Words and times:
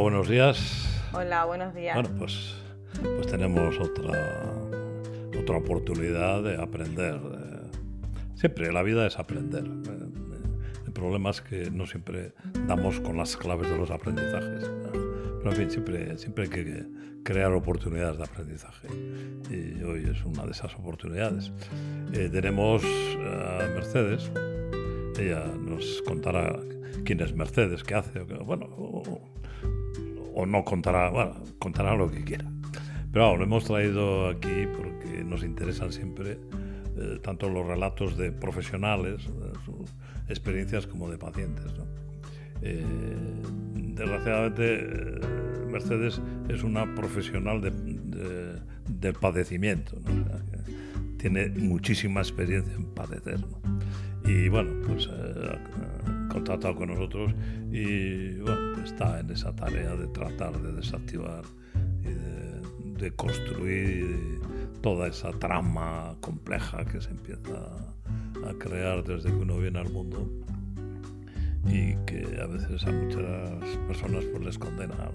buenos 0.00 0.28
días. 0.28 0.86
Hola, 1.12 1.44
buenos 1.44 1.74
días. 1.74 1.94
Bueno, 1.94 2.10
pues, 2.18 2.54
pues 3.02 3.26
tenemos 3.26 3.78
otra, 3.78 4.10
otra 5.38 5.56
oportunidad 5.56 6.42
de 6.42 6.56
aprender. 6.56 7.20
Siempre 8.34 8.72
la 8.72 8.82
vida 8.82 9.06
es 9.06 9.18
aprender. 9.18 9.64
El 10.86 10.92
problema 10.92 11.30
es 11.30 11.40
que 11.42 11.70
no 11.70 11.86
siempre 11.86 12.32
damos 12.66 13.00
con 13.00 13.16
las 13.16 13.36
claves 13.36 13.70
de 13.70 13.76
los 13.76 13.90
aprendizajes. 13.90 14.70
Pero 15.38 15.50
en 15.50 15.56
fin, 15.56 15.70
siempre, 15.70 16.18
siempre 16.18 16.44
hay 16.44 16.50
que 16.50 16.86
crear 17.22 17.52
oportunidades 17.52 18.18
de 18.18 18.24
aprendizaje. 18.24 18.88
Y 19.50 19.82
hoy 19.82 20.08
es 20.10 20.24
una 20.24 20.44
de 20.44 20.52
esas 20.52 20.74
oportunidades. 20.76 21.52
Eh, 22.12 22.28
tenemos 22.32 22.82
a 22.84 23.66
Mercedes. 23.74 24.30
Ella 25.18 25.44
nos 25.58 26.02
contará 26.02 26.58
quién 27.04 27.20
es 27.20 27.34
Mercedes, 27.34 27.84
qué 27.84 27.94
hace. 27.94 28.20
Bueno, 28.20 28.68
no 30.46 30.64
contará, 30.64 31.10
bueno, 31.10 31.34
contará 31.58 31.94
lo 31.94 32.10
que 32.10 32.24
quiera. 32.24 32.50
Pero 33.12 33.36
lo 33.36 33.44
hemos 33.44 33.64
traído 33.64 34.28
aquí 34.28 34.66
porque 34.76 35.24
nos 35.24 35.42
interesan 35.42 35.92
siempre 35.92 36.38
eh, 36.96 37.18
tanto 37.22 37.48
los 37.48 37.66
relatos 37.66 38.16
de 38.16 38.30
profesionales, 38.30 39.22
sus 39.64 39.90
experiencias, 40.28 40.86
como 40.86 41.10
de 41.10 41.18
pacientes. 41.18 41.64
Eh, 42.62 42.84
desgraciadamente, 43.74 44.80
eh, 44.80 45.20
Mercedes 45.70 46.20
es 46.48 46.62
una 46.62 46.94
profesional 46.94 47.60
del 47.62 49.14
padecimiento. 49.14 49.96
tiene 51.16 51.48
muchísima 51.50 52.20
experiencia 52.20 52.74
en 52.74 52.86
padecer. 52.94 53.40
Y 54.24 54.48
bueno, 54.48 54.72
pues 54.86 55.08
contactado 56.30 56.74
con 56.74 56.88
nosotros 56.88 57.32
y 57.70 58.36
bueno, 58.38 58.82
está 58.82 59.20
en 59.20 59.30
esa 59.30 59.54
tarea 59.54 59.94
de 59.94 60.06
tratar 60.08 60.60
de 60.60 60.72
desactivar 60.72 61.42
y 62.02 62.98
de, 62.98 63.10
construir 63.12 64.40
toda 64.82 65.08
esa 65.08 65.30
trama 65.32 66.16
compleja 66.20 66.84
que 66.84 67.00
se 67.00 67.10
empieza 67.10 67.58
a 68.46 68.54
crear 68.58 69.02
desde 69.04 69.30
que 69.30 69.36
uno 69.36 69.58
viene 69.58 69.78
al 69.78 69.90
mundo 69.90 70.28
y 71.66 71.94
que 72.06 72.38
a 72.40 72.46
veces 72.46 72.84
a 72.86 72.92
muchas 72.92 73.76
personas 73.86 74.24
pues 74.24 74.44
les 74.44 74.58
condena 74.58 75.10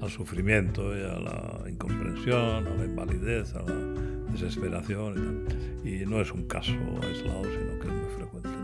al, 0.00 0.10
sufrimiento 0.10 0.96
y 0.96 1.02
a 1.02 1.18
la 1.18 1.70
incomprensión, 1.70 2.66
a 2.66 2.74
la 2.74 2.84
invalidez, 2.84 3.54
a 3.54 3.62
la 3.62 3.74
desesperación 4.32 5.46
y, 5.84 6.04
no 6.06 6.20
es 6.20 6.32
un 6.32 6.44
caso 6.46 6.72
aislado, 7.02 7.44
sino 7.44 7.78
que 7.80 7.88
es 7.88 7.94
muy 7.94 8.10
frecuente. 8.16 8.61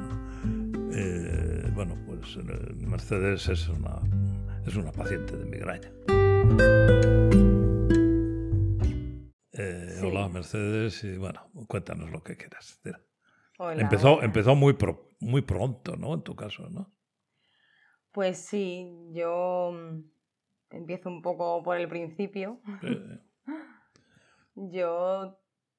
Eh, 1.00 1.70
bueno, 1.74 1.94
pues 2.06 2.36
eh, 2.38 2.74
Mercedes 2.74 3.48
es 3.48 3.68
una, 3.68 4.00
es 4.66 4.74
una 4.74 4.90
paciente 4.90 5.36
de 5.36 5.44
migraña. 5.44 5.92
Eh, 9.52 10.00
hola 10.02 10.28
Mercedes, 10.28 11.04
y 11.04 11.16
bueno, 11.16 11.52
cuéntanos 11.68 12.10
lo 12.10 12.24
que 12.24 12.36
quieras. 12.36 12.80
empezó, 13.76 14.22
empezó 14.24 14.56
muy, 14.56 14.76
muy 15.20 15.42
pronto, 15.42 15.94
¿no? 15.94 16.14
En 16.14 16.22
tu 16.22 16.34
caso, 16.34 16.68
¿no? 16.68 16.92
Pues 18.10 18.38
sí, 18.38 18.90
yo 19.12 19.70
mm, 19.72 20.00
empiezo 20.70 21.10
un 21.10 21.22
poco 21.22 21.62
por 21.62 21.76
el 21.76 21.86
principio. 21.86 22.60
yo 24.56 25.38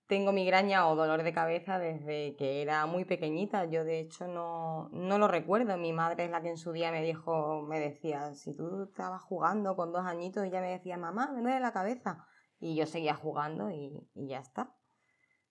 tengo 0.10 0.34
migraña 0.34 0.88
o 0.90 0.96
dolor 0.96 1.24
de 1.24 1.32
cabeza 1.32 1.80
desde 1.80 2.36
que 2.36 2.62
era 2.62 2.86
muy 2.86 3.06
pequeñita. 3.06 3.66
Yo 3.66 3.86
de 3.86 4.00
hecho 4.02 4.28
no, 4.28 4.90
no, 4.92 5.18
lo 5.18 5.28
recuerdo. 5.30 5.78
Mi 5.78 5.94
madre 5.94 6.26
es 6.26 6.32
la 6.32 6.42
que 6.42 6.50
en 6.50 6.58
su 6.58 6.74
día 6.74 6.92
me 6.92 7.02
dijo, 7.02 7.62
me 7.62 7.80
decía, 7.80 8.34
si 8.34 8.54
tú 8.56 8.84
estabas 8.84 9.22
jugando 9.22 9.76
con 9.78 9.94
dos 9.94 10.06
añitos, 10.06 10.44
ella 10.44 10.62
me 10.62 10.72
decía, 10.72 10.98
mamá, 10.98 11.32
me 11.32 11.42
duele 11.42 11.62
la 11.62 11.72
cabeza. 11.72 12.26
Y 12.60 12.76
yo 12.76 12.86
seguía 12.86 13.16
jugando 13.16 13.72
y, 13.72 14.10
y 14.16 14.28
ya 14.28 14.40
está. 14.40 14.76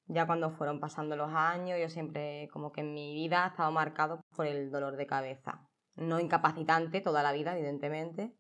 Ya 0.07 0.27
cuando 0.27 0.51
fueron 0.51 0.81
pasando 0.81 1.17
los 1.17 1.33
años, 1.33 1.79
yo 1.81 1.89
siempre 1.89 2.49
como 2.53 2.73
que 2.73 2.83
en 2.83 2.93
mi 2.95 3.15
vida 3.15 3.45
ha 3.45 3.49
estado 3.49 3.71
marcado 3.73 4.21
por 4.37 4.47
el 4.47 4.71
dolor 4.71 4.97
de 4.97 5.07
cabeza 5.07 5.69
no 5.99 6.21
incapacitante 6.21 7.01
toda 7.01 7.23
la 7.23 7.33
vida, 7.33 7.53
evidentemente. 7.55 8.33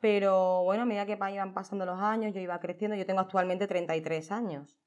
Pero 0.00 0.62
bueno, 0.64 0.82
a 0.82 0.86
medida 0.86 1.06
que 1.06 1.18
iban 1.32 1.54
pasando 1.54 1.86
los 1.86 2.00
años, 2.00 2.34
yo 2.34 2.40
iba 2.40 2.58
creciendo, 2.60 2.96
yo 2.96 3.06
tengo 3.06 3.20
actualmente 3.20 3.66
33 3.66 4.30
años. 4.30 4.78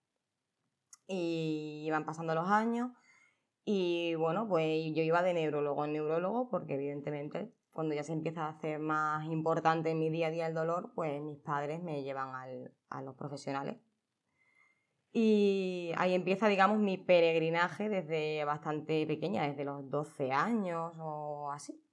Y 1.11 1.83
iban 1.85 2.05
pasando 2.05 2.33
los 2.33 2.47
años 2.47 2.91
y 3.66 4.16
bueno, 4.16 4.47
pues 4.47 4.94
yo 4.95 5.03
iba 5.03 5.22
de 5.22 5.33
neurólogo 5.33 5.85
en 5.85 5.94
neurólogo 5.94 6.49
porque 6.49 6.75
evidentemente 6.75 7.53
cuando 7.72 7.94
ya 7.94 8.03
se 8.03 8.13
empieza 8.13 8.45
a 8.45 8.49
hacer 8.49 8.79
más 8.79 9.25
importante 9.27 9.91
en 9.91 9.99
mi 9.99 10.09
día 10.09 10.27
a 10.27 10.31
día 10.31 10.47
el 10.47 10.53
dolor, 10.53 10.91
pues 10.95 11.22
mis 11.22 11.39
padres 11.39 11.81
me 11.83 12.03
llevan 12.03 12.29
a 12.89 13.01
los 13.01 13.16
profesionales 13.16 13.77
y 15.13 15.91
ahí 15.97 16.13
empieza, 16.13 16.47
digamos, 16.47 16.79
mi 16.79 16.97
peregrinaje 16.97 17.89
desde 17.89 18.45
bastante 18.45 19.05
pequeña, 19.05 19.47
desde 19.47 19.66
los 19.66 19.89
12 19.89 20.31
años 20.31 20.93
o 20.99 21.51
así. 21.51 21.83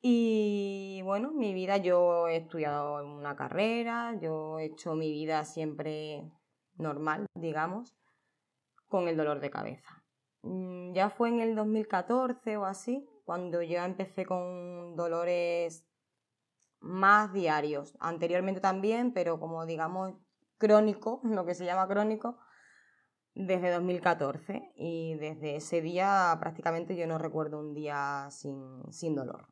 Y 0.00 1.00
bueno, 1.04 1.32
mi 1.32 1.54
vida, 1.54 1.76
yo 1.78 2.28
he 2.28 2.36
estudiado 2.36 3.04
una 3.04 3.36
carrera, 3.36 4.18
yo 4.20 4.58
he 4.58 4.66
hecho 4.66 4.94
mi 4.94 5.10
vida 5.10 5.44
siempre 5.44 6.30
normal, 6.76 7.26
digamos, 7.34 7.94
con 8.88 9.08
el 9.08 9.16
dolor 9.16 9.40
de 9.40 9.50
cabeza. 9.50 10.02
Mm, 10.42 10.92
ya 10.92 11.10
fue 11.10 11.28
en 11.28 11.40
el 11.40 11.54
2014 11.54 12.56
o 12.56 12.64
así, 12.64 13.08
cuando 13.24 13.62
yo 13.62 13.78
empecé 13.82 14.26
con 14.26 14.96
dolores 14.96 15.86
más 16.80 17.32
diarios. 17.32 17.94
Anteriormente 18.00 18.60
también, 18.60 19.12
pero 19.12 19.38
como 19.38 19.64
digamos 19.66 20.14
crónico, 20.58 21.20
lo 21.24 21.44
que 21.46 21.54
se 21.54 21.64
llama 21.64 21.88
crónico, 21.88 22.38
desde 23.34 23.70
2014 23.70 24.72
y 24.76 25.14
desde 25.14 25.56
ese 25.56 25.80
día 25.80 26.36
prácticamente 26.38 26.96
yo 26.96 27.06
no 27.06 27.18
recuerdo 27.18 27.58
un 27.58 27.72
día 27.72 28.28
sin, 28.30 29.14
dolor. 29.14 29.48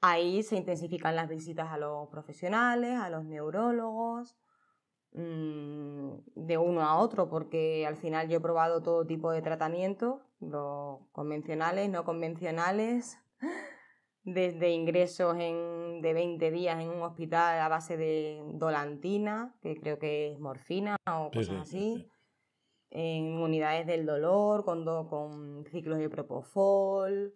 Ahí 0.00 0.42
se 0.42 0.56
intensifican 0.56 1.16
las 1.16 1.28
visitas 1.28 1.70
a 1.70 1.76
los 1.76 2.08
profesionales, 2.08 2.98
a 2.98 3.08
los 3.08 3.24
neurólogos, 3.24 4.36
mm, 5.14 6.12
de 6.34 6.58
uno 6.58 6.82
a 6.82 6.98
otro, 6.98 7.28
porque 7.28 7.86
al 7.86 7.96
final 7.96 8.28
yo 8.28 8.38
he 8.38 8.40
probado 8.40 8.82
todo 8.82 9.06
tipo 9.06 9.30
de 9.30 9.42
tratamientos, 9.42 10.20
los 10.40 11.00
convencionales, 11.12 11.88
no 11.90 12.04
convencionales, 12.04 13.18
desde 14.24 14.70
ingresos 14.70 15.36
de 15.36 16.12
20 16.14 16.50
días 16.50 16.80
en 16.80 16.88
un 16.88 17.02
hospital 17.02 17.60
a 17.60 17.68
base 17.68 17.96
de 17.96 18.40
dolantina, 18.54 19.54
que 19.62 19.76
creo 19.80 19.98
que 19.98 20.32
es 20.32 20.38
morfina 20.38 20.96
o 21.10 21.30
cosas 21.30 21.62
así, 21.62 22.08
en 22.90 23.38
unidades 23.38 23.86
del 23.86 24.06
dolor 24.06 24.64
con, 24.64 24.84
con 25.08 25.64
ciclos 25.66 25.98
de 25.98 26.08
propofol, 26.08 27.34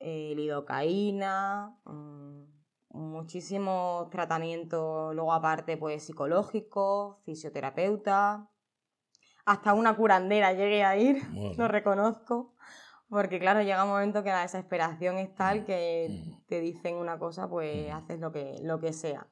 eh, 0.00 0.32
lidocaína, 0.36 1.76
mm, 1.84 2.57
muchísimos 2.90 4.10
tratamientos, 4.10 5.14
luego 5.14 5.32
aparte 5.32 5.76
pues 5.76 6.04
psicológicos, 6.04 7.16
fisioterapeuta, 7.24 8.48
hasta 9.44 9.74
una 9.74 9.96
curandera 9.96 10.52
llegué 10.52 10.84
a 10.84 10.96
ir, 10.96 11.22
lo 11.56 11.68
reconozco. 11.68 12.54
Porque 13.08 13.38
claro, 13.38 13.62
llega 13.62 13.84
un 13.84 13.90
momento 13.90 14.22
que 14.22 14.28
la 14.28 14.42
desesperación 14.42 15.16
es 15.16 15.34
tal 15.34 15.64
que 15.64 16.36
te 16.46 16.60
dicen 16.60 16.96
una 16.96 17.18
cosa, 17.18 17.48
pues 17.48 17.90
haces 17.90 18.20
lo 18.20 18.32
que, 18.32 18.58
lo 18.62 18.80
que 18.80 18.92
sea. 18.92 19.26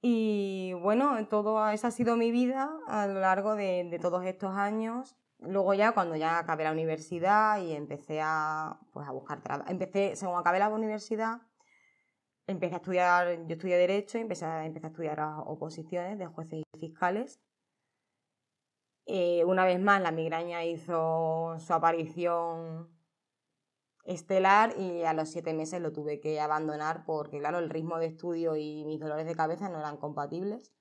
Y 0.00 0.72
bueno, 0.74 1.26
todo 1.26 1.68
esa 1.70 1.88
ha 1.88 1.90
sido 1.90 2.16
mi 2.16 2.30
vida 2.30 2.70
a 2.86 3.08
lo 3.08 3.18
largo 3.18 3.56
de, 3.56 3.98
todos 4.00 4.24
estos 4.24 4.56
años. 4.56 5.16
Luego 5.40 5.74
ya 5.74 5.92
cuando 5.92 6.14
ya 6.14 6.38
acabé 6.38 6.62
la 6.62 6.72
universidad 6.72 7.60
y 7.60 7.72
empecé 7.72 8.20
a, 8.22 8.78
pues, 8.92 9.08
a 9.08 9.10
buscar 9.10 9.42
trabajo, 9.42 9.68
empecé, 9.68 10.14
según 10.14 10.38
acabé 10.38 10.60
la 10.60 10.68
universidad, 10.68 11.40
empecé 12.48 12.74
a 12.74 12.78
estudiar, 12.78 13.46
yo 13.46 13.54
estudié 13.54 13.76
Derecho 13.76 14.18
y 14.18 14.22
empecé 14.22 14.44
a, 14.44 14.66
empecé 14.66 14.86
a 14.86 14.90
estudiar 14.90 15.20
oposiciones 15.46 16.18
de 16.18 16.26
jueces 16.26 16.62
y 16.74 16.78
fiscales 16.78 17.40
eh, 19.10 19.42
una 19.46 19.64
vez 19.64 19.80
más, 19.80 20.02
la 20.02 20.12
migraña 20.12 20.66
hizo 20.66 21.56
su 21.58 21.72
aparición 21.72 22.90
estelar 24.04 24.78
y 24.78 25.02
a 25.04 25.14
los 25.14 25.30
siete 25.30 25.54
meses 25.54 25.80
lo 25.80 25.92
tuve 25.92 26.20
que 26.20 26.40
abandonar 26.40 27.04
porque, 27.06 27.38
claro, 27.38 27.58
el 27.58 27.70
ritmo 27.70 27.98
de 27.98 28.06
estudio 28.06 28.54
y 28.56 28.84
mis 28.84 29.00
dolores 29.00 29.24
de 29.26 29.34
cabeza 29.34 29.70
no 29.70 29.78
eran 29.78 29.96
compatibles. 29.96 30.74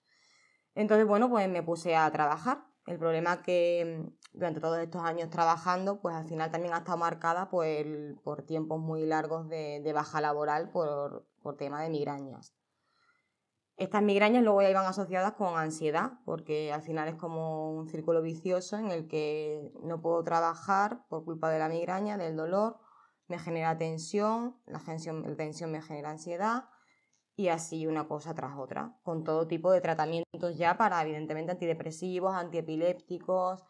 Entonces, 0.75 1.07
bueno, 1.07 1.29
pues 1.29 1.47
me 1.47 1.63
puse 1.63 1.95
a 1.95 2.11
trabajar. 2.11 2.66
El 2.87 2.97
problema 2.97 3.41
que 3.43 4.01
mm, 4.01 4.37
durante 4.37 4.61
todos 4.61 4.79
estos 4.79 5.03
años 5.03 5.29
trabajando, 5.29 5.99
pues 6.01 6.15
al 6.15 6.25
final 6.25 6.49
también 6.49 6.73
ha 6.73 6.79
estado 6.79 6.97
marcada 6.97 7.49
pues, 7.49 7.85
por 8.23 8.43
tiempos 8.43 8.79
muy 8.79 9.05
largos 9.05 9.47
de, 9.49 9.91
baja 9.93 10.21
laboral 10.21 10.71
por, 10.71 11.27
por 11.41 11.57
tema 11.57 11.83
de 11.83 11.89
migrañas. 11.89 12.53
Estas 13.75 14.01
migrañas 14.01 14.43
luego 14.43 14.61
ya 14.63 14.71
iban 14.71 14.85
asociadas 14.85 15.33
con 15.33 15.55
ansiedad, 15.55 16.13
porque 16.25 16.73
al 16.73 16.81
final 16.81 17.09
es 17.09 17.15
como 17.15 17.71
un 17.73 17.87
círculo 17.89 18.23
vicioso 18.23 18.77
en 18.77 18.89
el 18.89 19.07
que 19.07 19.71
no 19.83 20.01
puedo 20.01 20.23
trabajar 20.23 21.05
por 21.09 21.25
culpa 21.25 21.51
de 21.51 21.59
la 21.59 21.69
migraña, 21.69 22.17
del 22.17 22.35
dolor, 22.35 22.79
me 23.27 23.37
genera 23.37 23.77
tensión, 23.77 24.55
la 24.65 24.79
tensión, 24.79 25.23
la 25.29 25.35
tensión 25.35 25.71
me 25.71 25.81
genera 25.81 26.09
ansiedad 26.09 26.69
y 27.37 27.49
así 27.49 27.85
una 27.85 28.07
cosa 28.07 28.33
tras 28.33 28.57
otra, 28.57 28.97
con 29.03 29.23
todo 29.23 29.47
tipo 29.47 29.71
de 29.71 29.79
tratamientos 29.79 30.57
ya 30.57 30.75
para, 30.75 30.99
evidentemente, 31.03 31.51
antidepresivos, 31.51 32.33
antiepilépticos, 32.33 33.63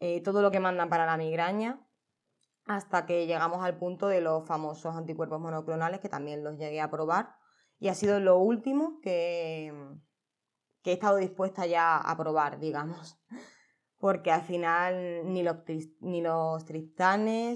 eh, 0.00 0.20
todo 0.20 0.42
lo 0.42 0.50
que 0.50 0.58
mandan 0.58 0.88
para 0.88 1.06
la 1.06 1.16
migraña, 1.16 1.80
hasta 2.66 3.06
que 3.06 3.28
llegamos 3.28 3.62
al 3.64 3.78
punto 3.78 4.08
de 4.08 4.20
los 4.20 4.44
famosos 4.48 4.96
anticuerpos 4.96 5.40
monoclonales, 5.40 6.00
que 6.00 6.08
también 6.08 6.42
los 6.42 6.58
llegué 6.58 6.80
a 6.80 6.90
probar, 6.90 7.36
y 7.78 7.86
ha 7.86 7.94
sido 7.94 8.18
lo 8.18 8.38
último 8.38 8.98
que, 9.00 9.72
que 10.82 10.90
he 10.90 10.94
estado 10.94 11.16
dispuesta 11.18 11.66
ya 11.66 11.96
a 11.96 12.16
probar, 12.16 12.58
digamos. 12.58 13.16
Porque 13.98 14.32
al 14.32 14.42
final 14.42 15.32
ni 15.32 15.44
los, 15.44 15.58
ni 16.00 16.20
los 16.20 16.64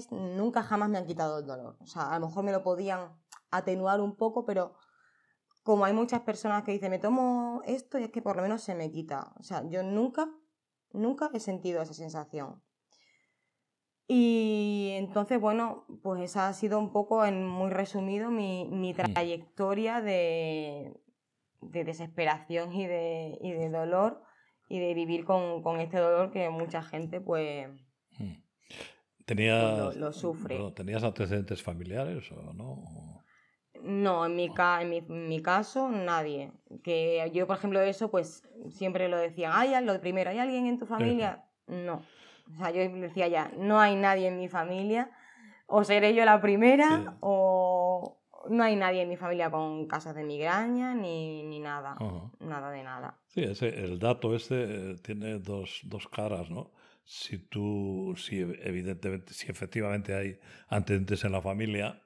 nunca 0.09 0.63
jamás 0.63 0.89
me 0.89 0.97
han 0.97 1.05
quitado 1.05 1.39
el 1.39 1.45
dolor. 1.45 1.75
O 1.81 1.85
sea, 1.85 2.13
a 2.13 2.17
lo 2.17 2.27
mejor 2.27 2.45
me 2.45 2.53
lo 2.53 2.63
podían 2.63 3.19
atenuar 3.51 3.99
un 3.99 4.15
poco, 4.15 4.45
pero 4.45 4.73
como 5.69 5.85
hay 5.85 5.93
muchas 5.93 6.21
personas 6.21 6.63
que 6.63 6.71
dicen, 6.71 6.89
me 6.89 6.97
tomo 6.97 7.61
esto 7.63 7.99
y 7.99 8.03
es 8.03 8.09
que 8.09 8.23
por 8.23 8.35
lo 8.35 8.41
menos 8.41 8.63
se 8.63 8.73
me 8.73 8.91
quita. 8.91 9.35
O 9.39 9.43
sea, 9.43 9.61
yo 9.69 9.83
nunca, 9.83 10.27
nunca 10.93 11.29
he 11.31 11.39
sentido 11.39 11.79
esa 11.79 11.93
sensación. 11.93 12.63
Y 14.07 14.93
entonces, 14.93 15.39
bueno, 15.39 15.85
pues 16.01 16.23
esa 16.23 16.47
ha 16.47 16.53
sido 16.53 16.79
un 16.79 16.91
poco, 16.91 17.23
en 17.23 17.45
muy 17.47 17.69
resumido, 17.69 18.31
mi, 18.31 18.65
mi 18.65 18.95
trayectoria 18.95 20.01
de, 20.01 20.99
de 21.61 21.83
desesperación 21.83 22.73
y 22.73 22.87
de, 22.87 23.37
y 23.39 23.51
de 23.51 23.69
dolor 23.69 24.23
y 24.69 24.79
de 24.79 24.95
vivir 24.95 25.23
con, 25.23 25.61
con, 25.61 25.81
este 25.81 25.99
dolor 25.99 26.31
que 26.31 26.49
mucha 26.49 26.81
gente, 26.81 27.21
pues, 27.21 27.69
mm. 28.17 28.33
¿Tenías, 29.27 29.95
lo, 29.95 30.11
sufre. 30.13 30.71
¿Tenías 30.71 31.03
antecedentes 31.03 31.61
familiares 31.61 32.31
o 32.31 32.53
no? 32.53 32.81
No, 33.81 34.25
en 34.25 34.35
mi, 34.35 34.53
ca 34.53 34.81
en 34.81 34.89
mi, 34.89 35.01
mi, 35.01 35.41
caso 35.41 35.89
nadie. 35.89 36.51
Que 36.83 37.29
yo, 37.33 37.47
por 37.47 37.57
ejemplo, 37.57 37.79
eso, 37.81 38.11
pues 38.11 38.43
siempre 38.69 39.07
lo 39.07 39.17
decía, 39.17 39.57
¿hay 39.57 39.73
lo 39.83 39.99
primero, 40.01 40.29
¿hay 40.29 40.39
alguien 40.39 40.65
en 40.65 40.77
tu 40.77 40.85
familia? 40.85 41.45
No. 41.67 42.03
O 42.55 42.57
sea, 42.57 42.71
yo 42.71 42.81
decía 42.99 43.27
ya, 43.27 43.51
no 43.57 43.79
hay 43.79 43.95
nadie 43.95 44.27
en 44.27 44.37
mi 44.37 44.49
familia. 44.49 45.11
O 45.67 45.83
seré 45.83 46.15
yo 46.15 46.25
la 46.25 46.41
primera, 46.41 47.17
o 47.19 48.17
no 48.49 48.63
hay 48.63 48.75
nadie 48.75 49.03
en 49.03 49.09
mi 49.09 49.17
familia 49.17 49.51
con 49.51 49.87
casos 49.87 50.15
de 50.15 50.23
migraña, 50.23 50.95
ni, 50.95 51.43
ni 51.43 51.59
nada. 51.59 51.95
Nada 52.39 52.71
de 52.71 52.83
nada. 52.83 53.19
Sí, 53.27 53.43
ese, 53.43 53.67
el 53.69 53.99
dato 53.99 54.35
este 54.35 54.91
eh, 54.91 54.95
tiene 55.03 55.39
dos, 55.39 55.81
dos 55.83 56.07
caras, 56.07 56.49
¿no? 56.49 56.71
Si 57.03 57.37
tú, 57.37 58.15
si 58.17 58.39
evidentemente, 58.39 59.33
si 59.33 59.49
efectivamente 59.49 60.15
hay 60.15 60.39
antecedentes 60.67 61.23
en 61.23 61.31
la 61.31 61.41
familia, 61.41 62.01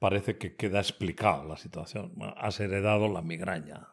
parece 0.00 0.38
que 0.38 0.56
queda 0.56 0.80
explicada 0.80 1.44
la 1.44 1.56
situación. 1.56 2.14
Has 2.36 2.58
heredado 2.58 3.06
la 3.08 3.22
migraña. 3.22 3.88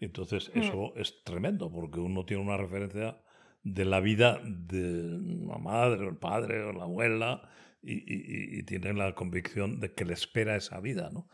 entonces 0.00 0.50
mm. 0.54 0.58
eso 0.60 0.94
es 0.96 1.22
tremendo, 1.24 1.70
porque 1.70 2.00
uno 2.00 2.24
tiene 2.24 2.42
una 2.42 2.56
referencia 2.56 3.20
de 3.62 3.84
la 3.84 4.00
vida 4.00 4.40
de 4.44 5.18
la 5.46 5.58
madre 5.58 6.06
o 6.06 6.08
el 6.08 6.16
padre 6.16 6.62
o 6.62 6.72
la 6.72 6.84
abuela 6.84 7.50
y, 7.82 8.62
tiene 8.62 8.94
la 8.94 9.14
convicción 9.14 9.80
de 9.80 9.92
que 9.92 10.06
le 10.06 10.14
espera 10.14 10.56
esa 10.56 10.80
vida, 10.80 11.10
¿no? 11.12 11.28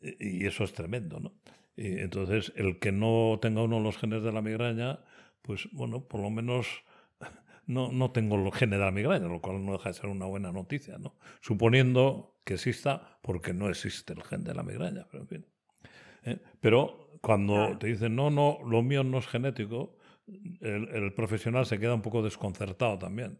Y, 0.00 0.46
eso 0.46 0.64
es 0.64 0.72
tremendo, 0.72 1.20
¿no? 1.20 1.34
Y 1.76 1.98
entonces, 1.98 2.52
el 2.56 2.78
que 2.78 2.92
no 2.92 3.38
tenga 3.42 3.62
uno 3.62 3.80
los 3.80 3.98
genes 3.98 4.22
de 4.22 4.32
la 4.32 4.40
migraña, 4.40 5.00
pues 5.42 5.68
bueno, 5.72 6.06
por 6.06 6.20
lo 6.20 6.30
menos 6.30 6.66
no, 7.66 7.92
no 7.92 8.12
tengo 8.12 8.36
los 8.36 8.54
genes 8.54 8.78
de 8.78 8.84
la 8.84 8.92
migraña, 8.92 9.26
lo 9.26 9.42
cual 9.42 9.64
no 9.64 9.72
deja 9.72 9.90
de 9.90 9.94
ser 9.94 10.06
una 10.06 10.26
buena 10.26 10.52
noticia, 10.52 10.98
¿no? 10.98 11.16
Suponiendo 11.40 12.31
que 12.44 12.54
exista, 12.54 13.18
porque 13.22 13.52
no 13.52 13.68
existe 13.68 14.12
el 14.12 14.22
gen 14.22 14.44
de 14.44 14.54
la 14.54 14.62
migraña, 14.62 15.06
pero 15.10 15.22
en 15.22 15.28
fin. 15.28 15.46
¿eh? 16.24 16.38
Pero 16.60 17.18
cuando 17.20 17.76
te 17.78 17.86
dicen, 17.86 18.16
no, 18.16 18.30
no, 18.30 18.58
lo 18.66 18.82
mío 18.82 19.04
no 19.04 19.18
es 19.18 19.26
genético, 19.26 19.96
el, 20.60 20.88
el, 20.88 21.14
profesional 21.14 21.66
se 21.66 21.78
queda 21.78 21.94
un 21.94 22.02
poco 22.02 22.22
desconcertado 22.22 22.98
también. 22.98 23.38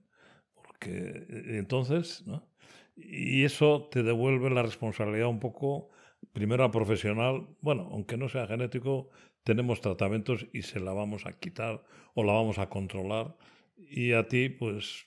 Porque 0.54 1.26
eh, 1.28 1.58
entonces, 1.58 2.26
¿no? 2.26 2.48
Y 2.96 3.44
eso 3.44 3.88
te 3.90 4.02
devuelve 4.02 4.50
la 4.50 4.62
responsabilidad 4.62 5.28
un 5.28 5.40
poco, 5.40 5.90
primero 6.32 6.64
al 6.64 6.70
profesional, 6.70 7.48
bueno, 7.60 7.88
aunque 7.90 8.16
no 8.16 8.28
sea 8.28 8.46
genético, 8.46 9.08
tenemos 9.44 9.80
tratamientos 9.80 10.46
y 10.52 10.62
se 10.62 10.78
la 10.78 10.92
vamos 10.92 11.26
a 11.26 11.32
quitar 11.32 11.82
o 12.14 12.22
la 12.22 12.32
vamos 12.32 12.58
a 12.58 12.68
controlar. 12.68 13.36
Y 13.76 14.12
a 14.12 14.28
ti, 14.28 14.48
pues, 14.48 15.06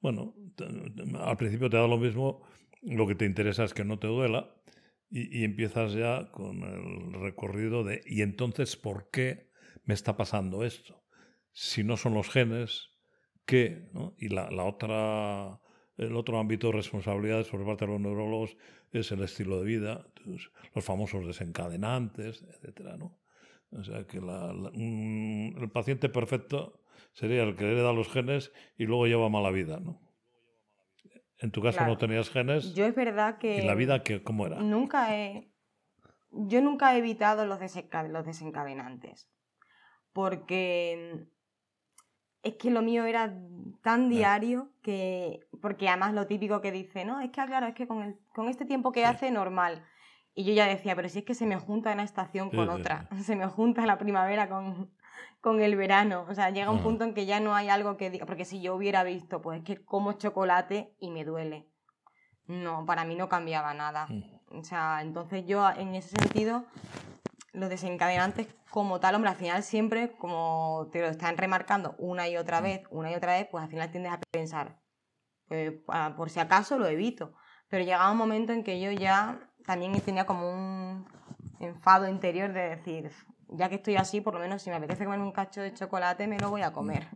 bueno, 0.00 0.34
al 1.20 1.36
principio 1.36 1.68
te 1.70 1.76
da 1.76 1.86
lo 1.86 1.98
mismo, 1.98 2.42
lo 2.82 3.06
que 3.06 3.14
te 3.14 3.24
interesa 3.24 3.64
es 3.64 3.74
que 3.74 3.84
no 3.84 3.98
te 3.98 4.06
duela 4.06 4.54
y, 5.10 5.44
empiezas 5.44 5.94
ya 5.94 6.30
con 6.30 6.62
el 6.62 7.20
recorrido 7.20 7.82
de, 7.82 8.02
¿y 8.06 8.22
entonces 8.22 8.76
por 8.76 9.10
qué 9.10 9.48
me 9.84 9.94
está 9.94 10.16
pasando 10.16 10.64
esto? 10.64 11.02
Si 11.52 11.82
no 11.82 11.96
son 11.96 12.14
los 12.14 12.28
genes, 12.28 12.90
¿qué? 13.46 13.88
Y 14.18 14.28
la, 14.28 14.50
la 14.50 14.64
otra, 14.64 15.60
el 15.96 16.14
otro 16.14 16.38
ámbito 16.38 16.68
de 16.68 16.74
responsabilidades 16.74 17.48
por 17.48 17.64
parte 17.64 17.86
de 17.86 17.92
los 17.92 18.00
neurólogos 18.00 18.56
es 18.92 19.10
el 19.12 19.22
estilo 19.22 19.60
de 19.60 19.66
vida, 19.66 20.06
los 20.74 20.84
famosos 20.84 21.26
desencadenantes, 21.26 22.42
etcétera, 22.42 22.96
¿no? 22.96 23.18
O 23.70 23.84
sea 23.84 24.06
que 24.06 24.18
el 24.18 25.70
paciente 25.70 26.08
perfecto 26.08 26.80
sería 27.12 27.42
el 27.42 27.54
que 27.54 27.64
hereda 27.64 27.92
los 27.92 28.08
genes 28.08 28.52
y 28.78 28.84
luego 28.84 29.06
lleva 29.06 29.28
mala 29.28 29.50
vida, 29.50 29.78
¿no? 29.78 30.00
En 31.40 31.52
tu 31.52 31.62
caso 31.62 31.84
no 31.86 31.96
tenías 31.96 32.30
genes. 32.30 32.74
Yo 32.74 32.84
es 32.84 32.94
verdad 32.94 33.38
que... 33.38 33.58
¿Y 33.58 33.66
la 33.66 33.74
vida 33.74 34.02
que, 34.02 34.22
cómo 34.22 34.46
era? 34.46 34.60
Nunca 34.60 35.16
he... 35.16 35.52
Yo 36.30 36.60
nunca 36.60 36.94
he 36.94 36.98
evitado 36.98 37.46
los, 37.46 37.58
los 38.10 38.26
desencadenantes. 38.26 39.30
Porque 40.12 41.26
es 42.42 42.54
que 42.54 42.70
lo 42.70 42.82
mío 42.82 43.04
era 43.04 43.34
tan 43.82 44.08
diario 44.08 44.72
que... 44.82 45.46
Porque 45.62 45.88
además 45.88 46.12
lo 46.12 46.26
típico 46.26 46.60
que 46.60 46.72
dice, 46.72 47.04
no, 47.04 47.20
es 47.20 47.30
que 47.30 47.44
claro, 47.44 47.66
es 47.66 47.74
que 47.74 47.86
con, 47.86 48.02
el, 48.02 48.18
con 48.34 48.48
este 48.48 48.64
tiempo 48.64 48.90
que 48.90 49.04
hace 49.04 49.30
normal. 49.30 49.84
Y 50.34 50.44
yo 50.44 50.52
ya 50.52 50.66
decía, 50.66 50.96
pero 50.96 51.08
si 51.08 51.20
es 51.20 51.24
que 51.24 51.34
se 51.34 51.46
me 51.46 51.56
junta 51.56 51.92
una 51.92 52.02
estación 52.02 52.50
con 52.50 52.68
otra, 52.68 53.08
se 53.22 53.36
me 53.36 53.46
junta 53.46 53.86
la 53.86 53.98
primavera 53.98 54.48
con, 54.48 54.90
con 55.40 55.60
el 55.60 55.76
verano. 55.76 56.26
O 56.28 56.34
sea, 56.34 56.50
llega 56.50 56.70
un 56.70 56.82
punto 56.82 57.04
en 57.04 57.14
que 57.14 57.26
ya 57.26 57.40
no 57.40 57.54
hay 57.54 57.68
algo 57.68 57.96
que 57.96 58.10
diga, 58.10 58.26
porque 58.26 58.44
si 58.44 58.60
yo 58.60 58.74
hubiera 58.74 59.02
visto, 59.04 59.40
pues 59.40 59.58
es 59.58 59.64
que 59.64 59.84
como 59.84 60.14
chocolate 60.14 60.94
y 61.00 61.10
me 61.10 61.24
duele. 61.24 61.68
No, 62.46 62.86
para 62.86 63.04
mí 63.04 63.14
no 63.14 63.28
cambiaba 63.28 63.74
nada. 63.74 64.08
O 64.50 64.64
sea, 64.64 65.02
entonces 65.02 65.44
yo 65.46 65.68
en 65.70 65.94
ese 65.94 66.08
sentido, 66.08 66.64
los 67.52 67.68
desencadenantes 67.68 68.48
como 68.70 69.00
tal, 69.00 69.14
hombre, 69.14 69.30
al 69.30 69.36
final 69.36 69.62
siempre, 69.62 70.12
como 70.18 70.88
te 70.92 71.00
lo 71.00 71.08
están 71.08 71.36
remarcando 71.36 71.94
una 71.98 72.28
y 72.28 72.36
otra 72.36 72.60
vez, 72.60 72.82
una 72.90 73.10
y 73.10 73.14
otra 73.14 73.34
vez, 73.34 73.48
pues 73.50 73.64
al 73.64 73.70
final 73.70 73.90
tiendes 73.90 74.12
a 74.12 74.20
pensar, 74.30 74.80
pues, 75.46 75.72
por 76.16 76.30
si 76.30 76.40
acaso 76.40 76.78
lo 76.78 76.86
evito. 76.86 77.34
Pero 77.68 77.84
llegaba 77.84 78.10
un 78.10 78.18
momento 78.18 78.52
en 78.52 78.64
que 78.64 78.80
yo 78.80 78.90
ya 78.92 79.50
también 79.66 79.98
tenía 80.00 80.24
como 80.24 80.50
un 80.50 81.06
enfado 81.60 82.08
interior 82.08 82.52
de 82.52 82.76
decir, 82.76 83.10
ya 83.50 83.68
que 83.68 83.76
estoy 83.76 83.96
así, 83.96 84.20
por 84.20 84.34
lo 84.34 84.40
menos 84.40 84.62
si 84.62 84.70
me 84.70 84.76
apetece 84.76 85.04
comer 85.04 85.20
un 85.20 85.32
cacho 85.32 85.60
de 85.60 85.72
chocolate, 85.74 86.26
me 86.26 86.38
lo 86.38 86.50
voy 86.50 86.62
a 86.62 86.72
comer. 86.72 87.08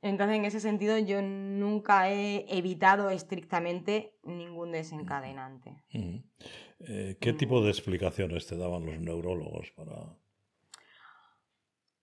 Entonces, 0.00 0.36
en 0.36 0.44
ese 0.44 0.58
sentido, 0.58 0.98
yo 0.98 1.22
nunca 1.22 2.10
he 2.10 2.44
evitado 2.48 3.10
estrictamente 3.10 4.18
ningún 4.24 4.72
desencadenante. 4.72 5.84
Eh, 6.80 7.16
¿Qué 7.20 7.32
tipo 7.32 7.62
de 7.62 7.70
explicaciones 7.70 8.46
te 8.46 8.56
daban 8.56 8.84
los 8.84 8.98
neurólogos 8.98 9.70
para...? 9.76 10.18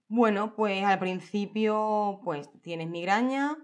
Bueno, 0.07 0.55
pues 0.55 0.83
al 0.85 0.97
principio, 0.97 2.21
pues 2.23 2.49
tienes 2.61 2.87
migraña, 2.87 3.57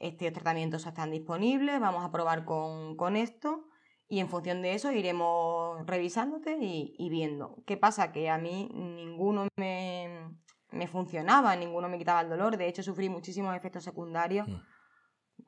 estos 0.00 0.32
tratamientos 0.32 0.86
están 0.86 1.10
disponibles, 1.10 1.78
vamos 1.78 2.04
a 2.04 2.10
probar 2.10 2.44
con, 2.44 2.96
con 2.96 3.16
esto 3.16 3.68
y 4.08 4.20
en 4.20 4.28
función 4.28 4.62
de 4.62 4.74
eso 4.74 4.92
iremos 4.92 5.84
revisándote 5.86 6.58
y, 6.60 7.08
viendo. 7.08 7.62
¿Qué 7.66 7.76
pasa? 7.76 8.12
Que 8.12 8.28
a 8.28 8.38
mí 8.38 8.68
ninguno 8.74 9.48
me, 9.56 10.30
me, 10.70 10.86
funcionaba, 10.86 11.56
ninguno 11.56 11.88
me 11.88 11.98
quitaba 11.98 12.20
el 12.20 12.28
dolor. 12.28 12.56
De 12.56 12.68
hecho, 12.68 12.82
sufrí 12.82 13.08
muchísimos 13.08 13.56
efectos 13.56 13.84
secundarios 13.84 14.46
mm. 14.46 14.60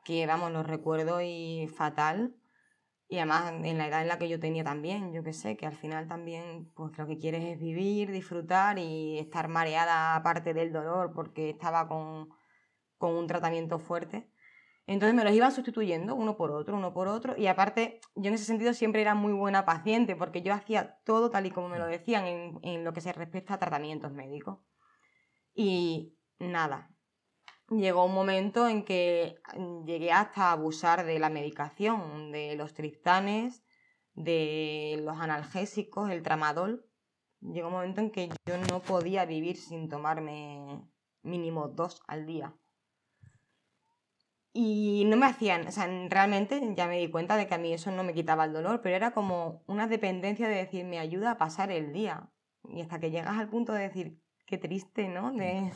que, 0.05 0.27
vamos, 0.27 0.53
los 0.53 0.67
recuerdo 0.67 1.21
y 1.21 1.69
fatal. 1.69 2.35
Y 3.09 3.19
además 3.19 3.53
en 3.63 3.79
la 3.79 3.87
edad 3.87 4.03
en 4.03 4.09
la 4.09 4.19
que 4.19 4.29
yo 4.29 4.41
tenía 4.41 4.65
también, 4.65 5.13
yo 5.13 5.23
qué 5.23 5.33
sé, 5.33 5.57
que 5.57 5.67
al 5.67 5.77
final 5.77 6.09
también 6.09 6.73
pues 6.75 6.97
lo 6.99 7.07
que 7.07 7.19
quieres 7.19 7.45
es 7.45 7.61
vivir, 7.61 8.11
disfrutar 8.11 8.81
y 8.81 9.19
estar 9.21 9.47
mareada 9.47 10.17
aparte 10.17 10.55
del 10.55 10.73
dolor 10.73 11.13
porque 11.15 11.51
estaba 11.51 11.87
con, 11.87 12.31
con 12.99 13.15
un 13.15 13.29
tratamiento 13.29 13.79
fuerte. 13.79 14.29
Entonces 14.87 15.17
me 15.17 15.25
los 15.25 15.33
iban 15.33 15.51
sustituyendo 15.51 16.15
uno 16.15 16.37
por 16.37 16.53
otro, 16.53 16.77
uno 16.77 16.93
por 16.93 17.09
otro. 17.09 17.37
Y 17.37 17.49
aparte, 17.49 18.01
yo 18.15 18.29
en 18.29 18.35
ese 18.35 18.45
sentido 18.45 18.73
siempre 18.73 19.01
era 19.01 19.15
muy 19.15 19.33
buena 19.33 19.65
paciente 19.65 20.15
porque 20.15 20.43
yo 20.43 20.55
hacía 20.55 20.99
todo 21.05 21.31
tal 21.31 21.47
y 21.47 21.51
como 21.51 21.69
me 21.69 21.79
lo 21.79 21.87
decían 21.87 22.27
en, 22.63 22.85
lo 22.85 22.93
que 22.93 23.01
se 23.01 23.13
respecta 23.13 23.55
a 23.55 23.59
tratamientos 23.59 24.13
médicos. 24.13 24.61
Y 25.55 26.17
nada. 26.39 26.91
llegó 27.71 28.05
un 28.05 28.15
momento 28.15 28.69
en 28.69 28.85
que 28.85 29.41
llegué 29.85 30.13
hasta 30.13 30.53
abusar 30.53 31.05
de 31.05 31.19
la 31.19 31.31
medicación, 31.31 32.31
de 32.31 32.55
los 32.57 32.75
triptanes, 32.75 33.65
de 34.15 35.01
los 35.03 35.19
analgésicos, 35.19 36.11
el 36.11 36.23
tramadol. 36.23 36.87
Llegó 37.41 37.69
un 37.69 37.75
momento 37.75 38.01
en 38.01 38.11
que 38.13 38.29
yo 38.47 38.59
no 38.71 38.83
podía 38.83 39.25
vivir 39.27 39.57
sin 39.57 39.89
tomarme 39.89 40.81
mínimo 41.23 41.69
dos 41.69 42.03
al 42.07 42.27
día. 42.27 42.55
Y 44.59 45.05
no 45.05 45.19
me 45.19 45.27
hacían, 45.27 45.67
o 45.67 45.71
sea, 45.71 45.87
realmente 46.09 46.59
ya 46.75 46.87
me 46.89 46.99
di 46.99 47.11
cuenta 47.11 47.37
de 47.37 47.47
que 47.47 47.55
a 47.55 47.59
mí 47.59 47.75
eso 47.75 47.91
no 47.91 48.03
me 48.05 48.15
quitaba 48.15 48.47
el 48.47 48.55
dolor, 48.55 48.81
pero 48.81 48.97
era 48.97 49.11
como 49.11 49.63
una 49.67 49.87
dependencia 49.87 50.49
de 50.49 50.55
decir, 50.55 50.87
me 50.87 50.99
ayuda 50.99 51.33
a 51.33 51.37
pasar 51.37 51.71
el 51.71 51.93
día. 51.93 52.31
Y 52.65 52.81
hasta 52.81 52.99
que 52.99 53.11
llegas 53.11 53.37
al 53.37 53.51
punto 53.51 53.75
de 53.75 53.83
decir, 53.83 54.19
qué 54.47 54.57
triste, 54.57 55.09
¿no? 55.09 55.31
De 55.31 55.71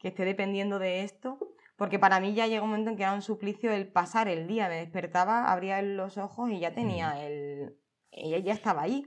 que 0.00 0.08
esté 0.08 0.24
dependiendo 0.24 0.80
de 0.80 1.04
esto. 1.04 1.38
Porque 1.76 2.00
para 2.00 2.18
mí 2.18 2.34
ya 2.34 2.48
llegó 2.48 2.64
un 2.64 2.70
momento 2.70 2.90
en 2.90 2.96
que 2.96 3.04
era 3.04 3.14
un 3.14 3.22
suplicio 3.22 3.70
el 3.70 3.86
pasar 3.86 4.26
el 4.26 4.48
día. 4.48 4.68
Me 4.68 4.80
despertaba, 4.80 5.52
abría 5.52 5.80
los 5.80 6.18
ojos 6.18 6.50
y 6.50 6.58
ya 6.58 6.74
tenía 6.74 7.14
mm. 7.14 7.18
el. 7.18 7.78
Ella 8.10 8.38
ya 8.38 8.52
estaba 8.52 8.82
ahí. 8.82 9.06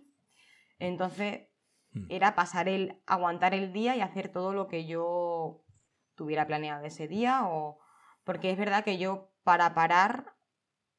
Entonces, 0.80 1.50
mm. 1.92 2.06
era 2.08 2.34
pasar 2.34 2.70
el. 2.70 3.02
aguantar 3.08 3.54
el 3.54 3.74
día 3.74 3.98
y 3.98 4.00
hacer 4.00 4.30
todo 4.30 4.54
lo 4.54 4.70
que 4.70 4.86
yo 4.86 5.66
tuviera 6.16 6.48
planeado 6.48 6.86
ese 6.86 7.10
día 7.10 7.42
o 7.46 7.81
porque 8.24 8.52
es 8.52 8.58
verdad 8.58 8.84
que 8.84 8.98
yo 8.98 9.32
para 9.44 9.74
parar 9.74 10.36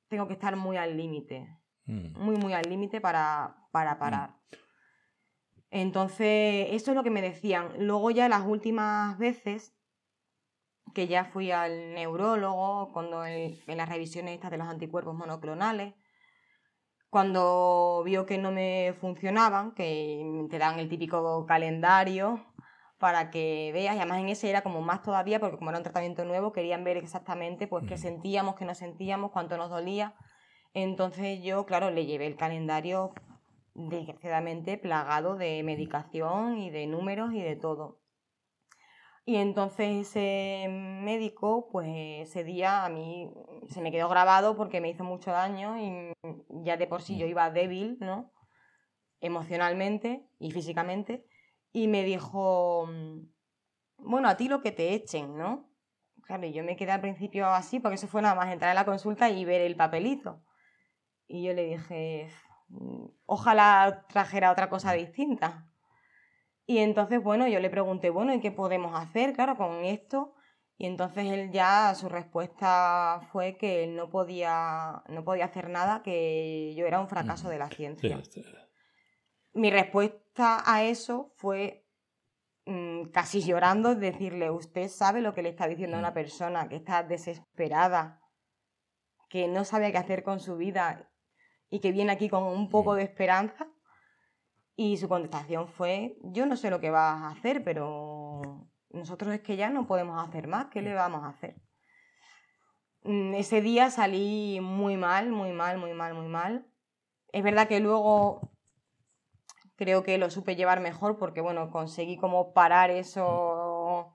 tengo 0.09 0.27
que 0.27 0.35
estar 0.35 0.57
muy 0.57 0.77
al 0.77 0.97
límite. 0.97 1.59
Mm. 1.87 2.19
Muy, 2.19 2.37
muy 2.37 2.53
al 2.53 2.69
límite 2.69 3.01
para, 3.01 3.57
para 3.71 3.95
mm. 3.95 3.99
parar. 3.99 4.37
Entonces, 5.71 6.69
eso 6.71 6.91
es 6.91 6.95
lo 6.95 7.03
que 7.03 7.11
me 7.11 7.23
decían. 7.23 7.73
Luego 7.79 8.11
ya 8.11 8.29
las 8.29 8.47
últimas 8.47 9.17
veces 9.19 9.75
que 10.95 11.07
ya 11.07 11.25
fui 11.25 11.51
al 11.51 11.95
neurólogo, 11.95 12.93
cuando 12.93 13.25
en 13.25 13.59
las 13.67 13.89
revisiones 13.89 14.35
estas 14.35 14.51
de 14.51 14.59
los 14.59 14.69
anticuerpos 14.69 15.15
monoclonales, 15.15 15.95
cuando 17.09 18.03
vio 18.05 18.27
que 18.27 18.39
no 18.39 18.53
me 18.53 18.95
funcionaban, 19.01 19.73
que 19.73 20.47
te 20.51 20.59
dan 20.59 20.79
el 20.79 20.89
típico 20.89 21.47
calendario 21.47 22.52
para 23.03 23.33
que 23.33 23.73
veas, 23.75 23.97
y 23.97 23.99
además 23.99 24.21
en 24.21 24.29
ese 24.29 24.49
era 24.49 24.63
como 24.63 24.81
más 24.81 25.03
todavía, 25.03 25.41
porque 25.41 25.57
como 25.59 25.71
era 25.71 25.79
un 25.81 25.83
tratamiento 25.83 26.25
nuevo, 26.25 26.53
querían 26.53 26.85
ver 26.85 26.97
exactamente 26.97 27.67
pues 27.67 27.85
qué 27.85 27.99
sentíamos, 27.99 28.55
qué 28.55 28.65
no 28.65 28.77
sentíamos, 28.77 29.33
cuánto 29.33 29.57
nos 29.57 29.71
dolía. 29.71 30.15
Entonces 30.73 31.43
yo, 31.43 31.67
claro, 31.67 31.91
le 31.91 32.07
llevé 32.07 32.29
el 32.29 32.37
calendario 32.37 33.13
desgraciadamente 33.75 34.79
plagado 34.79 35.35
de 35.35 35.65
medicación 35.65 36.59
y 36.59 36.71
de 36.71 36.87
números 36.87 37.35
y 37.35 37.43
de 37.43 37.57
todo. 37.57 37.99
Y 39.25 39.35
entonces 39.35 40.07
ese 40.07 40.69
médico, 40.69 41.71
pues 41.73 41.89
ese 42.29 42.45
día 42.45 42.85
a 42.85 42.89
mí 42.89 43.33
se 43.69 43.81
me 43.81 43.91
quedó 43.91 44.09
grabado 44.09 44.57
porque 44.57 44.81
me 44.81 44.91
hizo 44.91 45.03
mucho 45.03 45.33
daño 45.33 45.77
y 45.77 46.13
ya 46.63 46.77
de 46.77 46.87
por 46.87 47.03
sí 47.03 47.19
yo 47.19 47.27
iba 47.27 47.51
débil, 47.51 47.97
¿no? 47.99 48.31
Emocionalmente 49.21 50.25
y 50.39 50.53
físicamente 50.53 51.27
y 51.73 51.89
me 51.89 52.05
dijo, 52.05 52.87
mm, 52.87 53.21
bueno, 53.99 54.29
a 54.29 54.37
ti 54.37 54.49
lo 54.49 54.61
que 54.61 54.73
te 54.73 54.95
echen, 54.95 55.37
¿no? 55.37 55.71
Claro, 56.23 56.47
y 56.47 56.53
yo 56.53 56.63
me 56.63 56.77
quedé 56.77 56.93
al 56.93 57.01
principio 57.01 57.47
así, 57.49 57.81
porque 57.81 57.97
eso 57.97 58.09
fue 58.09 58.23
nada 58.23 58.35
más 58.35 58.53
entrar 58.53 58.71
a 58.71 58.75
la 58.75 58.85
consulta 58.85 59.31
y 59.31 59.45
ver 59.45 59.61
el 59.61 59.77
papelito. 59.77 60.45
Y 61.27 61.45
yo 61.45 61.53
le 61.55 61.65
dije, 61.65 62.31
mm, 62.69 63.07
ojalá 63.27 64.07
trajera 64.09 64.53
otra 64.53 64.69
cosa 64.69 64.93
distinta. 64.93 65.69
Y 66.67 66.79
entonces, 66.79 67.23
bueno, 67.23 67.49
yo 67.49 67.59
le 67.59 67.71
pregunté, 67.71 68.11
bueno, 68.11 68.35
¿y 68.35 68.41
qué 68.41 68.53
podemos 68.53 68.95
hacer, 68.95 69.33
claro, 69.33 69.57
con 69.57 69.85
esto? 69.85 70.35
Y 70.77 70.87
entonces 70.87 71.27
él 71.27 71.51
ya, 71.51 71.95
su 71.95 72.09
respuesta 72.09 73.21
fue 73.33 73.57
que 73.57 73.85
él 73.85 73.97
no 73.97 74.11
podía, 74.11 75.03
no 75.09 75.25
podía 75.25 75.47
hacer 75.47 75.69
nada, 75.71 76.03
que 76.03 76.75
yo 76.77 76.87
era 76.87 77.01
un 77.01 77.09
fracaso 77.09 77.49
de 77.49 77.59
la 77.59 77.69
ciencia. 77.69 78.21
Mi 79.55 79.71
respuesta 79.71 80.22
a 80.37 80.83
eso 80.83 81.33
fue 81.37 81.87
mm, 82.67 83.11
casi 83.13 83.43
llorando, 83.43 83.95
decirle, 83.95 84.51
usted 84.51 84.89
sabe 84.89 85.21
lo 85.21 85.35
que 85.35 85.43
le 85.43 85.51
está 85.51 85.67
diciendo 85.67 85.97
a 85.97 86.01
una 86.01 86.11
mm. 86.11 86.15
persona 86.15 86.69
que 86.69 86.77
está 86.77 87.03
desesperada, 87.03 88.21
que 89.29 89.49
no 89.49 89.65
sabe 89.65 89.93
qué 89.93 89.99
hacer 89.99 90.23
con 90.23 90.41
su 90.41 90.57
vida 90.57 91.11
y 91.69 91.81
que 91.81 91.93
viene 91.93 92.13
aquí 92.13 92.29
con 92.29 92.45
un 92.45 92.69
poco 92.69 92.93
mm. 92.93 92.97
de 92.97 93.03
esperanza. 93.03 93.69
Y 94.75 94.97
su 94.97 95.07
contestación 95.07 95.69
fue, 95.69 96.17
yo 96.23 96.47
no 96.47 96.57
sé 96.57 96.71
lo 96.71 96.81
que 96.81 96.91
vas 96.91 97.23
a 97.23 97.29
hacer, 97.29 97.63
pero 97.63 98.71
nosotros 98.89 99.35
es 99.35 99.41
que 99.41 99.57
ya 99.57 99.69
no 99.69 99.87
podemos 99.87 100.27
hacer 100.27 100.49
más, 100.49 100.67
¿qué 100.71 100.81
le 100.81 100.95
vamos 100.95 101.25
a 101.25 101.29
hacer? 101.29 101.57
Ese 103.05 103.61
día 103.61 103.91
salí 103.91 104.61
muy 104.63 104.97
mal, 104.97 105.31
muy 105.31 105.53
mal, 105.53 105.77
muy 105.77 105.93
mal, 105.93 106.15
muy 106.15 106.29
mal. 106.29 106.67
Es 107.33 107.43
verdad 107.43 107.69
que 107.69 107.81
luego 107.81 108.52
creo 109.77 110.03
que 110.03 110.19
lo 110.19 110.31
supe 110.31 110.57
llevar 110.57 110.81
mejor 110.81 111.19
porque, 111.19 111.41
bueno, 111.41 111.71
conseguí 111.71 112.17
como 112.17 112.53
parar 112.53 112.91
eso, 112.91 114.15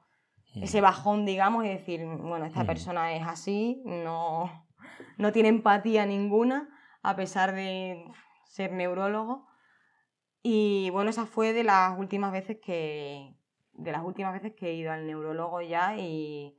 mm. 0.55 0.63
ese 0.63 0.81
bajón, 0.81 1.25
digamos, 1.25 1.65
y 1.65 1.69
decir, 1.69 2.05
bueno, 2.05 2.45
esta 2.45 2.63
mm. 2.63 2.67
persona 2.67 3.13
es 3.15 3.25
así, 3.25 3.81
no, 3.85 4.65
no 5.17 5.31
tiene 5.31 5.49
empatía 5.49 6.05
ninguna, 6.05 6.69
a 7.01 7.15
pesar 7.15 7.53
de 7.53 8.05
ser 8.45 8.71
neurólogo. 8.71 9.47
Y 10.43 10.89
bueno, 10.91 11.09
esa 11.09 11.25
fue 11.25 11.53
de 11.53 11.63
las 11.63 11.97
últimas 11.97 12.31
veces 12.31 12.57
que, 12.63 13.35
de 13.73 13.91
las 13.91 14.03
últimas 14.03 14.33
veces 14.33 14.53
que 14.55 14.69
he 14.69 14.73
ido 14.75 14.91
al 14.91 15.05
neurólogo 15.05 15.61
ya 15.61 15.97
y, 15.97 16.57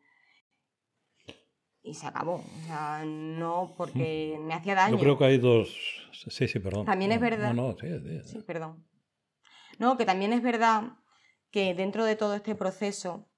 y 1.83 1.95
se 1.95 2.07
acabó. 2.07 2.35
O 2.35 2.67
sea, 2.67 3.05
no 3.07 3.75
porque 3.77 4.39
me 4.41 4.55
hacía 4.55 4.75
daño. 4.75 4.97
Yo 4.97 5.01
creo 5.01 5.19
que 5.19 5.25
hay 5.25 5.39
dos. 5.39 5.69
Sí, 6.13 6.49
sí, 6.49 6.59
perdón. 6.59 6.85
También 6.85 7.13
es 7.13 7.21
verdad. 7.21 7.55
No, 7.55 7.69
no, 7.69 7.77
sí, 7.79 7.87
sí. 8.01 8.21
sí, 8.25 8.43
perdón. 8.43 8.85
No, 9.79 9.97
que 9.97 10.05
también 10.05 10.33
es 10.33 10.43
verdad 10.43 10.99
que 11.51 11.75
dentro 11.75 12.05
de 12.05 12.17
todo 12.17 12.35
este 12.35 12.55
proceso, 12.55 13.29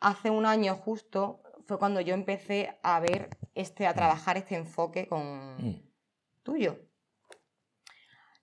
hace 0.00 0.30
un 0.30 0.46
año 0.46 0.74
justo 0.76 1.42
fue 1.66 1.78
cuando 1.78 2.00
yo 2.00 2.14
empecé 2.14 2.78
a 2.82 3.00
ver 3.00 3.30
este, 3.54 3.86
a 3.86 3.94
trabajar 3.94 4.36
este 4.36 4.56
enfoque 4.56 5.06
con 5.06 5.56
mm. 5.56 5.82
tuyo. 6.42 6.78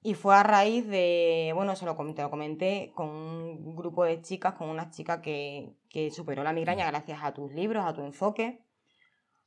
Y 0.01 0.13
fue 0.13 0.33
a 0.35 0.43
raíz 0.43 0.87
de, 0.87 1.51
bueno, 1.53 1.75
se 1.75 1.85
lo, 1.85 1.97
te 2.13 2.21
lo 2.21 2.29
comenté 2.29 2.93
con 2.95 3.09
un 3.09 3.75
grupo 3.75 4.05
de 4.05 4.21
chicas, 4.21 4.53
con 4.53 4.69
una 4.69 4.91
chica 4.91 5.21
que, 5.21 5.75
que 5.89 6.09
superó 6.09 6.41
la 6.43 6.53
migraña 6.53 6.85
gracias 6.89 7.19
a 7.21 7.33
tus 7.33 7.51
libros, 7.51 7.85
a 7.85 7.93
tu 7.93 8.01
enfoque. 8.01 8.63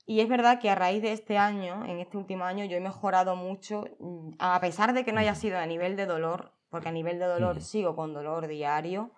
Y 0.05 0.21
es 0.21 0.29
verdad 0.29 0.61
que 0.61 0.69
a 0.69 0.75
raíz 0.75 1.01
de 1.01 1.13
este 1.13 1.39
año, 1.39 1.87
en 1.87 2.01
este 2.01 2.19
último 2.19 2.45
año, 2.45 2.67
yo 2.67 2.77
he 2.77 2.81
mejorado 2.81 3.35
mucho, 3.35 3.85
mm, 3.99 4.33
a 4.39 4.61
pesar 4.61 4.93
de 4.93 5.05
que 5.05 5.13
no 5.13 5.21
haya 5.21 5.35
sido 5.35 5.57
a 5.59 5.65
nivel 5.65 5.97
de 5.97 6.05
dolor, 6.05 6.53
porque 6.73 6.89
a 6.89 6.93
nivel 6.93 7.19
de 7.19 7.27
dolor 7.27 7.61
sigo 7.61 7.95
con 7.95 8.15
dolor 8.15 8.49
diario. 8.49 9.11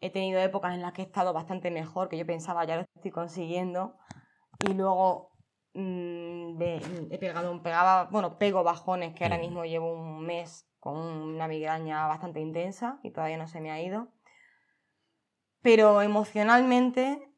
He 0.00 0.08
tenido 0.08 0.40
épocas 0.40 0.72
en 0.72 0.80
las 0.80 0.94
que 0.94 1.02
he 1.02 1.04
estado 1.04 1.34
bastante 1.34 1.70
mejor, 1.70 2.08
que 2.08 2.16
yo 2.16 2.24
pensaba 2.24 2.64
ya 2.64 2.76
lo 2.76 2.86
estoy 2.94 3.10
consiguiendo, 3.10 3.98
y 4.66 4.72
luego 4.72 5.30
mm, 5.74 6.60
he 7.10 7.18
pegado, 7.18 7.62
pegaba, 7.62 8.04
bueno, 8.04 8.38
pego 8.38 8.64
bajones 8.64 9.14
que 9.14 9.24
ahora 9.24 9.36
mismo 9.36 9.66
llevo 9.66 9.92
un 9.92 10.24
mes 10.24 10.66
con 10.80 10.96
una 10.96 11.46
migraña 11.48 12.06
bastante 12.06 12.40
intensa 12.40 12.98
y 13.02 13.10
todavía 13.10 13.36
no 13.36 13.46
se 13.46 13.60
me 13.60 13.70
ha 13.70 13.82
ido. 13.82 14.08
Pero 15.60 16.00
emocionalmente 16.00 17.30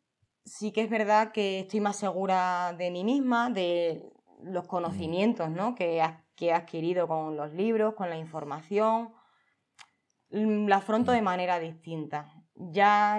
sí 0.44 0.70
que 0.70 0.82
es 0.82 0.90
verdad 0.90 1.32
que 1.32 1.60
estoy 1.60 1.80
más 1.80 1.96
segura 1.96 2.74
de 2.78 2.92
mí 2.92 3.02
misma, 3.02 3.50
de 3.50 4.08
los 4.40 4.68
conocimientos 4.68 5.50
¿no? 5.50 5.74
que, 5.74 6.00
que 6.36 6.46
he 6.46 6.52
adquirido 6.52 7.08
con 7.08 7.36
los 7.36 7.52
libros, 7.52 7.94
con 7.94 8.08
la 8.08 8.16
información, 8.16 9.17
la 10.30 10.76
afronto 10.76 11.12
de 11.12 11.22
manera 11.22 11.58
distinta. 11.58 12.32
Ya 12.54 13.18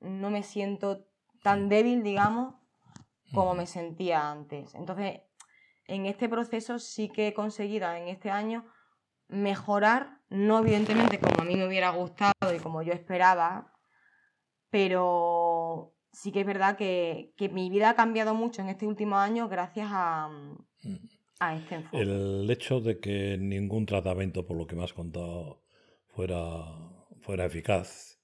no 0.00 0.30
me 0.30 0.42
siento 0.42 1.06
tan 1.42 1.68
débil, 1.68 2.02
digamos, 2.02 2.54
como 3.32 3.54
me 3.54 3.66
sentía 3.66 4.30
antes. 4.30 4.74
Entonces, 4.74 5.20
en 5.86 6.06
este 6.06 6.28
proceso 6.28 6.78
sí 6.78 7.08
que 7.08 7.28
he 7.28 7.34
conseguido 7.34 7.90
en 7.92 8.08
este 8.08 8.30
año 8.30 8.64
mejorar, 9.28 10.20
no 10.28 10.58
evidentemente 10.58 11.18
como 11.20 11.42
a 11.42 11.44
mí 11.44 11.56
me 11.56 11.66
hubiera 11.66 11.90
gustado 11.90 12.54
y 12.54 12.58
como 12.58 12.82
yo 12.82 12.92
esperaba, 12.92 13.72
pero 14.70 15.94
sí 16.12 16.32
que 16.32 16.40
es 16.40 16.46
verdad 16.46 16.76
que, 16.76 17.32
mi 17.52 17.70
vida 17.70 17.90
ha 17.90 17.94
cambiado 17.94 18.34
mucho 18.34 18.62
en 18.62 18.68
este 18.68 18.86
último 18.86 19.16
año 19.16 19.48
gracias 19.48 19.88
a, 19.90 20.30
a 21.38 21.56
este 21.56 21.76
enfoque. 21.76 22.02
El 22.02 22.50
hecho 22.50 22.80
de 22.80 22.98
que 22.98 23.36
ningún 23.38 23.86
tratamiento, 23.86 24.46
por 24.46 24.56
lo 24.56 24.66
que 24.66 24.76
me 24.76 24.84
has 24.84 24.92
contado, 24.92 25.62
fuera, 26.14 26.64
fuera 27.20 27.46
eficaz. 27.46 28.18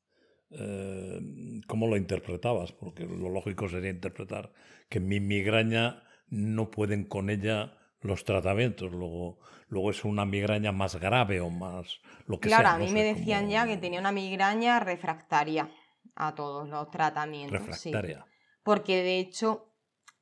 Eh, 0.51 1.21
¿Cómo 1.67 1.87
lo 1.87 1.97
interpretabas? 1.97 2.73
Porque 2.73 3.05
lo 3.05 3.29
lógico 3.29 3.69
sería 3.69 3.91
interpretar 3.91 4.53
que 4.89 5.01
mi 5.01 5.21
migraña 5.21 6.05
no 6.29 6.71
pueden 6.71 7.05
con 7.05 7.31
ella 7.31 7.77
los 8.01 8.25
tratamientos, 8.25 8.93
luego, 8.93 9.39
luego 9.69 9.91
es 9.91 10.05
una 10.05 10.25
migraña 10.25 10.73
más 10.73 10.97
grave 10.97 11.41
o 11.41 11.51
más 11.51 12.01
lo 12.27 12.39
que 12.39 12.49
claro, 12.49 12.63
sea. 12.63 12.77
Claro, 12.77 12.85
a 12.85 12.87
mí 12.87 12.93
me 12.93 13.03
decían 13.03 13.49
ya 13.49 13.67
que 13.67 13.77
tenía 13.77 14.01
una 14.01 14.13
migraña 14.13 14.81
refractaria. 14.81 15.69
a 16.15 16.35
todos 16.35 16.69
los 16.69 16.91
tratamientos. 16.91 17.67
Refractaria. 17.67 18.25
Porque 18.63 19.03
de 19.03 19.19
hecho, 19.19 19.73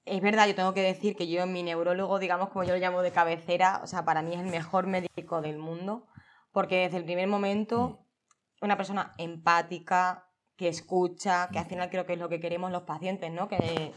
es 0.04 0.21
verdad, 0.21 0.49
yo 0.49 0.54
tengo 0.54 0.75
que 0.75 0.83
decir 0.83 1.14
que 1.14 1.28
yo, 1.28 1.47
mi 1.47 1.62
neurólogo, 1.62 2.18
digamos 2.18 2.49
como 2.49 2.64
yo 2.64 2.75
lo 2.75 2.80
llamo 2.80 3.02
de 3.02 3.12
cabecera, 3.12 3.80
o 3.83 3.87
sea, 3.87 4.04
para 4.04 4.23
mí 4.23 4.35
es 4.35 4.40
el 4.40 4.50
mejor 4.50 4.87
médico 4.87 5.40
del 5.40 5.59
mundo, 5.59 6.06
porque 6.55 6.77
desde 6.77 6.97
el 6.97 7.05
primer 7.05 7.27
momento, 7.27 8.07
mm. 8.61 8.65
una 8.65 8.79
persona 8.79 9.13
empática, 9.19 10.31
que 10.57 10.69
escucha, 10.69 11.49
que 11.53 11.59
al 11.59 11.67
mm. 11.67 11.69
final 11.69 11.91
creo 11.91 12.07
que 12.07 12.13
es 12.13 12.19
lo 12.19 12.29
que 12.31 12.41
queremos 12.41 12.71
los 12.71 12.85
pacientes, 12.85 13.31
¿no? 13.33 13.49
Que, 13.49 13.93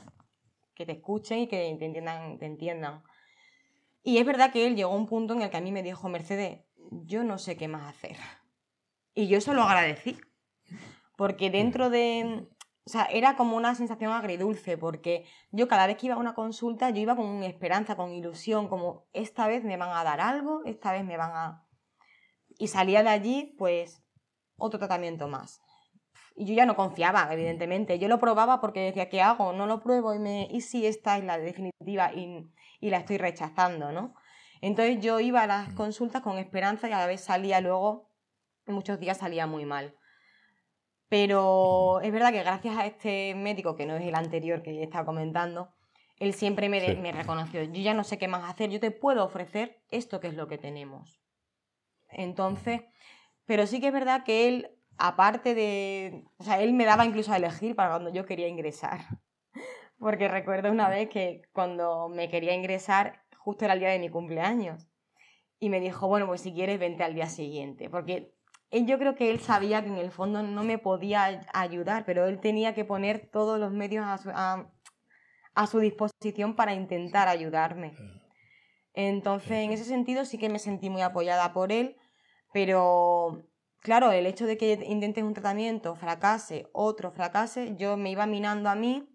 que 0.74 0.86
te 0.86 0.94
escuchen 0.94 1.40
y 1.40 1.48
que 1.48 1.76
te 1.78 1.86
entiendan, 1.86 2.40
te 2.40 2.48
entiendan. 2.48 3.04
Y 4.02 4.18
es 4.18 4.26
verdad 4.26 4.52
que 4.52 4.66
él 4.66 4.76
llegó 4.76 4.92
a 4.92 4.96
un 4.96 5.06
punto 5.06 5.36
en 5.36 5.44
el 5.44 5.52
que 5.52 5.58
a 5.58 5.62
mí 5.62 5.72
me 5.72 5.84
dijo, 5.84 6.10
Mercedes, 6.10 6.62
yo 6.92 7.24
no 7.24 7.38
sé 7.38 7.58
qué 7.58 7.68
más 7.68 7.94
hacer. 7.96 8.18
Y 9.14 9.28
yo 9.28 9.38
eso 9.38 9.54
lo 9.54 9.64
agradecí. 9.64 10.18
Porque 11.16 11.50
dentro 11.52 11.90
de... 11.90 12.48
O 12.86 12.90
sea, 12.90 13.04
era 13.06 13.36
como 13.36 13.58
una 13.58 13.76
sensación 13.76 14.14
agridulce, 14.14 14.78
porque 14.78 15.26
yo 15.52 15.68
cada 15.68 15.88
vez 15.88 15.98
que 15.98 16.06
iba 16.06 16.16
a 16.16 16.20
una 16.20 16.34
consulta, 16.34 16.90
yo 16.90 17.02
iba 17.02 17.18
con 17.18 17.44
esperanza, 17.44 17.98
con 17.98 18.14
ilusión, 18.14 18.70
como 18.70 19.08
esta 19.12 19.46
vez 19.46 19.64
me 19.66 19.76
van 19.76 19.90
a 19.90 20.06
dar 20.06 20.22
algo, 20.22 20.64
esta 20.66 20.94
vez 20.94 21.04
me 21.04 21.18
van 21.18 21.32
a... 21.36 21.67
Y 22.58 22.68
salía 22.68 23.04
de 23.04 23.10
allí, 23.10 23.56
pues, 23.58 24.04
otro 24.58 24.80
tratamiento 24.80 25.28
más. 25.28 25.62
Y 26.36 26.46
yo 26.46 26.54
ya 26.54 26.66
no 26.66 26.76
confiaba, 26.76 27.28
evidentemente. 27.32 28.00
Yo 28.00 28.08
lo 28.08 28.20
probaba 28.20 28.62
porque 28.62 28.80
decía, 28.82 29.10
¿qué 29.10 29.22
hago? 29.22 29.54
No 29.54 29.68
lo 29.68 29.82
pruebo 29.82 30.14
y, 30.14 30.20
me... 30.20 30.48
¿y 30.52 30.62
si 30.62 30.86
esta 30.86 31.18
es 31.18 31.24
la 31.24 31.38
definitiva 31.38 32.14
y, 32.14 32.52
y 32.80 32.90
la 32.90 32.98
estoy 32.98 33.18
rechazando, 33.18 33.92
¿no? 33.92 34.14
Entonces 34.62 35.00
yo 35.02 35.20
iba 35.20 35.44
a 35.44 35.48
las 35.48 35.70
mm. 35.70 35.76
consultas 35.76 36.22
con 36.22 36.38
esperanza 36.38 36.90
y 36.90 36.92
a 36.92 37.00
la 37.00 37.08
vez 37.08 37.22
salía 37.22 37.62
luego, 37.62 38.12
muchos 38.66 39.00
días 39.00 39.18
salía 39.18 39.48
muy 39.48 39.66
mal. 39.66 39.96
Pero 41.10 42.02
es 42.02 42.12
verdad 42.12 42.32
que 42.32 42.44
gracias 42.44 42.78
a 42.78 42.86
este 42.86 43.34
médico, 43.36 43.76
que 43.76 43.86
no 43.86 43.96
es 43.96 44.04
el 44.04 44.16
anterior 44.16 44.62
que 44.62 44.84
estaba 44.84 45.06
comentando, 45.06 45.70
él 46.20 46.34
siempre 46.34 46.68
me, 46.68 46.96
me, 46.96 47.12
reconoció, 47.12 47.64
yo 47.64 47.82
ya 47.82 47.94
no 47.94 48.04
sé 48.04 48.18
qué 48.18 48.28
más 48.28 48.50
hacer, 48.50 48.70
yo 48.70 48.80
te 48.80 48.92
puedo 48.92 49.24
ofrecer 49.24 49.82
esto 49.90 50.20
que 50.20 50.28
es 50.28 50.34
lo 50.34 50.48
que 50.48 50.58
tenemos. 50.58 51.22
Entonces, 52.10 52.82
pero 53.46 53.66
sí 53.68 53.80
que 53.80 53.88
es 53.88 53.94
verdad 53.94 54.24
que 54.24 54.48
él, 54.48 54.72
aparte 54.98 55.56
de, 55.56 56.26
o 56.38 56.44
sea, 56.44 56.62
él 56.62 56.74
me 56.74 56.86
daba 56.86 57.06
incluso 57.06 57.32
a 57.32 57.38
elegir 57.38 57.76
para 57.76 57.90
cuando 57.92 58.12
yo 58.12 58.26
quería 58.26 58.48
ingresar. 58.48 59.00
Porque 60.00 60.28
recuerdo 60.28 60.72
una 60.72 60.90
vez 60.90 61.10
que 61.10 61.44
cuando 61.54 62.10
me 62.10 62.30
quería 62.30 62.54
ingresar, 62.54 63.24
justo 63.38 63.66
era 63.66 63.74
el 63.74 63.80
día 63.80 63.90
de 63.90 64.00
mi 64.00 64.10
cumpleaños. 64.10 64.88
Y 65.60 65.70
me 65.70 65.80
dijo, 65.80 66.08
bueno, 66.08 66.28
pues 66.28 66.42
si 66.42 66.54
quieres, 66.54 66.80
vente 66.80 67.04
al 67.04 67.16
día 67.16 67.28
siguiente. 67.28 67.90
Porque 67.90 68.38
yo 68.72 69.00
creo 69.00 69.16
que 69.16 69.32
él 69.32 69.40
sabía 69.40 69.82
que 69.82 69.88
en 69.88 69.98
el 69.98 70.12
fondo 70.12 70.44
no 70.44 70.64
me 70.64 70.78
podía 70.78 71.42
ayudar, 71.54 72.06
pero 72.06 72.28
él 72.28 72.40
tenía 72.40 72.76
que 72.76 72.86
poner 72.86 73.30
todos 73.32 73.60
los 73.60 73.72
medios 73.72 74.06
a 74.06 75.68
su, 75.68 75.80
disposición 75.80 76.56
para 76.56 76.74
intentar 76.74 77.28
ayudarme. 77.28 77.96
Entonces, 79.00 79.52
en 79.52 79.72
ese 79.72 79.84
sentido 79.84 80.26
sí 80.26 80.38
que 80.38 80.50
me 80.50 80.60
sentí 80.60 80.90
muy 80.90 81.02
apoyada 81.02 81.54
por 81.54 81.72
él, 81.72 81.98
pero 82.52 83.44
claro, 83.80 84.12
el 84.12 84.26
hecho 84.26 84.46
de 84.46 84.58
que 84.58 84.74
intentes 84.88 85.24
un 85.24 85.34
tratamiento, 85.34 85.96
fracase, 85.96 86.70
otro 86.74 87.12
fracase, 87.12 87.76
yo 87.78 87.96
me 87.98 88.12
iba 88.12 88.26
minando 88.26 88.70
a 88.70 88.76
mí 88.76 89.08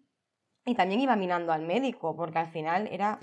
y 0.65 0.75
también 0.75 1.01
iba 1.01 1.17
minando 1.17 1.53
al 1.53 1.63
médico, 1.63 2.15
porque 2.17 2.39
al 2.39 2.49
final 2.49 2.89
era 2.93 3.19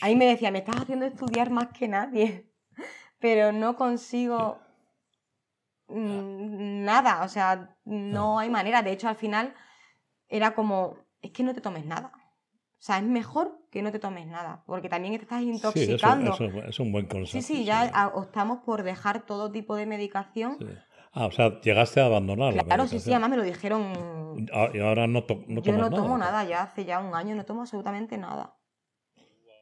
Ahí 0.00 0.16
me 0.16 0.26
decía, 0.26 0.50
me 0.50 0.60
estás 0.60 0.76
haciendo 0.76 1.06
estudiar 1.06 1.50
más 1.50 1.68
que 1.68 1.88
nadie, 1.88 2.50
pero 3.20 3.52
no 3.52 3.76
consigo 3.76 4.60
nada, 5.88 7.22
o 7.24 7.28
sea, 7.28 7.76
no 7.84 8.38
hay 8.38 8.48
manera. 8.48 8.82
De 8.82 8.92
hecho, 8.92 9.08
al 9.08 9.16
final 9.16 9.54
era 10.28 10.54
como, 10.54 10.96
es 11.20 11.32
que 11.32 11.42
no 11.42 11.54
te 11.54 11.60
tomes 11.60 11.84
nada. 11.84 12.12
O 12.14 12.82
sea, 12.82 12.98
es 12.98 13.02
mejor 13.02 13.59
que 13.70 13.82
no 13.82 13.92
te 13.92 13.98
tomes 13.98 14.26
nada, 14.26 14.62
porque 14.66 14.88
también 14.88 15.16
te 15.16 15.22
estás 15.22 15.42
intoxicando. 15.42 16.36
Sí, 16.36 16.44
eso, 16.44 16.62
es 16.68 16.80
un 16.80 16.92
buen 16.92 17.06
consejo. 17.06 17.42
Sí, 17.42 17.42
sí, 17.42 17.64
ya 17.64 18.10
optamos 18.14 18.60
por 18.64 18.82
dejar 18.82 19.24
todo 19.24 19.50
tipo 19.50 19.76
de 19.76 19.86
medicación. 19.86 20.58
Ah, 21.12 21.26
o 21.26 21.32
sea, 21.32 21.60
llegaste 21.60 22.00
a 22.00 22.06
abandonar 22.06 22.54
Claro, 22.64 22.86
sí, 22.86 23.00
sí, 23.00 23.10
además 23.10 23.30
me 23.30 23.36
lo 23.36 23.42
dijeron. 23.42 24.48
Ah, 24.52 24.68
y 24.72 24.78
ahora 24.78 25.06
no, 25.06 25.24
to 25.24 25.44
no 25.48 25.60
Yo 25.62 25.72
no 25.76 25.90
tomo 25.90 26.16
nada, 26.18 26.44
ya 26.44 26.62
hace 26.62 26.84
ya 26.84 27.00
un 27.00 27.14
año 27.14 27.34
no 27.34 27.44
tomo 27.44 27.62
absolutamente 27.62 28.16
nada. 28.16 28.56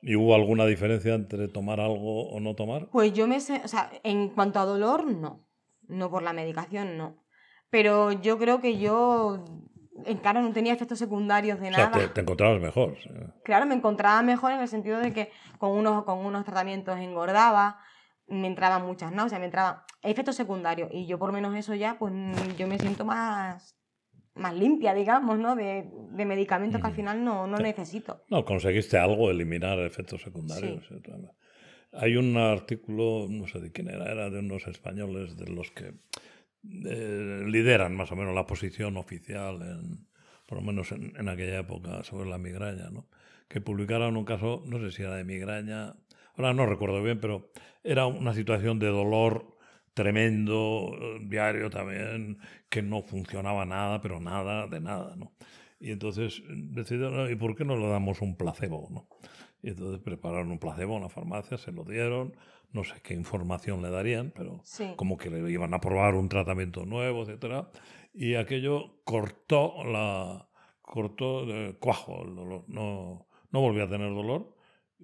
¿Y 0.03 0.15
hubo 0.15 0.35
alguna 0.35 0.65
diferencia 0.67 1.15
entre 1.15 1.49
tomar 1.49 1.81
algo 1.81 2.29
o 2.31 2.41
no 2.41 2.55
tomar? 2.55 2.89
Pues 2.91 3.13
yo 3.13 3.27
me 3.27 3.41
sé, 3.41 3.61
o 3.65 3.69
sea, 3.69 3.91
en 4.05 4.29
cuanto 4.29 4.61
a 4.61 4.65
dolor, 4.65 5.05
no. 5.05 5.45
No 5.89 6.11
por 6.11 6.23
la 6.23 6.33
medicación, 6.33 6.97
no. 6.97 7.25
Pero 7.71 8.13
yo 8.13 8.39
creo 8.39 8.61
que 8.61 8.79
yo, 8.79 9.45
en 10.05 10.19
cara, 10.19 10.41
no 10.41 10.53
tenía 10.53 10.73
efectos 10.73 10.99
secundarios 10.99 11.61
de 11.61 11.71
nada. 11.71 11.91
O 11.95 11.99
sea, 11.99 12.13
te, 12.13 12.21
encontrabas 12.21 12.61
mejor. 12.61 12.97
Claro, 13.45 13.67
me 13.67 13.75
encontraba 13.75 14.23
mejor 14.23 14.53
en 14.53 14.61
el 14.61 14.69
sentido 14.69 14.99
de 15.01 15.13
que 15.13 15.31
con 15.59 15.71
unos, 15.71 16.05
con 16.05 16.19
unos 16.19 16.45
tratamientos 16.45 16.99
engordaba, 16.99 17.81
me 18.27 18.47
entraban 18.47 18.85
muchas 18.87 19.13
náuseas, 19.13 19.41
me 19.41 19.47
entraban 19.47 19.81
efectos 20.03 20.37
secundarios. 20.37 20.91
Y 20.93 21.07
yo 21.07 21.19
por 21.19 21.33
menos 21.33 21.55
eso 21.57 21.75
ya, 21.75 21.99
pues 21.99 22.13
yo 22.57 22.67
me 22.67 22.79
siento 22.79 23.05
más 23.05 23.79
más 24.39 24.55
limpia, 24.55 24.95
digamos, 24.95 25.39
¿no? 25.39 25.57
De, 25.57 25.91
de 26.13 26.25
medicamentos 26.25 26.81
que 26.81 26.87
al 26.87 26.95
final 26.95 27.23
no, 27.23 27.47
no 27.47 27.59
necesito. 27.59 28.25
No, 28.31 28.45
conseguiste 28.45 28.97
algo, 28.97 29.31
eliminar 29.31 29.79
efectos 29.81 30.23
secundarios. 30.23 30.89
Hay 31.93 32.17
un 32.17 32.37
artículo, 32.37 33.27
no 33.29 33.47
sé 33.47 33.61
de 33.61 33.73
quién 33.73 33.89
era, 33.89 34.11
era 34.11 34.31
de 34.31 34.39
unos 34.39 34.67
españoles 34.67 35.37
de 35.37 35.51
los 35.51 35.71
que 35.71 35.95
eh, 36.65 37.45
lideran 37.47 37.97
más 37.97 38.11
o 38.13 38.17
menos 38.17 38.35
la 38.35 38.47
posición 38.47 38.97
oficial, 38.97 39.81
por 40.47 40.59
lo 40.59 40.65
menos 40.65 40.93
en, 40.93 41.15
en, 41.17 41.29
aquella 41.29 41.61
época, 41.61 42.03
sobre 42.05 42.29
la 42.29 42.39
migraña, 42.39 42.91
¿no? 42.91 43.07
Que 43.49 43.61
publicaron 43.61 44.17
un 44.17 44.25
caso, 44.25 44.63
no 44.67 44.79
sé 44.79 44.91
si 44.91 45.03
era 45.03 45.17
de 45.17 45.25
migraña, 45.25 45.95
ahora 46.37 46.53
no 46.55 46.67
recuerdo 46.67 47.03
bien, 47.03 47.21
pero 47.21 47.51
era 47.83 48.07
una 48.07 48.35
situación 48.35 48.79
de 48.79 48.89
dolor 48.89 49.59
tremendo, 49.95 50.97
diario 51.23 51.71
también, 51.71 52.39
que 52.69 52.83
no 52.83 53.03
funcionaba 53.03 53.65
nada, 53.65 54.01
pero 54.01 54.21
nada 54.21 54.69
de 54.69 54.81
nada, 54.81 55.17
¿no? 55.17 55.33
Y 55.81 55.91
entonces 55.91 56.43
decidieron, 56.49 57.31
¿y 57.31 57.35
por 57.37 57.57
qué 57.57 57.65
no 57.65 57.77
le 57.77 57.89
damos 57.89 58.21
un 58.21 58.37
placebo, 58.37 58.89
no? 58.91 59.09
Y 59.61 59.71
entonces 59.71 60.01
prepararon 60.01 60.53
un 60.53 60.59
placebo 60.61 60.97
en 60.97 61.03
la 61.03 61.09
farmacia, 61.09 61.59
se 61.59 61.73
lo 61.73 61.85
dieron, 61.85 62.37
no 62.73 62.85
sé 62.85 62.95
qué 63.03 63.15
información 63.15 63.83
le 63.83 63.91
darían, 63.91 64.33
pero 64.35 64.63
como 64.97 65.17
que 65.17 65.31
le 65.31 65.51
iban 65.51 65.75
a 65.75 65.81
probar 65.81 66.15
un 66.15 66.29
tratamiento 66.29 66.85
nuevo, 66.85 67.23
etcétera, 67.23 67.71
y 68.13 68.35
aquello 68.35 69.01
cortó 69.05 69.85
la 69.85 70.49
cortó 70.83 71.43
el 71.43 71.77
cuajo 71.79 72.25
el 72.25 72.35
dolor, 72.35 72.65
no 72.69 73.27
no 73.51 73.61
volvió 73.61 73.85
a 73.85 73.89
tener 73.89 74.13
dolor 74.13 74.59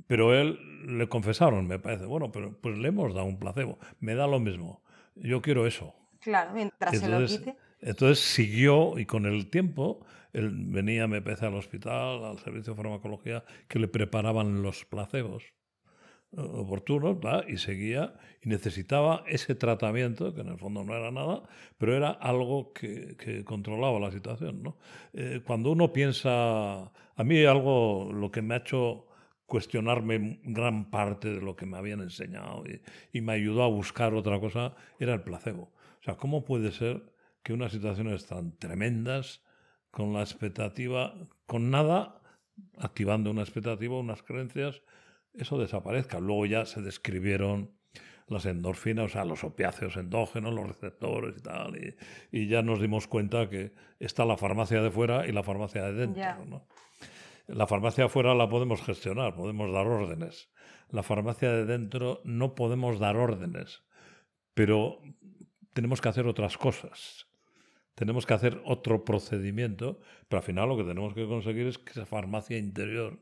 pero 0.07 0.35
él 0.35 0.59
le 0.99 1.09
confesaron, 1.09 1.67
me 1.67 1.79
parece, 1.79 2.05
bueno, 2.05 2.33
pero 2.33 2.59
pues 2.61 2.77
le 2.79 2.89
hemos 2.89 3.15
dado 3.15 3.27
un 3.27 3.39
placebo, 3.39 3.79
me 4.01 4.15
da 4.15 4.27
lo 4.27 4.41
mismo, 4.41 4.83
yo 5.15 5.41
quiero 5.41 5.67
eso. 5.67 5.95
Claro, 6.21 6.53
mientras 6.53 6.99
se 6.99 7.09
lo 7.09 7.25
quite. 7.27 7.57
Entonces 7.81 8.19
siguió 8.19 8.99
y 8.99 9.05
con 9.05 9.27
el 9.27 9.51
tiempo 9.51 10.05
él 10.33 10.51
venía, 10.53 11.07
me 11.07 11.21
parece, 11.21 11.47
al 11.47 11.55
hospital, 11.55 12.25
al 12.25 12.39
servicio 12.39 12.73
de 12.73 12.83
farmacología, 12.83 13.45
que 13.69 13.79
le 13.79 13.89
preparaban 13.89 14.63
los 14.63 14.85
placebos 14.85 15.45
oportunos, 16.37 17.19
y 17.49 17.57
seguía 17.59 18.15
y 18.43 18.49
necesitaba 18.49 19.25
ese 19.27 19.55
tratamiento, 19.55 20.35
que 20.35 20.43
en 20.43 20.49
el 20.49 20.59
fondo 20.59 20.85
no 20.85 20.95
era 20.95 21.11
nada, 21.11 21.43
pero 21.79 21.97
era 21.97 22.11
algo 22.11 22.73
que, 22.73 23.17
que 23.17 23.45
controlaba 23.45 23.99
la 23.99 24.11
situación. 24.11 24.63
¿no? 24.63 24.77
Eh, 25.13 25.41
cuando 25.45 25.71
uno 25.71 25.93
piensa, 25.93 26.83
a 26.83 27.25
mí 27.25 27.45
algo, 27.45 28.11
lo 28.13 28.31
que 28.31 28.43
me 28.43 28.55
ha 28.55 28.59
hecho 28.59 29.07
cuestionarme 29.47 30.41
gran 30.43 30.91
parte 30.91 31.29
de 31.29 31.41
lo 31.41 31.55
que 31.57 31.67
me 31.67 31.77
habían 31.77 32.01
enseñado 32.01 32.65
y, 33.13 33.21
me 33.21 33.35
ayudó 33.35 33.63
a 33.63 33.69
buscar 33.69 34.15
otra 34.15 34.41
cosa, 34.41 34.75
era 34.99 35.15
el 35.15 35.23
placebo. 35.23 35.73
O 36.01 36.03
sea, 36.03 36.17
¿cómo 36.17 36.45
puede 36.45 36.73
ser 36.73 37.13
que 37.43 37.53
unas 37.53 37.73
situaciones 37.73 38.27
tan 38.27 38.57
tremendas, 38.59 39.43
con 39.91 40.13
la 40.13 40.21
expectativa, 40.21 41.15
con 41.47 41.71
nada, 41.71 42.21
activando 42.79 43.31
una 43.31 43.43
expectativa, 43.43 43.97
unas 43.97 44.23
creencias, 44.23 44.83
eso 45.35 45.59
desaparezca? 45.59 46.21
Luego 46.21 46.47
ya 46.47 46.65
se 46.67 46.81
describieron 46.83 47.73
las 48.27 48.47
endorfinas, 48.47 49.07
o 49.07 49.09
sea, 49.09 49.25
los 49.25 49.45
opiáceos 49.45 49.97
endógenos, 49.97 50.55
los 50.55 50.67
receptores 50.67 51.37
y 51.37 51.43
tal, 51.43 51.97
y, 52.33 52.49
ya 52.49 52.63
nos 52.63 52.81
dimos 52.81 53.07
cuenta 53.07 53.49
que 53.51 53.75
está 53.99 54.25
la 54.25 54.37
farmacia 54.37 54.81
de 54.83 54.91
fuera 54.91 55.27
y 55.27 55.33
la 55.33 55.43
farmacia 55.43 55.85
de 55.85 55.93
dentro. 55.93 56.45
¿no? 56.47 56.67
La 57.47 57.67
farmacia 57.67 58.07
afuera 58.07 58.35
la 58.35 58.49
podemos 58.49 58.83
gestionar, 58.83 59.35
podemos 59.35 59.71
dar 59.73 59.87
órdenes. 59.87 60.51
La 60.91 61.03
farmacia 61.03 61.53
de 61.53 61.67
dentro 61.67 62.23
no 62.25 62.55
podemos 62.55 62.99
dar 62.99 63.17
órdenes, 63.17 63.83
pero 64.55 65.01
tenemos 65.75 66.01
que 66.01 66.09
hacer 66.09 66.27
otras 66.27 66.57
cosas. 66.57 67.27
Tenemos 67.95 68.27
que 68.27 68.35
hacer 68.35 68.61
otro 68.65 69.05
procedimiento, 69.05 70.01
pero 70.29 70.39
al 70.39 70.45
final 70.45 70.69
lo 70.69 70.77
que 70.77 70.85
tenemos 70.85 71.15
que 71.15 71.27
conseguir 71.27 71.67
es 71.67 71.79
que 71.79 71.93
esa 71.93 72.07
farmacia 72.07 72.59
interior 72.59 73.21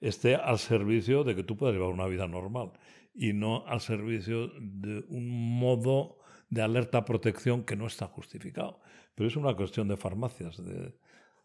esté 0.00 0.36
al 0.36 0.58
servicio 0.58 1.24
de 1.24 1.34
que 1.34 1.44
tú 1.44 1.56
puedas 1.56 1.74
llevar 1.74 1.90
una 1.90 2.06
vida 2.06 2.26
normal 2.26 2.72
y 3.14 3.32
no 3.32 3.66
al 3.66 3.80
servicio 3.80 4.48
de 4.60 5.04
un 5.08 5.58
modo 5.58 6.18
de 6.50 6.62
alerta 6.62 7.04
protección 7.04 7.64
que 7.64 7.76
no 7.76 7.86
está 7.86 8.06
justificado. 8.06 8.80
Pero 9.14 9.28
es 9.28 9.36
una 9.36 9.54
cuestión 9.54 9.88
de 9.88 9.96
farmacias, 9.96 10.64
de, 10.64 10.94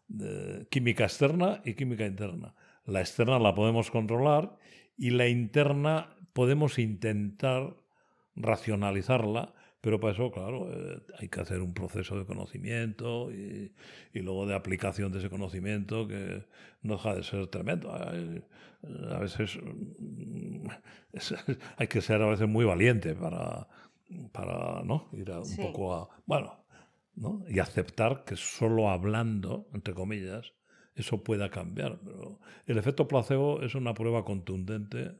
de 0.08 0.66
química 0.70 1.04
externa 1.04 1.60
y 1.64 1.74
química 1.74 2.06
interna. 2.06 2.54
La 2.84 3.00
externa 3.00 3.38
la 3.38 3.54
podemos 3.54 3.90
controlar 3.90 4.56
y 4.96 5.10
la 5.10 5.28
interna 5.28 6.16
podemos 6.32 6.78
intentar 6.78 7.76
racionalizarla, 8.36 9.54
pero 9.84 10.00
para 10.00 10.14
eso, 10.14 10.30
claro, 10.30 10.66
eh, 10.72 10.98
hay 11.18 11.28
que 11.28 11.42
hacer 11.42 11.60
un 11.60 11.74
proceso 11.74 12.18
de 12.18 12.24
conocimiento 12.24 13.30
y, 13.30 13.70
luego 14.14 14.46
de 14.46 14.54
aplicación 14.54 15.12
de 15.12 15.18
ese 15.18 15.28
conocimiento 15.28 16.08
que 16.08 16.46
no 16.80 16.94
deja 16.94 17.14
de 17.14 17.22
ser 17.22 17.48
tremendo. 17.48 17.92
a 17.92 19.18
veces 19.18 19.58
mm, 19.62 20.68
hay 21.76 21.86
que 21.86 22.00
ser 22.00 22.22
a 22.22 22.30
veces 22.30 22.48
muy 22.48 22.64
valiente 22.64 23.14
para, 23.14 23.68
para 24.32 24.82
¿no? 24.84 25.10
ir 25.12 25.30
un 25.30 25.56
poco 25.56 25.94
a... 25.94 26.08
Bueno, 26.24 26.64
¿no? 27.14 27.44
y 27.46 27.58
aceptar 27.58 28.24
que 28.24 28.36
solo 28.36 28.88
hablando, 28.88 29.68
entre 29.74 29.92
comillas, 29.92 30.54
eso 30.94 31.22
pueda 31.22 31.50
cambiar. 31.50 32.00
Pero 32.02 32.40
el 32.64 32.78
efecto 32.78 33.06
placebo 33.06 33.60
es 33.60 33.74
una 33.74 33.92
prueba 33.92 34.24
contundente 34.24 35.12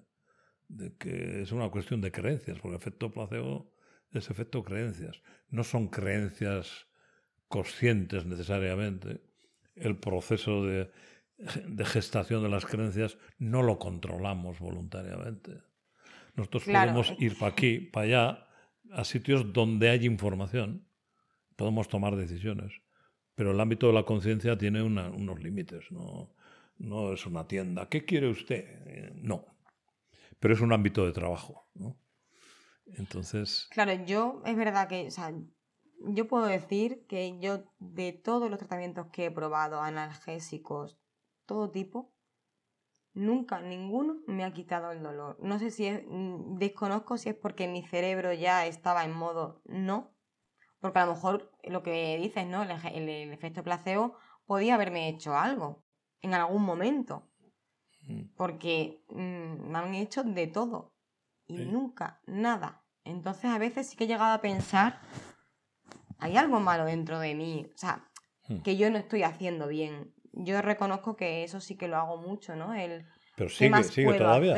de 0.68 0.96
que 0.96 1.42
es 1.42 1.52
una 1.52 1.68
cuestión 1.68 2.00
de 2.00 2.10
creencias, 2.10 2.58
porque 2.60 2.76
el 2.76 2.80
efecto 2.80 3.10
placebo 3.10 3.73
es 4.18 4.30
efecto 4.30 4.62
creencias. 4.62 5.20
No 5.48 5.64
son 5.64 5.88
creencias 5.88 6.86
conscientes 7.48 8.26
necesariamente. 8.26 9.20
El 9.74 9.98
proceso 9.98 10.64
de, 10.64 10.90
gestación 11.84 12.42
de 12.42 12.48
las 12.48 12.64
creencias 12.66 13.18
no 13.38 13.62
lo 13.62 13.78
controlamos 13.78 14.58
voluntariamente. 14.58 15.62
Nosotros 16.36 16.64
podemos 16.64 17.14
ir 17.18 17.38
para 17.38 17.52
aquí, 17.52 17.78
para 17.78 18.06
allá, 18.06 18.46
a 18.92 19.04
sitios 19.04 19.52
donde 19.52 19.90
hay 19.90 20.06
información, 20.06 20.86
podemos 21.56 21.88
tomar 21.88 22.16
decisiones, 22.16 22.72
pero 23.34 23.52
el 23.52 23.60
ámbito 23.60 23.86
de 23.86 23.92
la 23.92 24.04
conciencia 24.04 24.58
tiene 24.58 24.82
unos 24.82 25.40
límites, 25.40 25.90
no, 25.90 26.34
no 26.78 27.12
es 27.12 27.26
una 27.26 27.46
tienda. 27.46 27.88
¿Qué 27.88 28.04
quiere 28.04 28.28
usted? 28.28 29.12
No, 29.14 29.46
pero 30.38 30.54
es 30.54 30.60
un 30.60 30.72
ámbito 30.72 31.06
de 31.06 31.12
trabajo. 31.12 31.68
¿no? 31.74 31.96
Entonces. 32.86 33.68
Claro, 33.70 33.92
yo 34.04 34.42
es 34.44 34.56
verdad 34.56 34.88
que, 34.88 35.06
o 35.06 35.10
sea, 35.10 35.32
yo 36.06 36.28
puedo 36.28 36.46
decir 36.46 37.06
que 37.06 37.38
yo 37.38 37.64
de 37.78 38.12
todos 38.12 38.50
los 38.50 38.58
tratamientos 38.58 39.06
que 39.12 39.26
he 39.26 39.30
probado, 39.30 39.80
analgésicos, 39.80 40.98
todo 41.46 41.70
tipo, 41.70 42.12
nunca 43.14 43.60
ninguno 43.60 44.16
me 44.26 44.44
ha 44.44 44.52
quitado 44.52 44.90
el 44.90 45.02
dolor. 45.02 45.38
No 45.40 45.58
sé 45.58 45.70
si 45.70 45.86
es, 45.86 46.02
mm, 46.06 46.58
desconozco 46.58 47.16
si 47.16 47.30
es 47.30 47.34
porque 47.34 47.68
mi 47.68 47.86
cerebro 47.86 48.32
ya 48.32 48.66
estaba 48.66 49.04
en 49.04 49.12
modo 49.12 49.62
no, 49.64 50.14
porque 50.80 50.98
a 50.98 51.06
lo 51.06 51.14
mejor 51.14 51.50
lo 51.64 51.82
que 51.82 52.18
dices, 52.18 52.46
¿no? 52.46 52.62
El, 52.62 52.70
el 53.08 53.32
efecto 53.32 53.62
placebo 53.62 54.16
podía 54.44 54.74
haberme 54.74 55.08
hecho 55.08 55.34
algo 55.34 55.84
en 56.20 56.34
algún 56.34 56.62
momento. 56.62 57.30
Mm. 58.06 58.34
Porque 58.36 59.02
mm, 59.08 59.70
me 59.70 59.78
han 59.78 59.94
hecho 59.94 60.24
de 60.24 60.46
todo 60.46 60.93
y 61.46 61.58
nunca 61.58 62.20
nada. 62.26 62.82
Entonces 63.04 63.46
a 63.46 63.58
veces 63.58 63.88
sí 63.88 63.96
que 63.96 64.04
he 64.04 64.06
llegado 64.06 64.32
a 64.32 64.40
pensar, 64.40 65.00
hay 66.18 66.36
algo 66.36 66.60
malo 66.60 66.84
dentro 66.86 67.18
de 67.18 67.34
mí, 67.34 67.66
o 67.74 67.78
sea, 67.78 68.08
hmm. 68.48 68.62
que 68.62 68.76
yo 68.76 68.90
no 68.90 68.98
estoy 68.98 69.22
haciendo 69.22 69.68
bien. 69.68 70.14
Yo 70.32 70.60
reconozco 70.62 71.16
que 71.16 71.44
eso 71.44 71.60
sí 71.60 71.76
que 71.76 71.86
lo 71.86 71.96
hago 71.96 72.16
mucho, 72.16 72.56
¿no? 72.56 72.74
El, 72.74 73.06
Pero 73.36 73.50
sigue, 73.50 73.84
sigue 73.84 74.14
todavía. 74.14 74.54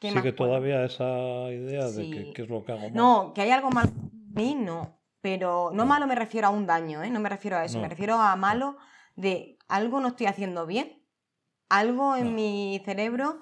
sigue 0.00 0.32
todavía 0.32 0.84
esa 0.84 1.50
idea 1.50 1.86
de 1.86 2.32
que, 2.34 2.42
es 2.42 2.48
lo 2.48 2.64
que 2.64 2.72
hago 2.72 2.82
mal. 2.82 2.94
No, 2.94 3.32
que 3.34 3.42
hay 3.42 3.50
algo 3.50 3.70
malo 3.70 3.90
en 3.90 4.34
mí, 4.34 4.54
no. 4.54 4.98
Pero 5.22 5.70
no 5.72 5.86
malo 5.86 6.06
me 6.06 6.14
refiero 6.14 6.48
a 6.48 6.50
un 6.50 6.66
daño, 6.66 7.02
¿eh? 7.02 7.10
No 7.10 7.20
me 7.20 7.28
refiero 7.28 7.56
a 7.56 7.64
eso, 7.64 7.78
me 7.78 7.88
refiero 7.88 8.14
a 8.16 8.34
malo 8.36 8.76
de 9.16 9.58
algo 9.68 10.00
no 10.00 10.08
estoy 10.08 10.26
haciendo 10.26 10.66
bien. 10.66 11.02
Algo 11.68 12.16
en 12.16 12.34
mi 12.34 12.80
cerebro 12.84 13.40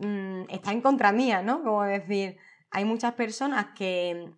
mm, 0.00 0.50
está 0.50 0.72
en 0.72 0.80
contra 0.80 1.12
mía, 1.12 1.42
¿no? 1.42 1.62
Como 1.62 1.82
decir, 1.82 2.38
hay 2.70 2.84
muchas 2.84 3.14
personas 3.14 3.68
que, 3.76 4.32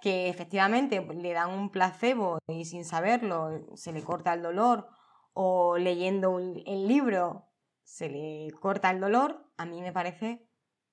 que 0.00 0.28
efectivamente 0.28 1.00
le 1.14 1.32
dan 1.32 1.50
un 1.50 1.70
placebo 1.70 2.38
y 2.48 2.64
sin 2.64 2.84
saberlo 2.84 3.66
se 3.74 3.92
le 3.92 4.02
corta 4.02 4.34
el 4.34 4.42
dolor 4.42 4.88
o 5.32 5.76
leyendo 5.78 6.38
el 6.38 6.88
libro 6.88 7.46
se 7.84 8.08
le 8.08 8.52
corta 8.60 8.90
el 8.90 9.00
dolor, 9.00 9.44
a 9.56 9.64
mí 9.64 9.82
me 9.82 9.92
parece 9.92 10.46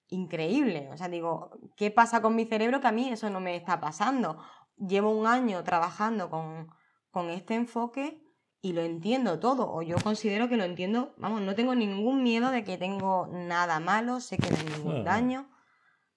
increíble. 0.10 0.90
O 0.92 0.98
sea, 0.98 1.08
digo, 1.10 1.52
¿qué 1.76 1.92
pasa 1.92 2.22
con 2.22 2.36
mi 2.36 2.46
cerebro 2.46 2.82
que 2.82 2.88
a 2.88 2.92
mí 2.92 3.10
eso 3.10 3.30
no 3.30 3.40
me 3.40 3.56
está 3.56 3.80
pasando? 3.80 4.38
Llevo 4.78 5.12
un 5.12 5.28
año 5.28 5.64
trabajando 5.64 6.30
con, 6.30 6.70
con 7.12 7.30
este 7.30 7.54
enfoque 7.54 8.27
y 8.62 8.74
lo 8.74 8.82
entiendo 8.82 9.40
todo, 9.40 9.72
o 9.72 9.82
yo 9.82 9.98
considero 9.98 10.50
que 10.50 10.58
lo 10.58 10.64
entiendo, 10.64 11.14
vamos, 11.18 11.42
no 11.42 11.56
tengo 11.56 11.76
ningún 11.76 12.24
miedo 12.24 12.52
de 12.52 12.64
que 12.64 12.78
tengo 12.78 13.28
nada 13.28 13.80
malo, 13.80 14.20
sé 14.20 14.38
que 14.38 14.50
no 14.50 14.58
hay 14.58 14.78
ningún 14.78 15.04
daño, 15.04 15.50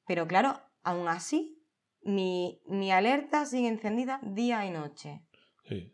pero 0.07 0.27
claro, 0.27 0.61
aún 0.83 1.09
así, 1.09 1.61
mi, 2.03 2.61
alerta 2.93 3.45
sigue 3.45 3.69
encendida 3.69 4.21
día 4.23 4.65
y 4.67 4.71
noche. 4.71 5.23
Sí, 5.65 5.93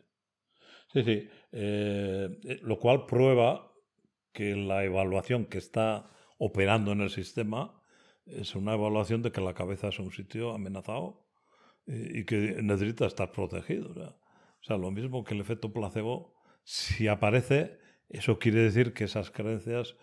sí, 0.93 1.03
sí. 1.03 1.29
Eh, 1.51 2.29
eh, 2.43 2.59
lo 2.61 2.79
cual 2.79 3.05
prueba 3.05 3.71
que 4.31 4.55
la 4.55 4.83
evaluación 4.83 5.45
que 5.45 5.57
está 5.57 6.09
operando 6.37 6.91
en 6.91 7.01
el 7.01 7.09
sistema 7.09 7.81
es 8.25 8.55
una 8.55 8.73
evaluación 8.73 9.21
de 9.21 9.31
que 9.31 9.41
la 9.41 9.53
cabeza 9.53 9.87
es 9.87 9.99
un 9.99 10.11
sitio 10.11 10.53
amenazado 10.53 11.25
y, 11.87 12.25
que 12.25 12.61
necesita 12.61 13.05
estar 13.05 13.31
protegido. 13.31 13.91
O 13.91 14.63
sea, 14.63 14.77
lo 14.77 14.91
mismo 14.91 15.23
que 15.23 15.33
el 15.33 15.41
efecto 15.41 15.71
placebo, 15.71 16.35
si 16.67 17.07
aparece, 17.07 17.79
eso 18.09 18.39
quiere 18.39 18.59
decir 18.59 18.91
que 18.91 19.05
esas 19.05 19.31
creencias 19.31 19.95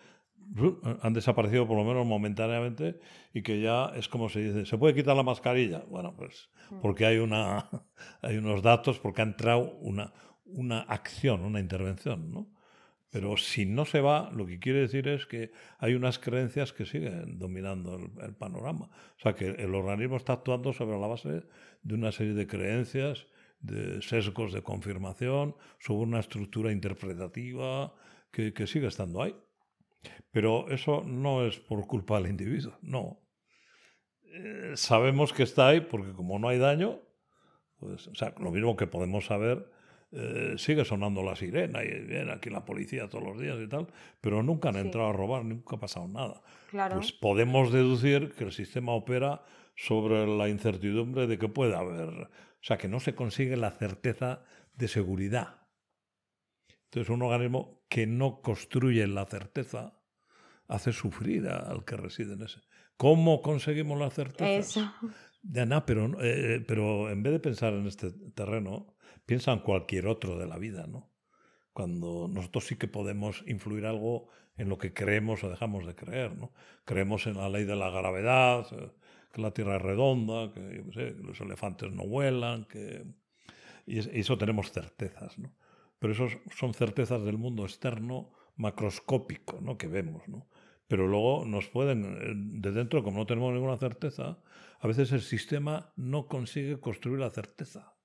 han 1.01 1.13
desaparecido 1.13 1.67
por 1.67 1.77
lo 1.77 1.83
menos 1.83 2.07
momentáneamente 2.07 2.99
y 3.35 3.43
que 3.43 3.61
ya 3.61 3.91
es 3.95 4.09
como 4.09 4.29
se 4.29 4.39
dice, 4.39 4.65
¿se 4.65 4.75
puede 4.75 4.95
quitar 4.95 5.15
la 5.15 5.21
mascarilla? 5.21 5.83
Bueno, 5.87 6.15
pues 6.15 6.49
mm. 6.71 6.79
porque 6.81 7.05
hay, 7.05 7.17
una, 7.17 7.69
hay 8.23 8.37
unos 8.37 8.63
datos, 8.63 8.97
porque 8.97 9.21
ha 9.21 9.25
entrado 9.25 9.75
una, 9.77 10.11
una 10.45 10.79
acción, 10.79 11.41
una 11.41 11.59
intervención, 11.59 12.31
¿no? 12.31 12.51
Pero 13.11 13.37
si 13.37 13.67
no 13.67 13.85
se 13.85 14.01
va, 14.01 14.31
lo 14.31 14.47
que 14.47 14.57
quiere 14.57 14.79
decir 14.79 15.07
es 15.07 15.27
que 15.27 15.51
hay 15.77 15.93
unas 15.93 16.17
creencias 16.17 16.73
que 16.73 16.87
siguen 16.87 17.37
dominando 17.37 17.95
el, 17.95 18.09
el, 18.23 18.33
panorama. 18.33 18.89
O 19.17 19.19
sea, 19.21 19.35
que 19.35 19.49
el 19.49 19.75
organismo 19.75 20.17
está 20.17 20.33
actuando 20.33 20.73
sobre 20.73 20.99
la 20.99 21.05
base 21.05 21.43
de 21.83 21.93
una 21.93 22.11
serie 22.11 22.33
de 22.33 22.47
creencias, 22.47 23.27
de 23.65 24.01
sesgos 24.01 24.53
de 24.53 24.61
confirmación, 24.61 25.55
sobre 25.79 26.03
una 26.03 26.19
estructura 26.19 26.71
interpretativa 26.71 27.93
que, 28.31 28.53
que 28.53 28.67
sigue 28.67 28.87
estando 28.87 29.21
ahí. 29.21 29.35
Pero 30.31 30.69
eso 30.69 31.03
no 31.05 31.45
es 31.45 31.59
por 31.59 31.87
culpa 31.87 32.19
del 32.19 32.29
individuo, 32.29 32.77
no. 32.81 33.19
Eh, 34.23 34.73
sabemos 34.75 35.31
que 35.33 35.43
está 35.43 35.69
ahí 35.69 35.81
porque 35.81 36.11
como 36.11 36.37
no 36.39 36.49
hay 36.49 36.57
daño, 36.57 36.99
pues, 37.79 38.07
o 38.07 38.15
sea, 38.15 38.33
lo 38.39 38.51
mismo 38.51 38.75
que 38.75 38.87
podemos 38.87 39.25
saber, 39.25 39.71
eh, 40.11 40.55
sigue 40.57 40.85
sonando 40.85 41.23
la 41.23 41.35
sirena 41.35 41.83
y 41.83 41.87
viene 42.05 42.31
aquí 42.31 42.49
la 42.49 42.63
policía 42.63 43.09
todos 43.09 43.23
los 43.23 43.39
días 43.39 43.57
y 43.61 43.67
tal, 43.67 43.87
pero 44.21 44.43
nunca 44.43 44.69
han 44.69 44.77
entrado 44.77 45.09
a 45.09 45.13
robar, 45.13 45.45
nunca 45.45 45.75
ha 45.75 45.79
pasado 45.79 46.07
nada. 46.07 46.41
Claro. 46.69 46.95
Pues 46.95 47.11
podemos 47.11 47.71
deducir 47.71 48.33
que 48.33 48.43
el 48.45 48.51
sistema 48.51 48.93
opera 48.93 49.43
sobre 49.75 50.25
la 50.25 50.47
incertidumbre 50.47 51.27
de 51.27 51.37
que 51.37 51.49
puede 51.49 51.75
haber, 51.75 52.29
sea, 52.65 52.77
que 52.77 52.87
no 52.87 52.99
se 52.99 53.13
consigue 53.13 53.57
la 53.57 53.71
certeza 53.71 54.43
de 54.73 54.87
seguridad. 54.87 55.67
Entonces, 56.85 57.09
un 57.09 57.21
organismo 57.21 57.85
que 57.89 58.07
no 58.07 58.41
construye 58.41 59.05
la 59.07 59.25
certeza 59.25 59.99
hace 60.67 60.91
sufrir 60.91 61.47
al 61.47 61.85
que 61.85 61.95
reside 61.95 62.33
en 62.33 62.41
ese. 62.41 62.61
¿Cómo 62.97 63.41
conseguimos 63.41 63.99
la 63.99 64.09
certeza? 64.09 64.47
Eso. 64.57 64.93
Ya, 65.43 65.85
pero, 65.85 66.23
eh, 66.23 66.63
pero 66.67 67.11
en 67.11 67.21
vez 67.21 67.33
de 67.33 67.39
pensar 67.39 67.73
en 67.73 67.85
este 67.85 68.11
terreno, 68.33 68.95
piensa 69.25 69.51
en 69.51 69.59
cualquier 69.59 70.07
otro 70.07 70.39
de 70.39 70.47
la 70.47 70.57
vida, 70.57 70.87
¿no? 70.87 71.11
Cuando 71.73 72.27
nosotros 72.27 72.65
sí 72.65 72.77
que 72.77 72.87
podemos 72.87 73.43
influir 73.45 73.85
algo 73.85 74.29
en 74.57 74.69
lo 74.69 74.77
que 74.77 74.93
creemos 74.93 75.43
o 75.43 75.49
dejamos 75.49 75.85
de 75.85 75.93
creer, 75.93 76.35
¿no? 76.35 76.53
Creemos 76.85 77.27
en 77.27 77.35
la 77.35 77.49
ley 77.49 77.65
de 77.65 77.75
la 77.75 77.89
gravedad, 77.89 78.65
eh, 78.71 78.91
que 79.35 79.41
la 79.41 79.51
Tierra 79.51 79.75
es 79.75 79.81
redonda, 79.81 80.53
que, 80.53 80.83
que 80.93 81.15
los 81.21 81.39
elefantes 81.41 81.91
no 81.91 82.07
vuelan, 82.07 82.65
que... 82.65 83.03
Y 83.85 83.99
eso 83.99 84.37
tenemos 84.37 84.71
certezas, 84.71 85.37
¿no? 85.37 85.53
pero 85.99 86.13
esos 86.13 86.37
son 86.55 86.73
certezas 86.73 87.23
del 87.23 87.37
mundo 87.37 87.63
externo 87.63 88.31
macroscópico 88.55 89.59
¿no? 89.61 89.77
que 89.77 89.87
vemos. 89.87 90.27
¿no? 90.27 90.47
Pero 90.87 91.07
luego 91.07 91.45
nos 91.45 91.67
pueden, 91.67 92.05
eh, 92.05 92.33
de 92.61 92.71
dentro, 92.71 93.03
como 93.03 93.19
no 93.19 93.25
tenemos 93.25 93.53
ninguna 93.53 93.77
certeza, 93.77 94.39
a 94.79 94.87
veces 94.87 95.11
el 95.11 95.21
sistema 95.21 95.93
no 95.95 96.27
consigue 96.27 96.79
construir 96.79 97.19
la 97.19 97.29
certeza. 97.29 97.95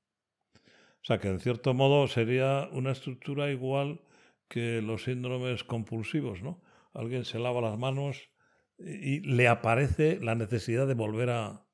O 0.55 1.05
sea 1.05 1.19
que 1.19 1.29
en 1.29 1.40
cierto 1.40 1.73
modo 1.73 2.09
sería 2.09 2.69
una 2.73 2.93
estructura 2.93 3.51
igual 3.51 4.01
que 4.49 4.83
los 4.83 5.05
síndromes 5.05 5.64
compulsivos, 5.64 6.43
¿no? 6.43 6.62
Alguien 6.93 7.25
se 7.25 7.38
lava 7.38 7.61
las 7.61 7.79
manos 7.79 8.30
y 8.85 9.21
le 9.21 9.49
aparece 9.49 10.19
la 10.21 10.35
necesidad 10.35 10.87
de 10.87 10.95
volver 10.95 11.31
a, 11.31 11.66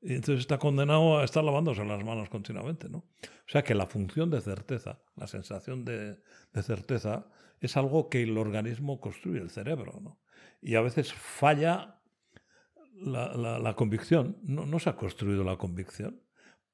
Y 0.00 0.14
entonces 0.14 0.40
está 0.40 0.58
condenado 0.58 1.18
a 1.18 1.24
estar 1.24 1.42
lavándose 1.42 1.84
las 1.84 2.04
manos 2.04 2.28
continuamente, 2.28 2.88
¿no? 2.88 2.98
O 2.98 3.50
sea 3.50 3.62
que 3.62 3.74
la 3.74 3.86
función 3.86 4.30
de 4.30 4.40
certeza, 4.40 5.00
la 5.16 5.26
sensación 5.26 5.84
de, 5.84 6.18
certeza, 6.62 7.26
es 7.60 7.76
algo 7.76 8.08
que 8.08 8.22
el 8.22 8.38
organismo 8.38 9.00
construye, 9.00 9.40
el 9.40 9.50
cerebro, 9.50 10.00
¿no? 10.00 10.20
Y 10.60 10.74
a 10.74 10.80
veces 10.80 11.12
falla 11.12 12.00
la, 12.94 13.74
convicción, 13.76 14.38
no, 14.42 14.66
no, 14.66 14.78
se 14.78 14.90
ha 14.90 14.96
construido 14.96 15.44
la 15.44 15.56
convicción. 15.56 16.20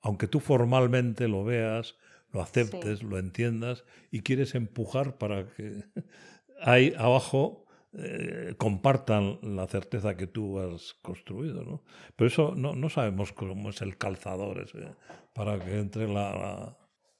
Aunque 0.00 0.26
tú 0.26 0.40
formalmente 0.40 1.28
lo 1.28 1.44
veas, 1.44 1.96
lo 2.32 2.42
aceptes, 2.42 3.02
lo 3.02 3.18
entiendas 3.18 3.84
y 4.10 4.20
quieres 4.20 4.54
empujar 4.54 5.16
para 5.16 5.46
que 5.54 5.84
ahí 6.60 6.92
abajo 6.98 7.63
eh, 7.96 8.54
compartan 8.58 9.38
la 9.42 9.68
certeza 9.68 10.16
que 10.16 10.26
tú 10.26 10.58
has 10.58 10.94
construido. 10.94 11.62
¿no? 11.62 11.82
Pero 12.16 12.28
eso 12.28 12.54
no, 12.56 12.74
no 12.74 12.88
sabemos 12.88 13.32
cómo 13.32 13.70
es 13.70 13.82
el 13.82 13.96
calzador 13.96 14.60
ese, 14.60 14.94
para 15.32 15.58
que 15.60 15.78
entre 15.78 16.08
la, 16.08 16.76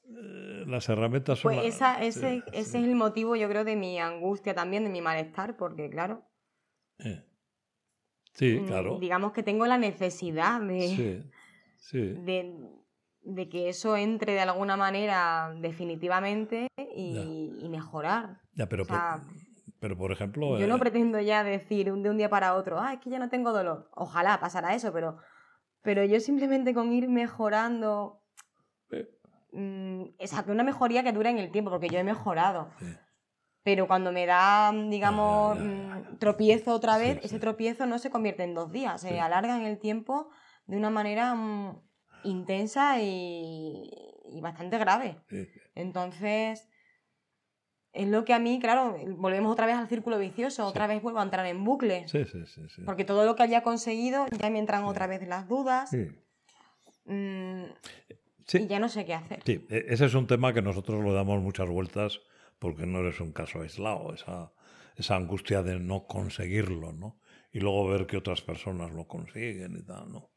eh, 0.07 0.65
las 0.67 0.89
herramientas. 0.89 1.41
Pues 1.43 1.65
esa, 1.65 2.03
ese, 2.03 2.43
ese 2.53 2.79
es 2.79 2.85
el 2.85 2.97
motivo, 2.97 3.37
yo 3.37 3.49
creo, 3.49 3.65
de 3.65 3.77
mi 3.77 4.01
angustia 4.01 4.55
también, 4.55 4.85
de 4.85 4.91
mi 4.91 5.01
malestar, 5.01 5.57
porque 5.57 5.89
claro. 5.91 6.25
Eh. 6.99 7.25
Sí, 8.33 8.59
mm, 8.59 8.67
claro. 8.67 8.99
Digamos 8.99 9.33
que 9.33 9.45
tengo 9.45 9.67
la 9.67 9.79
necesidad 9.79 10.61
de, 10.61 11.25
de, 11.93 12.57
de, 13.23 13.49
que 13.49 13.69
eso 13.69 13.97
entre 13.97 14.33
de 14.33 14.41
alguna 14.41 14.77
manera 14.77 15.55
definitivamente 15.61 16.67
y, 16.97 17.69
mejorar. 17.69 18.41
Ya, 18.55 18.69
pero, 18.69 18.85
pero 18.85 18.99
por 19.97 20.12
ejemplo... 20.12 20.59
Yo 20.59 20.66
no 20.66 20.77
eh, 20.77 20.79
pretendo 20.79 21.20
ya 21.20 21.44
decir 21.44 21.92
de 21.92 22.11
un 22.11 22.16
día 22.16 22.31
para 22.31 22.55
otro, 22.55 22.81
ah, 22.81 22.94
es 22.94 23.01
que 23.01 23.11
ya 23.11 23.18
no 23.18 23.29
tengo 23.29 23.53
dolor. 23.53 23.88
Ojalá 23.92 24.40
pasara 24.40 24.75
eso, 24.75 24.92
pero, 24.92 25.18
pero 25.83 26.05
yo 26.05 26.20
simplemente 26.20 26.75
con 26.75 26.92
ir 26.92 27.09
mejorando... 27.09 28.23
Mm, 29.53 30.03
o 30.18 30.27
sea, 30.27 30.42
que 30.42 30.51
una 30.51 30.64
mejoría 30.64 31.05
que 31.05 31.12
dura 31.12 31.31
en 31.31 31.38
el 31.38 31.53
tiempo, 31.53 31.70
porque 31.70 31.88
yo 31.88 31.99
he 31.99 32.05
mejorado. 32.05 32.70
Pero 33.62 33.87
cuando 33.87 34.11
me 34.11 34.27
da, 34.27 34.73
digamos, 34.90 35.59
mm, 35.59 36.18
tropiezo 36.18 36.73
otra 36.73 36.99
vez, 36.99 37.20
ese 37.23 37.38
tropiezo 37.38 37.87
no 37.87 37.99
se 37.99 38.11
convierte 38.11 38.42
en 38.42 38.55
dos 38.55 38.73
días, 38.73 39.01
se 39.01 39.20
alarga 39.20 39.57
en 39.57 39.64
el 39.64 39.79
tiempo 39.79 40.29
de 40.66 40.77
una 40.77 40.90
manera 40.90 41.35
mm, 41.35 41.81
intensa 42.25 43.01
y, 43.01 43.90
y, 44.29 44.40
bastante 44.40 44.77
grave. 44.79 45.23
Entonces, 45.75 46.68
es 47.95 48.09
lo 48.09 48.25
que 48.25 48.35
a 48.35 48.39
mí, 48.39 48.59
claro, 48.61 48.97
volvemos 49.17 49.53
otra 49.53 49.67
vez 49.67 49.77
al 49.77 49.89
círculo 49.89 50.19
vicioso, 50.19 50.67
otra 50.67 50.87
vez 50.87 51.01
vuelvo 51.01 51.21
a 51.21 51.23
entrar 51.23 51.47
en 51.47 51.63
bucle. 51.65 52.09
Sí, 52.09 52.25
sí, 52.25 52.45
sí, 52.47 52.83
Porque 52.85 53.05
todo 53.05 53.25
lo 53.25 53.37
que 53.37 53.45
había 53.45 53.63
conseguido, 53.63 54.27
ya 54.39 54.51
me 54.51 54.59
entran 54.59 54.85
otra 54.85 55.07
vez 55.07 55.27
las 55.27 55.49
dudas. 55.49 55.91
Mm, 57.05 57.65
y 58.53 58.67
ya 58.67 58.81
no 58.81 58.89
sé 58.89 59.05
qué 59.05 59.15
hacer. 59.15 59.41
Sí, 59.45 59.65
e, 59.71 59.87
ese 59.89 60.07
es 60.07 60.15
un 60.15 60.27
tema 60.27 60.53
que 60.53 60.61
nosotros 60.61 61.05
le 61.05 61.13
damos 61.13 61.41
muchas 61.41 61.69
vueltas 61.69 62.21
porque 62.59 62.85
no 62.85 63.01
eres 63.01 63.21
un 63.21 63.33
caso 63.33 63.61
aislado, 63.61 64.13
esa, 64.13 64.53
esa 64.97 65.17
angustia 65.17 65.63
de 65.63 65.79
no 65.79 66.07
conseguirlo, 66.07 66.93
¿no? 66.93 67.21
Y 67.53 67.61
luego 67.61 67.87
ver 67.87 68.07
que 68.07 68.17
otras 68.17 68.43
personas 68.43 68.93
lo 68.93 69.07
consiguen 69.07 69.77
y 69.77 69.83
tal, 69.85 70.11
¿no? 70.11 70.31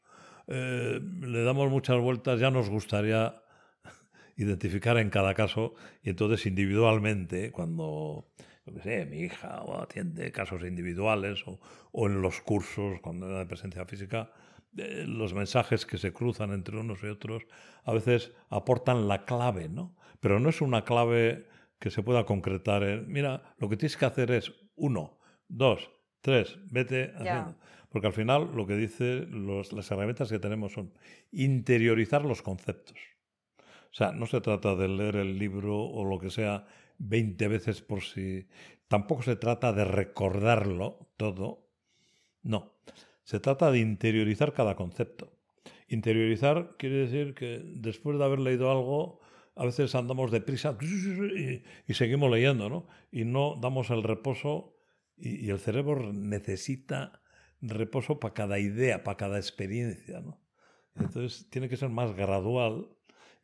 Eh, 0.46 1.00
le 1.02 1.42
damos 1.42 1.70
muchas 1.70 2.00
vueltas, 2.00 2.38
ya 2.38 2.50
nos 2.50 2.70
gustaría 2.70 3.42
identificar 4.38 4.96
en 4.98 5.10
cada 5.10 5.34
caso 5.34 5.74
y 6.02 6.10
entonces 6.10 6.46
individualmente, 6.46 7.52
cuando, 7.52 8.28
yo 8.64 8.80
sé, 8.82 9.04
mi 9.04 9.20
hija 9.20 9.62
o 9.62 9.82
atiende 9.82 10.32
casos 10.32 10.62
individuales 10.62 11.42
o, 11.46 11.60
o 11.92 12.06
en 12.06 12.22
los 12.22 12.40
cursos, 12.40 13.00
cuando 13.00 13.28
era 13.28 13.40
de 13.40 13.46
presencia 13.46 13.84
física, 13.84 14.30
eh, 14.76 15.04
los 15.06 15.34
mensajes 15.34 15.84
que 15.84 15.98
se 15.98 16.12
cruzan 16.12 16.52
entre 16.52 16.78
unos 16.78 17.02
y 17.02 17.06
otros 17.06 17.46
a 17.84 17.92
veces 17.92 18.32
aportan 18.48 19.08
la 19.08 19.24
clave, 19.24 19.68
¿no? 19.68 19.96
Pero 20.20 20.40
no 20.40 20.48
es 20.50 20.60
una 20.60 20.84
clave 20.84 21.46
que 21.78 21.90
se 21.90 22.02
pueda 22.02 22.24
concretar 22.24 22.82
en, 22.82 23.10
mira, 23.10 23.54
lo 23.58 23.68
que 23.68 23.76
tienes 23.76 23.96
que 23.96 24.04
hacer 24.04 24.30
es 24.30 24.52
uno, 24.76 25.18
dos, 25.48 25.90
tres, 26.20 26.58
vete 26.70 27.12
haciendo. 27.16 27.56
Porque 27.88 28.08
al 28.08 28.12
final 28.12 28.50
lo 28.54 28.66
que 28.66 28.76
dice 28.76 29.26
las 29.30 29.90
herramientas 29.90 30.28
que 30.28 30.38
tenemos 30.38 30.72
son 30.72 30.92
interiorizar 31.32 32.24
los 32.24 32.42
conceptos. 32.42 32.98
O 33.90 33.94
sea, 33.94 34.12
no 34.12 34.26
se 34.26 34.40
trata 34.40 34.74
de 34.74 34.88
leer 34.88 35.16
el 35.16 35.38
libro 35.38 35.80
o 35.82 36.04
lo 36.04 36.18
que 36.18 36.30
sea 36.30 36.66
20 36.98 37.48
veces 37.48 37.80
por 37.80 38.02
si... 38.02 38.46
Tampoco 38.88 39.22
se 39.22 39.36
trata 39.36 39.72
de 39.72 39.84
recordarlo 39.84 41.10
todo. 41.16 41.68
No. 42.42 42.74
Se 43.22 43.40
trata 43.40 43.70
de 43.70 43.80
interiorizar 43.80 44.52
cada 44.52 44.76
concepto. 44.76 45.38
Interiorizar 45.88 46.76
quiere 46.78 46.96
decir 46.96 47.34
que 47.34 47.62
después 47.64 48.18
de 48.18 48.24
haber 48.24 48.40
leído 48.40 48.70
algo, 48.70 49.20
a 49.56 49.64
veces 49.64 49.94
andamos 49.94 50.30
deprisa 50.30 50.76
y, 50.80 51.62
y 51.86 51.94
seguimos 51.94 52.30
leyendo, 52.30 52.68
¿no? 52.68 52.86
Y 53.10 53.24
no 53.24 53.56
damos 53.60 53.90
el 53.90 54.02
reposo 54.02 54.76
y, 55.16 55.46
y 55.46 55.50
el 55.50 55.58
cerebro 55.58 56.12
necesita 56.12 57.20
reposo 57.60 58.20
para 58.20 58.34
cada 58.34 58.58
idea, 58.58 59.02
para 59.02 59.16
cada 59.16 59.38
experiencia, 59.38 60.20
¿no? 60.20 60.40
Entonces 60.94 61.48
tiene 61.50 61.68
que 61.68 61.76
ser 61.76 61.88
más 61.88 62.14
gradual 62.14 62.88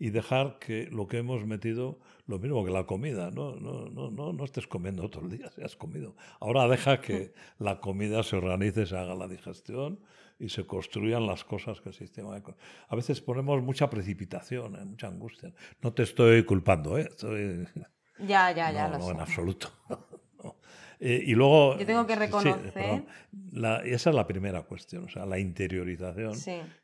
y 0.05 0.11
dejar 0.11 0.59
que 0.59 0.87
lo 0.91 1.07
que 1.07 1.17
hemos 1.17 1.47
metido, 1.47 1.99
lo 2.27 2.39
mismo 2.39 2.63
que 2.63 2.71
la 2.71 2.85
comida, 2.85 3.31
no, 3.31 3.57
no, 3.57 3.87
no, 3.89 4.11
no, 4.11 4.35
no 4.35 4.45
estés 4.45 4.67
comiendo 4.67 5.09
todo 5.09 5.25
el 5.25 5.39
día 5.39 5.51
si 5.51 5.63
has 5.63 5.77
comido. 5.77 6.15
Ahora 6.41 6.69
deja 6.69 7.01
que 7.01 7.33
la 7.59 7.81
comida 7.81 8.23
se 8.23 8.37
organice, 8.37 8.85
se 8.85 8.99
haga 8.99 9.15
la 9.15 9.29
digestión 9.29 10.01
y 10.39 10.51
se 10.51 10.67
construyan 10.67 11.27
las 11.27 11.43
cosas 11.45 11.81
que 11.81 11.89
el 11.89 11.95
sistema... 11.95 12.39
A 12.89 12.97
veces 12.97 13.23
ponemos 13.23 13.63
mucha 13.63 13.89
precipitación, 13.89 14.77
¿eh? 14.77 14.85
mucha 14.85 15.07
angustia. 15.07 15.55
No 15.81 15.95
te 15.95 16.03
estoy 16.03 16.45
culpando, 16.45 16.99
¿eh? 16.99 17.09
Estoy... 17.09 17.67
Ya, 18.19 18.53
ya, 18.53 18.71
ya. 18.71 18.89
No, 18.89 18.99
no 18.99 19.11
en 19.11 19.21
absoluto. 19.21 19.73
Eh, 21.01 21.23
y 21.27 21.35
luego... 21.35 21.77
Yo 21.77 21.85
tengo 21.85 22.07
que 22.07 22.17
reconocer... 22.17 23.05
la, 23.53 23.79
esa 23.81 24.11
es 24.11 24.17
la 24.17 24.27
primera 24.27 24.63
cuestión, 24.63 25.05
o 25.05 25.09
sea, 25.09 25.27
la 25.27 25.39
interiorización, 25.39 26.33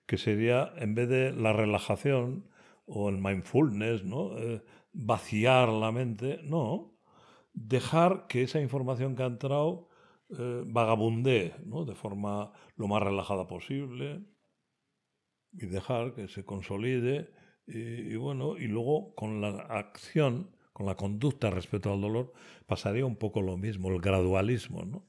que 0.04 0.18
sería, 0.18 0.72
en 0.76 0.94
vez 0.94 1.08
de 1.08 1.32
la 1.32 1.52
relajación, 1.52 2.44
o 2.92 3.08
el 3.08 3.18
mindfulness, 3.18 4.04
¿no? 4.04 4.36
Eh, 4.38 4.62
vaciar 4.92 5.68
la 5.68 5.92
mente, 5.92 6.40
no, 6.42 6.98
dejar 7.52 8.26
que 8.26 8.42
esa 8.42 8.60
información 8.60 9.14
que 9.14 9.22
ha 9.22 9.26
entrado 9.26 9.88
eh, 10.38 10.62
vagabundee 10.66 11.54
¿no? 11.64 11.84
de 11.84 11.94
forma 11.94 12.52
lo 12.76 12.88
más 12.88 13.02
relajada 13.02 13.46
posible 13.46 14.24
y 15.52 15.66
dejar 15.66 16.14
que 16.14 16.28
se 16.28 16.44
consolide 16.44 17.32
y, 17.66 18.16
bueno, 18.16 18.56
y 18.56 18.66
luego 18.66 19.14
con 19.14 19.40
la 19.40 19.50
acción, 19.50 20.56
con 20.72 20.86
la 20.86 20.96
conducta 20.96 21.50
respecto 21.50 21.92
al 21.92 22.00
dolor, 22.00 22.32
pasaría 22.66 23.06
un 23.06 23.14
poco 23.14 23.42
lo 23.42 23.56
mismo, 23.56 23.90
el 23.90 24.00
gradualismo, 24.00 24.84
¿no? 24.84 25.06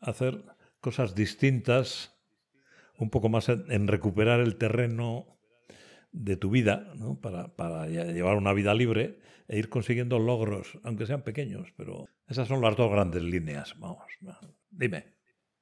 Hacer 0.00 0.46
cosas 0.80 1.14
distintas, 1.14 2.18
un 2.98 3.10
poco 3.10 3.28
más 3.28 3.50
en 3.50 3.86
recuperar 3.86 4.40
el 4.40 4.56
terreno 4.56 5.33
de 6.14 6.36
tu 6.36 6.48
vida, 6.48 6.92
¿no? 6.94 7.20
para, 7.20 7.48
para, 7.56 7.88
llevar 7.88 8.36
una 8.36 8.52
vida 8.52 8.72
libre 8.72 9.18
e 9.48 9.58
ir 9.58 9.68
consiguiendo 9.68 10.18
logros, 10.20 10.78
aunque 10.84 11.06
sean 11.06 11.22
pequeños, 11.22 11.74
pero 11.76 12.06
esas 12.28 12.46
son 12.46 12.62
las 12.62 12.76
dos 12.76 12.90
grandes 12.90 13.22
líneas. 13.22 13.74
Vamos, 13.78 14.04
dime. 14.70 15.12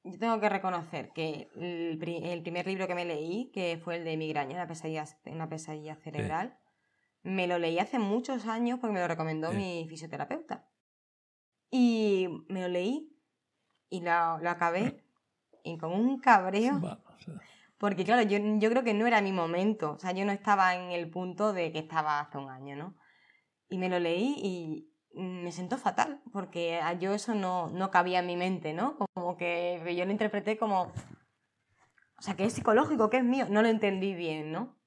Yo 0.03 0.19
tengo 0.19 0.39
que 0.39 0.49
reconocer 0.49 1.11
que 1.11 1.49
el, 1.55 1.97
primer 2.43 2.67
libro 2.67 2.87
que 2.87 2.93
me 2.95 3.03
leí, 3.03 3.51
que 3.51 3.79
fue 3.83 3.97
el 3.97 4.03
de 4.03 4.15
Migraña, 4.15 4.55
una 4.55 4.67
pesadilla, 4.67 5.05
una 5.25 5.49
pesadilla 5.49 5.95
cerebral, 5.95 6.57
me 7.23 7.47
lo 7.47 7.57
leí 7.57 7.79
hace 7.79 7.99
muchos 7.99 8.45
años 8.45 8.79
porque 8.79 8.93
me 8.93 8.99
lo 8.99 9.07
recomendó 9.07 9.51
mi 9.53 9.87
fisioterapeuta. 9.89 10.69
Y 11.71 12.27
me 12.47 12.61
lo 12.61 12.67
leí 12.67 13.17
y 13.89 14.01
lo, 14.01 14.37
lo 14.37 14.49
acabé 14.49 15.03
y 15.63 15.77
con 15.77 15.93
un 15.93 16.19
cabreo. 16.19 16.79
Porque 17.83 18.05
claro, 18.05 18.21
yo, 18.21 18.37
yo 18.59 18.69
creo 18.69 18.85
que 18.85 18.93
no 18.93 19.07
era 19.07 19.21
mi 19.21 19.33
momento, 19.33 19.91
o 19.91 19.99
sea, 19.99 20.13
yo 20.13 20.23
no 20.23 20.31
estaba 20.31 20.73
en 20.73 20.91
el 20.93 21.09
punto 21.09 21.51
de 21.51 21.73
que 21.73 21.79
estaba 21.79 22.21
hace 22.21 22.37
un 22.37 22.49
año, 22.49 22.77
¿no? 22.77 22.95
Y 23.67 23.77
me 23.77 23.89
lo 23.89 23.99
leí 23.99 24.37
y 24.41 24.89
me 25.19 25.51
sentó 25.51 25.77
fatal, 25.77 26.21
porque 26.31 26.79
yo 27.01 27.13
eso 27.13 27.35
no, 27.35 27.67
no 27.71 27.91
cabía 27.91 28.19
en 28.19 28.27
mi 28.27 28.37
mente, 28.37 28.71
¿no? 28.71 28.97
Como 29.13 29.35
que 29.35 29.83
yo 29.97 30.05
lo 30.05 30.13
interpreté 30.13 30.57
como, 30.57 30.83
o 30.83 32.21
sea, 32.21 32.37
que 32.37 32.45
es 32.45 32.53
psicológico, 32.53 33.09
que 33.09 33.17
es 33.17 33.25
mío, 33.25 33.47
no 33.49 33.61
lo 33.61 33.67
entendí 33.67 34.13
bien, 34.13 34.53
¿no? 34.53 34.79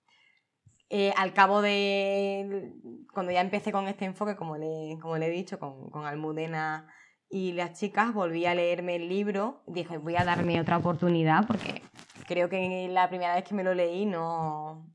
Eh, 0.88 1.12
al 1.18 1.34
cabo 1.34 1.60
de, 1.60 2.72
cuando 3.12 3.30
ya 3.30 3.42
empecé 3.42 3.72
con 3.72 3.88
este 3.88 4.06
enfoque, 4.06 4.36
como 4.36 4.56
le, 4.56 4.98
como 5.02 5.18
le 5.18 5.26
he 5.26 5.30
dicho, 5.30 5.58
con, 5.58 5.90
con 5.90 6.06
Almudena 6.06 6.90
y 7.28 7.52
las 7.52 7.78
chicas, 7.78 8.14
volví 8.14 8.46
a 8.46 8.54
leerme 8.54 8.96
el 8.96 9.10
libro, 9.10 9.64
dije, 9.66 9.98
voy 9.98 10.16
a 10.16 10.24
darme 10.24 10.58
otra 10.58 10.78
oportunidad 10.78 11.46
porque 11.46 11.82
creo 12.26 12.48
que 12.48 12.88
la 12.88 13.08
primera 13.08 13.34
vez 13.34 13.44
que 13.44 13.54
me 13.54 13.64
lo 13.64 13.74
leí 13.74 14.06
no, 14.06 14.92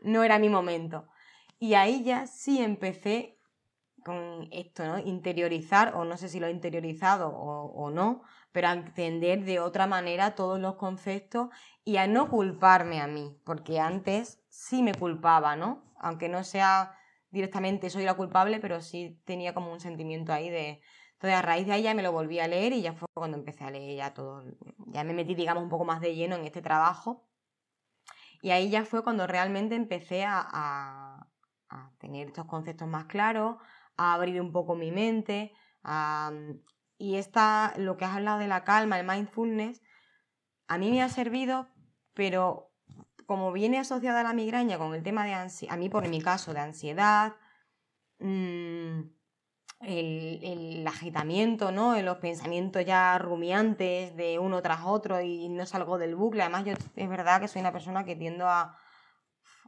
no 0.00 0.24
era 0.24 0.38
mi 0.38 0.48
momento. 0.48 1.06
Y 1.58 1.74
ahí 1.74 2.02
ya 2.02 2.26
sí 2.26 2.60
empecé 2.60 3.38
con 4.04 4.48
esto, 4.50 4.84
¿no? 4.84 4.98
Interiorizar, 4.98 5.94
o 5.94 6.04
no 6.04 6.16
sé 6.16 6.28
si 6.28 6.40
lo 6.40 6.48
he 6.48 6.50
interiorizado 6.50 7.28
o, 7.28 7.90
no, 7.90 8.22
pero 8.50 8.68
a 8.68 8.72
entender 8.72 9.44
de 9.44 9.60
otra 9.60 9.86
manera 9.86 10.34
todos 10.34 10.58
los 10.58 10.74
conceptos 10.74 11.50
y 11.84 11.96
a 11.96 12.06
no 12.06 12.28
culparme 12.28 13.00
a 13.00 13.06
mí, 13.06 13.38
porque 13.44 13.78
antes 13.78 14.42
sí 14.48 14.82
me 14.82 14.94
culpaba, 14.94 15.56
¿no? 15.56 15.84
Aunque 15.98 16.28
no 16.28 16.42
sea 16.42 16.96
directamente 17.30 17.90
soy 17.90 18.04
la 18.04 18.14
culpable, 18.14 18.58
pero 18.58 18.80
sí 18.80 19.20
tenía 19.24 19.54
como 19.54 19.72
un 19.72 19.80
sentimiento 19.80 20.32
ahí 20.32 20.50
de... 20.50 20.80
Entonces 21.22 21.38
a 21.38 21.42
raíz 21.42 21.66
de 21.68 21.72
ahí 21.74 21.82
ya 21.82 21.94
me 21.94 22.02
lo 22.02 22.10
volví 22.10 22.40
a 22.40 22.48
leer 22.48 22.72
y 22.72 22.82
ya 22.82 22.94
fue 22.94 23.06
cuando 23.14 23.36
empecé 23.36 23.62
a 23.62 23.70
leer 23.70 23.96
ya 23.96 24.12
todo, 24.12 24.42
ya 24.88 25.04
me 25.04 25.14
metí 25.14 25.36
digamos 25.36 25.62
un 25.62 25.68
poco 25.68 25.84
más 25.84 26.00
de 26.00 26.16
lleno 26.16 26.34
en 26.34 26.44
este 26.44 26.62
trabajo 26.62 27.28
y 28.40 28.50
ahí 28.50 28.70
ya 28.70 28.84
fue 28.84 29.04
cuando 29.04 29.28
realmente 29.28 29.76
empecé 29.76 30.24
a, 30.26 31.28
tener 31.98 32.26
estos 32.26 32.46
conceptos 32.46 32.88
más 32.88 33.04
claros, 33.04 33.56
a 33.96 34.14
abrir 34.14 34.40
un 34.40 34.50
poco 34.50 34.74
mi 34.74 34.90
mente. 34.90 35.52
y 36.98 37.14
esta, 37.14 37.72
lo 37.76 37.96
que 37.96 38.04
has 38.04 38.16
hablado 38.16 38.40
de 38.40 38.48
la 38.48 38.64
calma, 38.64 38.98
el 38.98 39.06
mindfulness, 39.06 39.80
a 40.66 40.76
mí 40.76 40.90
me 40.90 41.02
ha 41.02 41.08
servido, 41.08 41.68
pero 42.14 42.72
como 43.26 43.52
viene 43.52 43.78
asociada 43.78 44.22
a 44.22 44.24
la 44.24 44.32
migraña 44.32 44.76
con 44.76 44.92
el 44.92 45.04
tema 45.04 45.24
de 45.24 45.34
ansiedad, 45.34 45.74
a 45.74 45.78
mí 45.78 45.88
por 45.88 46.08
mi 46.08 46.20
caso 46.20 46.52
de 46.52 46.60
ansiedad, 46.60 47.36
mm, 48.18 49.02
el, 49.82 50.86
agitamiento, 50.86 51.72
¿no? 51.72 52.00
los 52.00 52.18
pensamientos 52.18 52.84
ya 52.84 53.18
rumiantes 53.18 54.16
de 54.16 54.38
uno 54.38 54.62
tras 54.62 54.80
otro 54.84 55.20
y 55.20 55.48
no 55.48 55.66
salgo 55.66 55.98
del 55.98 56.14
bucle. 56.14 56.42
Además, 56.42 56.64
yo 56.64 56.74
es 56.96 57.08
verdad 57.08 57.40
que 57.40 57.48
soy 57.48 57.60
una 57.60 57.72
persona 57.72 58.04
que 58.04 58.16
tiendo 58.16 58.48
a, 58.48 58.76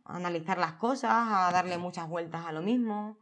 analizar 0.05 0.59
las 0.59 0.75
cosas, 0.75 1.11
a 1.13 1.51
darle 1.51 1.79
muchas 1.79 2.09
vueltas 2.09 2.45
a 2.47 2.53
lo 2.53 2.63
mismo, 2.63 3.19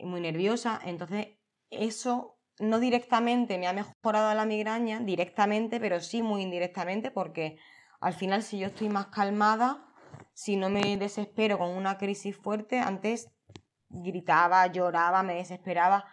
muy 0.00 0.20
nerviosa. 0.20 0.80
Entonces, 0.84 1.38
eso 1.70 2.38
no 2.58 2.80
directamente 2.80 3.56
me 3.56 3.68
ha 3.68 3.72
mejorado 3.72 4.34
la 4.34 4.44
migraña, 4.44 4.98
directamente, 4.98 5.78
pero 5.78 6.00
sí 6.00 6.22
muy 6.22 6.42
indirectamente, 6.42 7.10
porque 7.12 7.58
al 8.00 8.14
final 8.14 8.42
si 8.42 8.58
yo 8.58 8.66
estoy 8.66 8.88
más 8.88 9.06
calmada, 9.06 9.86
si 10.34 10.56
no 10.56 10.68
me 10.70 10.96
desespero 10.96 11.58
con 11.58 11.70
una 11.70 11.98
crisis 11.98 12.36
fuerte, 12.36 12.80
antes 12.80 13.30
gritaba, 13.88 14.66
lloraba, 14.66 15.22
me 15.22 15.34
desesperaba 15.34 16.04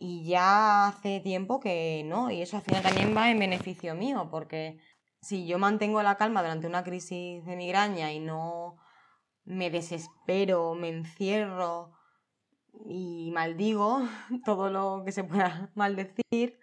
y 0.00 0.24
ya 0.24 0.88
hace 0.88 1.20
tiempo 1.20 1.60
que 1.60 2.02
no, 2.06 2.30
y 2.30 2.40
eso 2.40 2.56
al 2.56 2.62
final 2.62 2.82
también 2.82 3.14
va 3.14 3.30
en 3.30 3.38
beneficio 3.38 3.94
mío, 3.94 4.28
porque 4.30 4.78
si 5.20 5.46
yo 5.46 5.58
mantengo 5.58 6.02
la 6.02 6.16
calma 6.16 6.42
durante 6.42 6.66
una 6.66 6.82
crisis 6.82 7.44
de 7.44 7.54
migraña 7.54 8.10
y 8.10 8.18
no 8.18 8.78
me 9.44 9.70
desespero, 9.70 10.74
me 10.74 10.88
encierro 10.88 11.92
y 12.86 13.30
maldigo 13.34 14.00
todo 14.46 14.70
lo 14.70 15.02
que 15.04 15.12
se 15.12 15.22
pueda 15.22 15.70
maldecir, 15.74 16.58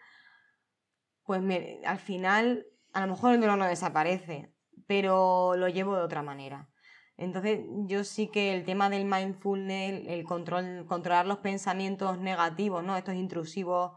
pues 1.23 1.43
al 1.85 1.99
final 1.99 2.65
a 2.93 3.01
lo 3.01 3.13
mejor 3.13 3.33
el 3.33 3.41
dolor 3.41 3.59
no 3.59 3.65
desaparece, 3.65 4.51
pero 4.87 5.55
lo 5.55 5.67
llevo 5.67 5.95
de 5.95 6.01
otra 6.01 6.23
manera. 6.23 6.69
Entonces, 7.17 7.65
yo 7.87 8.03
sí 8.03 8.27
que 8.27 8.53
el 8.53 8.63
tema 8.63 8.89
del 8.89 9.05
mindfulness, 9.05 10.07
el 10.07 10.23
control, 10.23 10.85
controlar 10.87 11.25
los 11.25 11.39
pensamientos 11.39 12.19
negativos, 12.19 12.83
¿no? 12.83 12.95
Estos 12.95 13.15
intrusivos, 13.15 13.93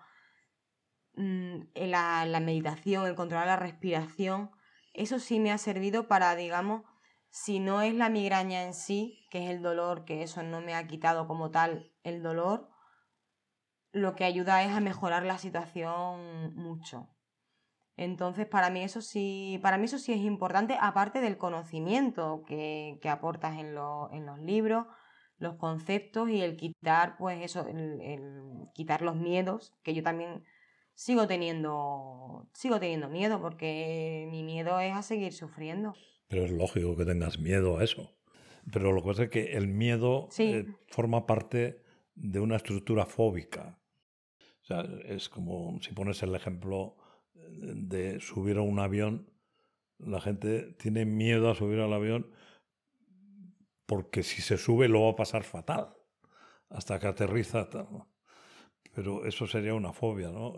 mm, 1.15 1.61
la, 1.75 2.25
la 2.25 2.41
meditación, 2.41 3.07
el 3.07 3.15
controlar 3.15 3.47
la 3.47 3.57
respiración, 3.57 4.51
eso 4.95 5.19
sí 5.19 5.39
me 5.39 5.53
ha 5.53 5.59
servido 5.59 6.09
para, 6.09 6.35
digamos, 6.35 6.83
si 7.29 7.61
no 7.61 7.83
es 7.83 7.95
la 7.95 8.09
migraña 8.09 8.65
en 8.65 8.75
sí, 8.75 9.27
que 9.31 9.45
es 9.45 9.51
el 9.51 9.63
dolor, 9.63 10.05
que 10.05 10.23
eso 10.23 10.43
no 10.43 10.61
me 10.61 10.75
ha 10.75 10.87
quitado 10.87 11.29
como 11.29 11.51
tal 11.51 11.93
el 12.03 12.23
dolor, 12.23 12.71
lo 13.93 14.15
que 14.15 14.25
ayuda 14.25 14.63
es 14.65 14.71
a 14.71 14.81
mejorar 14.81 15.25
la 15.25 15.39
situación 15.39 16.55
mucho. 16.55 17.09
Entonces, 18.01 18.47
para 18.47 18.71
mí 18.71 18.83
eso 18.83 19.03
sí, 19.03 19.61
para 19.63 19.77
mí 19.77 19.85
eso 19.85 19.99
sí 19.99 20.11
es 20.15 20.21
importante, 20.21 20.75
aparte 20.81 21.21
del 21.21 21.37
conocimiento 21.37 22.45
que, 22.47 22.99
aportas 23.05 23.59
en, 23.59 23.75
los 23.75 24.39
libros, 24.41 24.87
los 25.37 25.57
conceptos 25.57 26.31
y 26.31 26.41
el 26.41 26.57
quitar, 26.57 27.19
pues 27.19 27.43
eso, 27.43 27.67
el, 27.69 28.71
quitar 28.73 29.03
los 29.03 29.17
miedos, 29.17 29.75
que 29.83 29.93
yo 29.93 30.03
también 30.03 30.45
sigo 30.95 31.27
teniendo, 31.27 32.49
sigo 32.55 32.81
teniendo 32.81 33.11
miedo, 33.11 33.39
porque 33.43 34.27
mi 34.31 34.45
miedo 34.45 34.81
es 34.81 34.95
a 34.95 35.03
seguir 35.03 35.35
sufriendo. 35.35 35.93
Pero 36.29 36.47
es 36.47 36.53
lógico 36.53 36.97
que 36.97 37.05
tengas 37.05 37.39
miedo 37.39 37.77
a 37.77 37.85
eso. 37.85 38.17
Pero 38.73 38.93
lo 38.93 39.03
que 39.03 39.09
pasa 39.09 39.23
es 39.25 39.31
que 39.31 39.59
el 39.59 39.69
miedo 39.69 40.31
eh, 40.39 40.65
forma 40.89 41.27
parte 41.27 41.83
de 42.15 42.41
una 42.41 42.57
estructura 42.57 43.05
fóbica. 43.05 43.79
O 44.63 44.65
sea, 44.65 44.87
es 45.05 45.29
como 45.29 45.79
si 45.83 45.93
pones 45.93 46.23
el 46.23 46.35
ejemplo 46.35 46.97
de 47.51 48.21
subir 48.21 48.57
a 48.59 48.63
un 48.63 48.79
avión, 48.79 49.31
la 49.99 50.21
gente 50.21 50.73
tiene 50.79 51.05
miedo 51.05 51.51
a 51.51 51.55
subir 51.55 51.81
al 51.81 51.93
avión 51.93 52.31
porque 53.87 54.23
si 54.23 54.41
se 54.41 54.57
sube 54.57 54.89
lo 54.89 55.03
va 55.03 55.11
a 55.11 55.17
pasar 55.17 55.43
fatal 55.43 55.95
hasta 56.69 56.99
que 57.01 57.09
aterriza. 57.09 57.69
Pero 58.95 59.25
eso 59.27 59.47
sería 59.47 59.75
una 59.75 59.93
fobia, 59.93 60.31
¿no? 60.31 60.55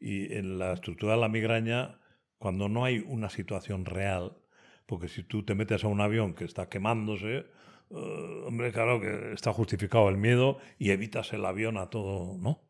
Y 0.00 0.32
en 0.32 0.58
la 0.58 0.74
estructura 0.74 1.14
de 1.14 1.20
la 1.20 1.28
migraña, 1.28 2.00
cuando 2.38 2.68
no 2.68 2.84
hay 2.84 3.00
una 3.00 3.30
situación 3.30 3.84
real, 3.84 4.38
porque 4.86 5.08
si 5.08 5.22
tú 5.24 5.44
te 5.44 5.54
metes 5.54 5.84
a 5.84 5.88
un 5.88 6.00
avión 6.00 6.34
que 6.34 6.44
está 6.44 6.68
quemándose, 6.68 7.46
eh, 7.90 8.42
hombre, 8.46 8.72
claro 8.72 9.00
que 9.00 9.32
está 9.32 9.52
justificado 9.52 10.08
el 10.08 10.16
miedo 10.16 10.58
y 10.78 10.90
evitas 10.90 11.32
el 11.32 11.44
avión 11.44 11.78
a 11.78 11.90
todo, 11.90 12.38
¿no? 12.38 12.67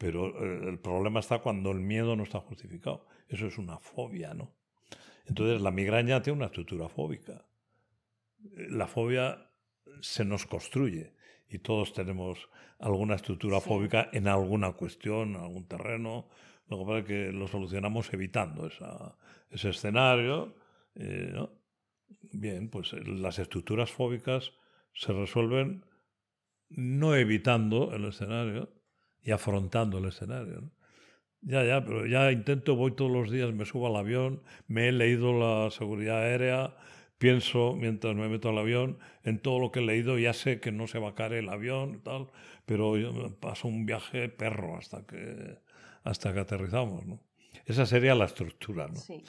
Pero 0.00 0.28
eh, 0.28 0.68
el 0.68 0.78
problema 0.78 1.20
está 1.20 1.38
cuando 1.38 1.70
el 1.70 1.80
miedo 1.80 2.16
no 2.16 2.24
está 2.24 2.40
justificado. 2.40 3.06
Eso 3.28 3.46
es 3.46 3.58
una 3.58 3.78
fobia, 3.78 4.34
¿no? 4.34 4.54
Entonces 5.26 5.60
la 5.60 5.70
migraña 5.70 6.22
tiene 6.22 6.38
una 6.38 6.46
estructura 6.46 6.88
fóbica. 6.88 7.44
La 8.40 8.86
fobia 8.86 9.50
se 10.00 10.24
nos 10.24 10.46
construye 10.46 11.14
y 11.48 11.58
todos 11.58 11.92
tenemos 11.92 12.48
alguna 12.78 13.16
estructura 13.16 13.60
fóbica 13.60 14.08
en 14.12 14.26
alguna 14.26 14.72
cuestión, 14.72 15.34
en 15.34 15.42
algún 15.42 15.68
terreno. 15.68 16.28
Lo 16.68 16.78
que 16.78 16.84
pasa 16.84 16.98
es 16.98 17.04
que 17.04 17.32
lo 17.32 17.46
solucionamos 17.46 18.12
evitando 18.14 18.68
ese 19.50 19.68
escenario. 19.68 20.54
Eh, 20.94 21.34
Bien, 22.32 22.68
pues 22.68 22.92
eh, 22.92 23.02
las 23.04 23.38
estructuras 23.38 23.90
fóbicas 23.90 24.52
se 24.94 25.12
resuelven 25.12 25.84
no 26.68 27.14
evitando 27.14 27.92
el 27.94 28.04
escenario, 28.04 28.72
y 29.22 29.30
afrontando 29.30 29.98
el 29.98 30.06
escenario. 30.06 30.70
Ya, 31.42 31.64
ya, 31.64 31.84
pero 31.84 32.06
ya 32.06 32.30
intento, 32.32 32.76
voy 32.76 32.92
todos 32.92 33.10
los 33.10 33.30
días, 33.30 33.52
me 33.52 33.64
subo 33.64 33.86
al 33.86 33.96
avión, 33.96 34.42
me 34.66 34.88
he 34.88 34.92
leído 34.92 35.32
la 35.32 35.70
seguridad 35.70 36.22
aérea, 36.22 36.76
pienso 37.16 37.74
mientras 37.76 38.14
me 38.14 38.28
meto 38.28 38.50
al 38.50 38.58
avión 38.58 38.98
en 39.24 39.38
todo 39.38 39.58
lo 39.58 39.72
que 39.72 39.80
he 39.80 39.82
leído, 39.82 40.18
ya 40.18 40.34
sé 40.34 40.60
que 40.60 40.70
no 40.70 40.86
se 40.86 40.98
va 40.98 41.10
a 41.10 41.14
caer 41.14 41.34
el 41.34 41.48
avión 41.48 41.94
y 41.94 41.98
tal, 41.98 42.28
pero 42.66 42.98
yo 42.98 43.34
paso 43.40 43.68
un 43.68 43.86
viaje 43.86 44.28
perro 44.28 44.76
hasta 44.76 45.06
que, 45.06 45.58
hasta 46.04 46.34
que 46.34 46.40
aterrizamos. 46.40 47.06
¿no? 47.06 47.20
Esa 47.64 47.86
sería 47.86 48.14
la 48.14 48.26
estructura. 48.26 48.88
¿no? 48.88 48.96
Sí. 48.96 49.22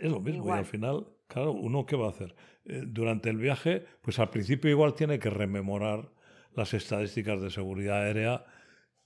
Es 0.00 0.10
lo 0.10 0.20
mismo, 0.20 0.48
y 0.48 0.58
al 0.58 0.64
final, 0.64 1.06
claro, 1.26 1.52
¿uno 1.52 1.84
qué 1.84 1.96
va 1.96 2.06
a 2.06 2.10
hacer? 2.10 2.34
Eh, 2.64 2.82
durante 2.86 3.28
el 3.28 3.36
viaje, 3.36 3.84
pues 4.00 4.18
al 4.18 4.30
principio 4.30 4.70
igual 4.70 4.94
tiene 4.94 5.18
que 5.18 5.28
rememorar 5.28 6.08
las 6.54 6.74
estadísticas 6.74 7.40
de 7.40 7.50
seguridad 7.50 8.02
aérea 8.02 8.44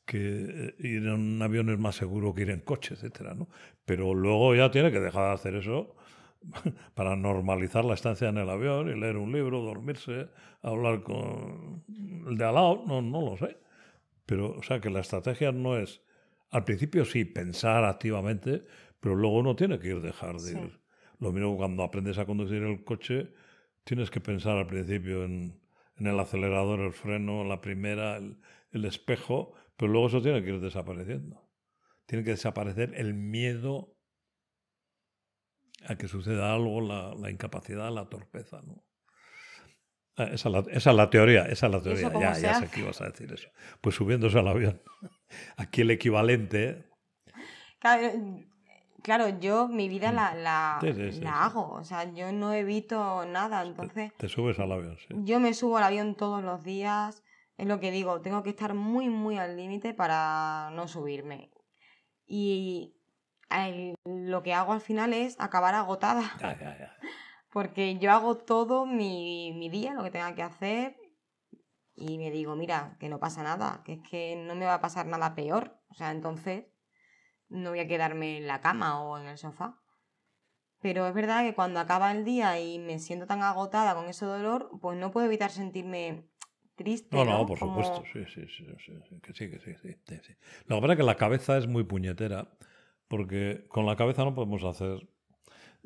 que 0.05 0.19
eh, 0.19 0.75
ir 0.79 1.03
en 1.07 1.13
un 1.13 1.43
avión 1.43 1.71
es 1.71 1.79
más 1.79 1.97
seguro 1.97 2.35
que 2.35 2.43
ir 2.43 2.51
en 2.51 2.61
coche, 2.61 2.95
etcétera, 2.95 3.35
¿no? 3.35 3.49
Pero 3.85 4.15
luego 4.15 4.55
ya 4.55 4.71
tiene 4.71 4.91
que 4.91 5.01
dejar 5.01 5.29
de 5.29 5.35
hacer 5.35 5.55
eso 5.57 5.97
para 6.95 7.17
normalizar 7.17 7.85
la 7.85 7.95
estancia 7.95 8.29
en 8.29 8.39
el 8.39 8.51
avión 8.51 8.89
y 8.89 8.99
leer 8.99 9.17
un 9.17 9.33
libro, 9.33 9.63
dormirse, 9.63 10.29
hablar 10.63 11.03
con 11.03 11.85
el 12.27 12.37
de 12.37 12.45
al 12.45 12.55
lado, 12.55 12.85
no, 12.87 13.03
no 13.03 13.23
lo 13.23 13.37
sé. 13.37 13.57
Pero, 14.27 14.53
o 14.53 14.63
sea, 14.63 14.81
que 14.81 14.91
la 14.91 15.01
estrategia 15.01 15.53
no 15.53 15.77
es, 15.79 16.03
al 16.51 16.65
principio 16.65 17.05
sí, 17.05 17.25
pensar 17.25 17.85
activamente, 17.85 18.65
pero 19.01 19.15
luego 19.15 19.43
no 19.43 19.57
tiene 19.57 19.79
que 19.79 19.89
ir 19.89 20.01
dejar 20.01 20.37
de 20.37 20.53
ir. 20.53 20.81
Lo 21.19 21.33
mismo 21.33 21.57
cuando 21.57 21.83
aprendes 21.83 22.19
a 22.19 22.27
conducir 22.27 22.63
el 22.63 22.85
coche, 22.85 23.33
tienes 23.85 24.11
que 24.11 24.21
pensar 24.21 24.57
al 24.57 24.67
principio 24.67 25.25
en 25.25 25.61
en 25.97 26.07
el 26.07 26.19
acelerador, 26.19 26.81
el 26.81 26.93
freno, 26.93 27.45
la 27.45 27.61
primera, 27.61 28.17
el, 28.17 28.85
espejo, 28.85 29.55
pero 29.77 29.93
luego 29.93 30.09
eso 30.09 30.23
tiene 30.23 30.43
que 30.43 30.51
ir 30.51 30.61
desapareciendo. 30.61 31.49
Tiene 32.07 32.25
que 32.25 32.31
desaparecer 32.31 32.93
el 32.97 33.15
miedo 33.15 33.97
a 35.87 35.97
que 35.97 36.09
suceda 36.09 36.53
algo, 36.53 36.81
la, 36.81 37.31
incapacidad, 37.31 37.93
la 37.93 38.09
torpeza. 38.09 38.61
¿no? 38.63 38.85
Ah, 40.17 40.25
esa, 40.25 40.49
es 40.71 40.87
la, 40.87 41.11
teoría, 41.11 41.47
esa 41.47 41.67
es 41.67 41.73
la 41.73 41.81
teoría. 41.81 42.13
Ya, 42.13 42.39
ya 42.39 42.55
sé 42.61 42.69
que 42.69 42.81
ibas 42.81 43.01
a 43.01 43.07
decir 43.07 43.33
eso. 43.33 43.49
Pues 43.81 43.95
subiéndose 43.95 44.39
al 44.39 44.49
avión. 44.49 44.83
Aquí 45.57 45.83
el 45.83 45.91
equivalente. 45.93 46.91
Claro, 47.79 48.13
yo 49.41 49.69
mi 49.69 49.89
vida 49.89 50.13
mm. 50.13 50.15
la, 50.15 50.35
la, 50.35 51.45
hago, 51.45 51.73
o 51.73 51.85
sea, 51.85 52.13
yo 52.13 52.33
no 52.33 52.53
evito 52.53 53.25
nada, 53.27 53.63
entonces... 53.63 54.13
Te, 54.17 54.29
subes 54.29 54.59
al 54.59 54.73
avión, 54.73 54.97
sí. 54.99 55.15
Yo 55.25 55.41
me 55.41 55.55
subo 55.55 55.79
al 55.79 55.85
avión 55.85 56.15
todos 56.15 56.43
los 56.43 56.63
días, 56.63 57.23
Es 57.57 57.67
lo 57.67 57.81
que 57.81 57.91
digo, 57.91 58.21
tengo 58.21 58.43
que 58.43 58.51
estar 58.51 58.75
muy, 58.75 59.09
muy 59.09 59.39
al 59.39 59.57
límite 59.57 59.95
para 59.95 60.71
no 60.73 60.89
subirme. 60.89 61.51
Y 62.27 62.97
lo 64.05 64.43
que 64.43 64.55
hago 64.55 64.73
al 64.73 64.81
final 64.81 65.13
es 65.13 65.39
acabar 65.39 65.75
agotada. 65.75 66.23
Porque 67.53 67.99
yo 67.99 68.11
hago 68.11 68.37
todo 68.37 68.85
mi, 68.85 69.53
mi 69.53 69.69
día, 69.69 69.95
lo 69.95 70.03
que 70.03 70.11
tenga 70.11 70.35
que 70.35 70.43
hacer, 70.43 70.97
y 71.95 72.19
me 72.19 72.33
digo, 72.33 72.57
mira, 72.57 72.97
que 72.99 73.09
no 73.09 73.21
pasa 73.21 73.45
nada, 73.45 73.83
que 73.85 73.93
es 73.95 74.01
que 74.11 74.35
no 74.35 74.57
me 74.57 74.67
va 74.67 74.75
a 74.75 74.81
pasar 74.81 75.07
nada 75.07 75.37
peor. 75.37 75.79
O 75.89 75.95
sea, 75.95 76.11
entonces 76.11 76.65
no 77.49 77.71
voy 77.71 77.81
a 77.81 77.89
quedarme 77.89 78.39
en 78.39 78.47
la 78.47 78.61
cama 78.61 79.03
o 79.03 79.19
en 79.19 79.27
el 79.27 79.39
sofá. 79.39 79.81
Pero 80.81 81.07
es 81.07 81.15
verdad 81.15 81.45
que 81.45 81.55
cuando 81.55 81.81
acaba 81.81 82.13
el 82.13 82.25
día 82.25 82.61
y 82.61 82.79
me 82.79 82.99
siento 82.99 83.27
tan 83.27 83.43
agotada 83.43 83.95
con 83.95 84.07
ese 84.07 84.27
dolor, 84.27 84.71
pues 84.83 84.99
no 84.99 85.11
puedo 85.11 85.27
evitar 85.27 85.51
sentirme 85.51 86.29
triste. 86.75 87.17
No, 87.17 87.25
no, 87.25 87.47
por 87.47 87.59
supuesto, 87.59 88.03
sí, 88.13 88.25
sí, 88.27 88.47
sí, 88.49 88.67
sí, 88.79 89.21
que 89.23 89.33
sí, 89.33 89.51
que 89.51 89.59
sí, 89.61 89.75
sí, 89.81 89.97
sí. 90.07 90.35
Lo 90.67 90.77
que 90.77 90.83
pasa 90.83 90.93
es 90.93 90.99
que 90.99 91.05
la 91.05 91.17
cabeza 91.17 91.57
es 91.57 91.67
muy 91.67 91.85
puñetera, 91.85 92.49
porque 93.09 93.65
con 93.69 93.87
la 93.87 93.97
cabeza 93.97 94.25
no 94.25 94.35
podemos 94.35 94.63
hacer... 94.65 95.09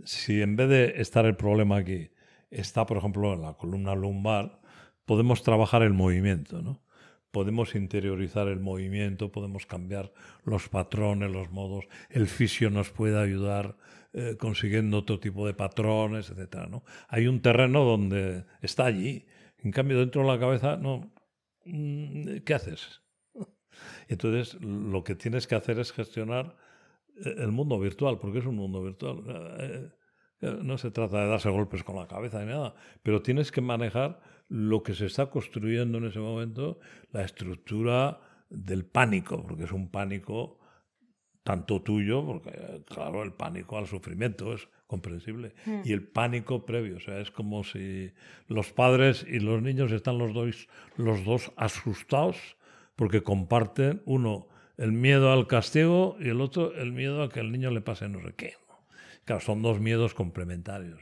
Si 0.04 0.42
en 0.42 0.56
vez 0.56 0.68
de 0.68 1.00
estar 1.00 1.26
el 1.26 1.36
problema 1.36 1.76
aquí, 1.76 2.10
está, 2.50 2.86
por 2.86 2.96
ejemplo, 2.96 3.32
en 3.34 3.42
la 3.42 3.54
columna 3.54 3.94
lumbar, 3.94 4.60
podemos 5.04 5.42
trabajar 5.42 5.82
el 5.82 5.92
movimiento, 5.92 6.60
¿no? 6.62 6.82
Podemos 7.30 7.74
interiorizar 7.74 8.48
el 8.48 8.60
movimiento, 8.60 9.30
podemos 9.30 9.66
cambiar 9.66 10.12
los 10.44 10.68
patrones, 10.68 11.30
los 11.30 11.50
modos. 11.50 11.86
El 12.08 12.26
fisio 12.26 12.70
nos 12.70 12.90
puede 12.90 13.18
ayudar 13.18 13.76
eh, 14.12 14.36
consiguiendo 14.38 14.98
otro 14.98 15.20
tipo 15.20 15.46
de 15.46 15.54
patrones, 15.54 16.30
etc. 16.30 16.68
¿no? 16.70 16.84
Hay 17.08 17.26
un 17.26 17.40
terreno 17.40 17.84
donde 17.84 18.44
está 18.62 18.86
allí 18.86 19.26
en 19.62 19.72
cambio, 19.72 19.98
dentro 19.98 20.22
de 20.22 20.28
la 20.28 20.38
cabeza, 20.38 20.76
no. 20.76 21.10
Mm, 21.64 22.38
¿Qué 22.44 22.54
haces? 22.54 23.02
Entonces, 24.08 24.60
lo 24.62 25.02
que 25.04 25.14
tienes 25.14 25.46
que 25.46 25.54
hacer 25.54 25.78
es 25.78 25.92
gestionar 25.92 26.56
eh, 27.24 27.34
el 27.38 27.52
mundo 27.52 27.78
virtual, 27.78 28.18
porque 28.18 28.38
es 28.38 28.46
un 28.46 28.56
mundo 28.56 28.82
virtual. 28.82 29.24
Eh, 29.58 29.90
eh, 30.40 30.58
no 30.62 30.78
se 30.78 30.90
trata 30.90 31.22
de 31.22 31.28
darse 31.28 31.50
golpes 31.50 31.82
con 31.82 31.96
la 31.96 32.06
cabeza 32.06 32.40
ni 32.40 32.46
nada, 32.46 32.74
pero 33.02 33.22
tienes 33.22 33.50
que 33.50 33.60
manejar 33.60 34.20
lo 34.48 34.82
que 34.82 34.94
se 34.94 35.06
está 35.06 35.30
construyendo 35.30 35.98
en 35.98 36.06
ese 36.06 36.20
momento, 36.20 36.80
la 37.12 37.24
estructura 37.24 38.20
del 38.50 38.84
pánico, 38.84 39.44
porque 39.46 39.64
es 39.64 39.72
un 39.72 39.90
pánico 39.90 40.58
tanto 41.42 41.82
tuyo, 41.82 42.24
porque 42.26 42.82
claro, 42.86 43.22
el 43.22 43.32
pánico 43.32 43.78
al 43.78 43.86
sufrimiento 43.86 44.52
es 44.52 44.68
comprensible. 44.86 45.54
Hmm. 45.64 45.80
Y 45.84 45.92
el 45.92 46.06
pánico 46.06 46.66
previo, 46.66 46.96
o 46.96 47.00
sea, 47.00 47.20
es 47.20 47.30
como 47.30 47.64
si 47.64 48.12
los 48.48 48.72
padres 48.72 49.24
y 49.28 49.40
los 49.40 49.62
niños 49.62 49.92
están 49.92 50.18
los 50.18 50.34
dos, 50.34 50.68
los 50.96 51.24
dos 51.24 51.52
asustados 51.56 52.56
porque 52.96 53.22
comparten 53.22 54.02
uno 54.06 54.48
el 54.76 54.92
miedo 54.92 55.32
al 55.32 55.46
castigo 55.46 56.16
y 56.18 56.30
el 56.30 56.40
otro 56.40 56.74
el 56.74 56.92
miedo 56.92 57.22
a 57.22 57.28
que 57.28 57.40
el 57.40 57.52
niño 57.52 57.70
le 57.70 57.80
pase 57.80 58.08
no 58.08 58.20
sé 58.20 58.34
qué. 58.36 58.54
Claro, 59.24 59.40
son 59.40 59.62
dos 59.62 59.78
miedos 59.78 60.14
complementarios. 60.14 61.00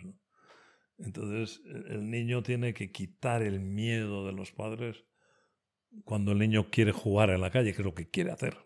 Entonces, 0.99 1.61
el 1.67 2.11
niño 2.11 2.43
tiene 2.43 2.73
que 2.73 2.91
quitar 2.91 3.43
el 3.43 3.61
miedo 3.61 4.27
de 4.27 4.33
los 4.33 4.53
padres 4.53 5.05
cuando 6.05 6.33
el 6.33 6.39
niño 6.39 6.71
quiere 6.71 6.93
jugar 6.93 7.31
en 7.31 7.41
la 7.41 7.51
calle, 7.51 7.73
que 7.73 7.83
es 7.83 7.85
lo 7.85 7.95
que 7.95 8.09
quiere 8.09 8.31
hacer. 8.31 8.57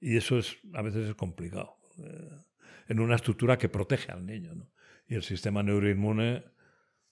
Y 0.00 0.16
eso 0.16 0.38
es 0.38 0.56
a 0.72 0.82
veces 0.82 1.08
es 1.08 1.14
complicado. 1.14 1.76
Eh, 1.98 2.42
en 2.88 3.00
una 3.00 3.14
estructura 3.14 3.58
que 3.58 3.68
protege 3.68 4.10
al 4.10 4.26
niño. 4.26 4.54
¿no? 4.54 4.72
Y 5.06 5.14
el 5.14 5.22
sistema 5.22 5.62
neuroinmune 5.62 6.44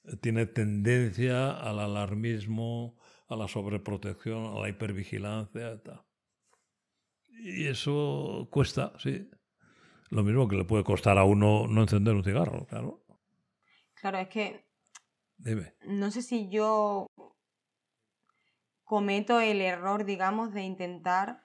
eh, 0.05 0.17
tiene 0.21 0.47
tendencia 0.47 1.53
al 1.53 1.79
alarmismo, 1.79 2.99
a 3.29 3.37
la 3.37 3.47
sobreprotección, 3.47 4.47
a 4.47 4.61
la 4.61 4.69
hipervigilancia. 4.69 5.81
Tal. 5.83 6.03
Y 7.29 7.67
eso 7.67 8.49
cuesta, 8.51 8.93
sí. 8.99 9.31
Lo 10.11 10.25
mismo 10.25 10.49
que 10.49 10.57
le 10.57 10.65
puede 10.65 10.85
costar 10.85 11.19
a 11.19 11.25
uno 11.25 11.67
no 11.69 11.83
encender 11.83 12.15
un 12.15 12.25
cigarro, 12.25 12.67
claro. 12.67 13.05
Claro, 14.01 14.19
es 14.19 14.29
que. 14.29 14.67
Dime. 15.37 15.75
No 15.87 16.11
sé 16.11 16.23
si 16.23 16.49
yo 16.49 17.07
cometo 18.85 19.41
el 19.41 19.61
error, 19.61 20.05
digamos, 20.05 20.53
de 20.53 20.63
intentar, 20.63 21.45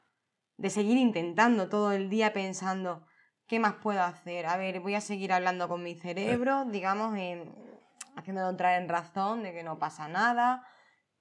de 0.58 0.70
seguir 0.70 0.98
intentando 0.98 1.70
todo 1.70 1.92
el 1.92 2.10
día 2.10 2.34
pensando, 2.34 3.06
¿Qué 3.48 3.60
más 3.60 3.76
puedo 3.76 4.02
hacer? 4.02 4.46
A 4.46 4.58
ver, 4.58 4.80
voy 4.80 4.96
a 4.96 5.02
seguir 5.02 5.34
hablando 5.34 5.68
con 5.68 5.84
mi 5.84 5.96
cerebro, 5.96 6.66
digamos, 6.66 7.14
haciéndolo 8.16 8.50
entrar 8.50 8.82
en 8.82 8.90
razón 8.90 9.44
de 9.44 9.54
que 9.54 9.64
no 9.64 9.80
pasa 9.80 10.08
nada, 10.08 10.66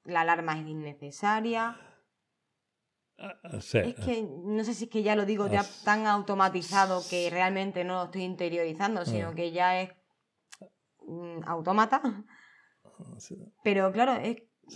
la 0.05 0.21
alarma 0.21 0.59
es 0.59 0.67
innecesaria. 0.67 1.77
Ah, 3.19 3.35
ah, 3.45 3.59
es 3.59 3.95
que 3.97 4.27
no 4.45 4.65
sé 4.65 4.75
si 4.75 4.85
es 4.85 4.91
que 4.91 5.03
ya 5.03 5.15
lo 5.15 5.27
digo 5.27 5.47
ya 5.49 5.65
tan 5.85 6.07
automatizado 6.07 7.03
que 7.09 7.29
realmente 7.31 7.85
no 7.85 7.95
lo 7.97 8.05
estoy 8.05 8.23
interiorizando, 8.23 9.05
sino 9.05 9.29
ah. 9.29 9.35
que 9.35 9.53
ya 9.53 9.81
es 9.81 9.91
autómata. 11.47 12.03
Pero 13.63 13.93
claro, 13.93 14.19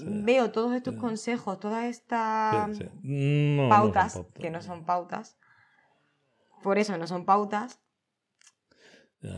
veo 0.05 0.51
todos 0.51 0.75
estos 0.75 0.97
consejos, 0.97 1.61
todas 1.61 1.85
estas 1.85 2.79
pautas, 3.69 4.23
que 4.35 4.51
no 4.51 4.63
son 4.63 4.85
pautas, 4.85 5.39
por 6.63 6.79
eso 6.79 6.97
no 6.97 7.07
son 7.07 7.25
pautas. 7.25 7.81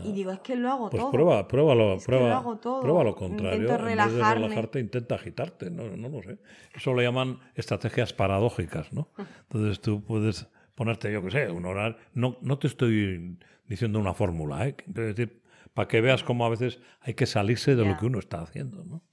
Y 0.03 0.11
digo, 0.11 0.31
es 0.31 0.39
que 0.41 0.55
lo 0.55 0.69
hago 0.69 0.89
pues 0.89 1.01
todo. 1.01 1.11
Prueba, 1.11 1.47
pruébalo, 1.47 1.97
prueba, 2.05 2.29
lo 2.29 2.35
hago 2.35 2.57
todo. 2.57 2.81
prueba 2.81 3.03
lo 3.03 3.15
contrario. 3.15 3.61
Intento 3.61 3.77
relajarme. 3.77 4.11
En 4.11 4.17
vez 4.17 4.27
de 4.27 4.47
relajarte, 4.47 4.79
intenta 4.79 5.15
agitarte. 5.15 5.71
No, 5.71 5.97
no 5.97 6.09
lo 6.09 6.21
sé. 6.21 6.37
Eso 6.75 6.93
lo 6.93 7.01
llaman 7.01 7.39
estrategias 7.55 8.13
paradójicas, 8.13 8.93
¿no? 8.93 9.09
Entonces 9.43 9.79
tú 9.79 10.03
puedes 10.03 10.47
ponerte, 10.75 11.11
yo 11.11 11.23
qué 11.23 11.31
sé, 11.31 11.49
un 11.49 11.65
horario. 11.65 11.97
No, 12.13 12.37
no 12.41 12.59
te 12.59 12.67
estoy 12.67 13.39
diciendo 13.67 13.99
una 13.99 14.13
fórmula, 14.13 14.67
¿eh? 14.67 14.75
Quiero 14.75 15.07
decir, 15.07 15.38
para 15.73 15.87
que 15.87 16.01
veas 16.01 16.23
cómo 16.23 16.45
a 16.45 16.49
veces 16.49 16.79
hay 17.01 17.13
que 17.13 17.25
salirse 17.25 17.75
de 17.75 17.85
lo 17.85 17.97
que 17.97 18.05
uno 18.05 18.19
está 18.19 18.41
haciendo, 18.41 18.83
¿no? 18.83 19.03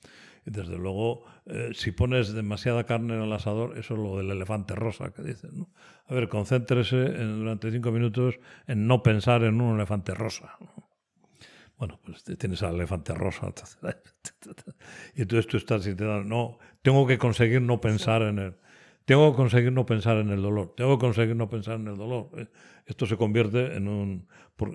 Y 0.46 0.50
desde 0.52 0.78
luego, 0.78 1.24
eh, 1.46 1.70
si 1.74 1.90
pones 1.90 2.32
demasiada 2.32 2.84
carne 2.84 3.14
en 3.14 3.22
el 3.22 3.32
asador, 3.32 3.76
eso 3.76 3.94
es 3.94 4.00
lo 4.00 4.16
del 4.16 4.30
elefante 4.30 4.76
rosa 4.76 5.12
que 5.12 5.22
dicen. 5.22 5.50
¿no? 5.54 5.70
A 6.06 6.14
ver, 6.14 6.28
concéntrese 6.28 6.96
durante 6.96 7.72
cinco 7.72 7.90
minutos 7.90 8.38
en 8.68 8.86
no 8.86 9.02
pensar 9.02 9.42
en 9.42 9.60
un 9.60 9.74
elefante 9.74 10.14
rosa. 10.14 10.56
Bueno, 11.78 11.98
pues 12.04 12.22
tienes 12.38 12.62
al 12.62 12.76
elefante 12.76 13.12
rosa. 13.12 13.52
y 15.16 15.22
entonces 15.22 15.48
tú 15.48 15.56
estás 15.56 15.84
intentando, 15.86 16.24
no, 16.24 16.58
tengo 16.80 17.06
que 17.08 17.18
conseguir 17.18 17.60
no 17.60 17.80
pensar 17.80 18.22
en 18.22 18.38
él. 18.38 18.56
Tengo 19.06 19.30
que 19.30 19.36
conseguir 19.36 19.72
no 19.72 19.86
pensar 19.86 20.18
en 20.18 20.30
el 20.30 20.42
dolor. 20.42 20.74
Tengo 20.76 20.98
que 20.98 21.06
conseguir 21.06 21.36
no 21.36 21.48
pensar 21.48 21.76
en 21.76 21.86
el 21.86 21.96
dolor. 21.96 22.28
Eh, 22.36 22.48
esto 22.86 23.06
se 23.06 23.16
convierte 23.16 23.76
en 23.76 23.88
un, 23.88 24.28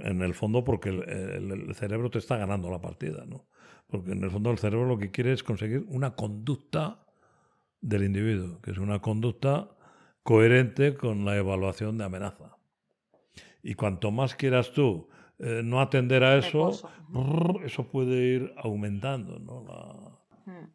en 0.04 0.22
el 0.22 0.34
fondo 0.34 0.64
porque 0.64 0.90
el, 0.90 1.52
el 1.52 1.76
cerebro 1.76 2.10
te 2.10 2.18
está 2.18 2.38
ganando 2.38 2.72
la 2.72 2.82
partida, 2.82 3.26
¿no? 3.28 3.46
Porque 3.88 4.14
en 4.14 4.24
el 4.24 4.32
fondo 4.32 4.50
el 4.50 4.58
cerebro 4.58 4.88
lo 4.88 4.98
que 4.98 5.12
quiere 5.12 5.34
es 5.34 5.44
conseguir 5.44 5.86
una 5.90 6.16
conducta 6.16 7.06
del 7.82 8.04
individuo, 8.04 8.62
que 8.62 8.72
es 8.72 8.78
una 8.78 9.00
conducta 9.00 9.70
coherente 10.24 10.96
con 10.96 11.26
la 11.26 11.36
evaluación 11.36 11.98
de 11.98 12.06
amenaza. 12.06 12.58
Y 13.64 13.74
cuanto 13.74 14.12
más 14.12 14.36
quieras 14.36 14.72
tú 14.72 15.10
eh, 15.40 15.62
no 15.64 15.82
atender 15.82 16.24
a 16.24 16.38
eso, 16.38 16.72
eso 17.66 17.84
puede 17.90 18.36
ir 18.36 18.54
aumentando. 18.58 19.40
¿no? 19.40 20.22
Hmm. 20.46 20.70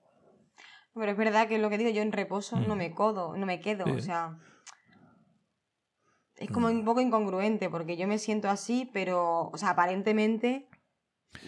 Pero 0.99 1.12
es 1.12 1.16
verdad 1.16 1.47
que 1.47 1.59
lo 1.59 1.68
que 1.68 1.78
digo 1.78 1.90
yo 1.90 2.03
en 2.03 2.11
reposo 2.11 2.59
no 2.59 2.74
hmm. 2.74 2.78
me 2.78 2.94
codo, 2.94 3.36
no 3.36 3.44
me 3.47 3.61
quedo. 3.61 3.84
O 3.92 4.01
sea, 4.01 4.38
es 6.36 6.51
como 6.51 6.68
hmm. 6.68 6.78
un 6.78 6.84
poco 6.84 7.01
incongruente 7.01 7.68
porque 7.68 7.97
yo 7.97 8.09
me 8.09 8.18
siento 8.18 8.49
así, 8.49 8.90
pero, 8.92 9.51
o 9.53 9.59
sea, 9.59 9.70
aparentemente 9.70 10.68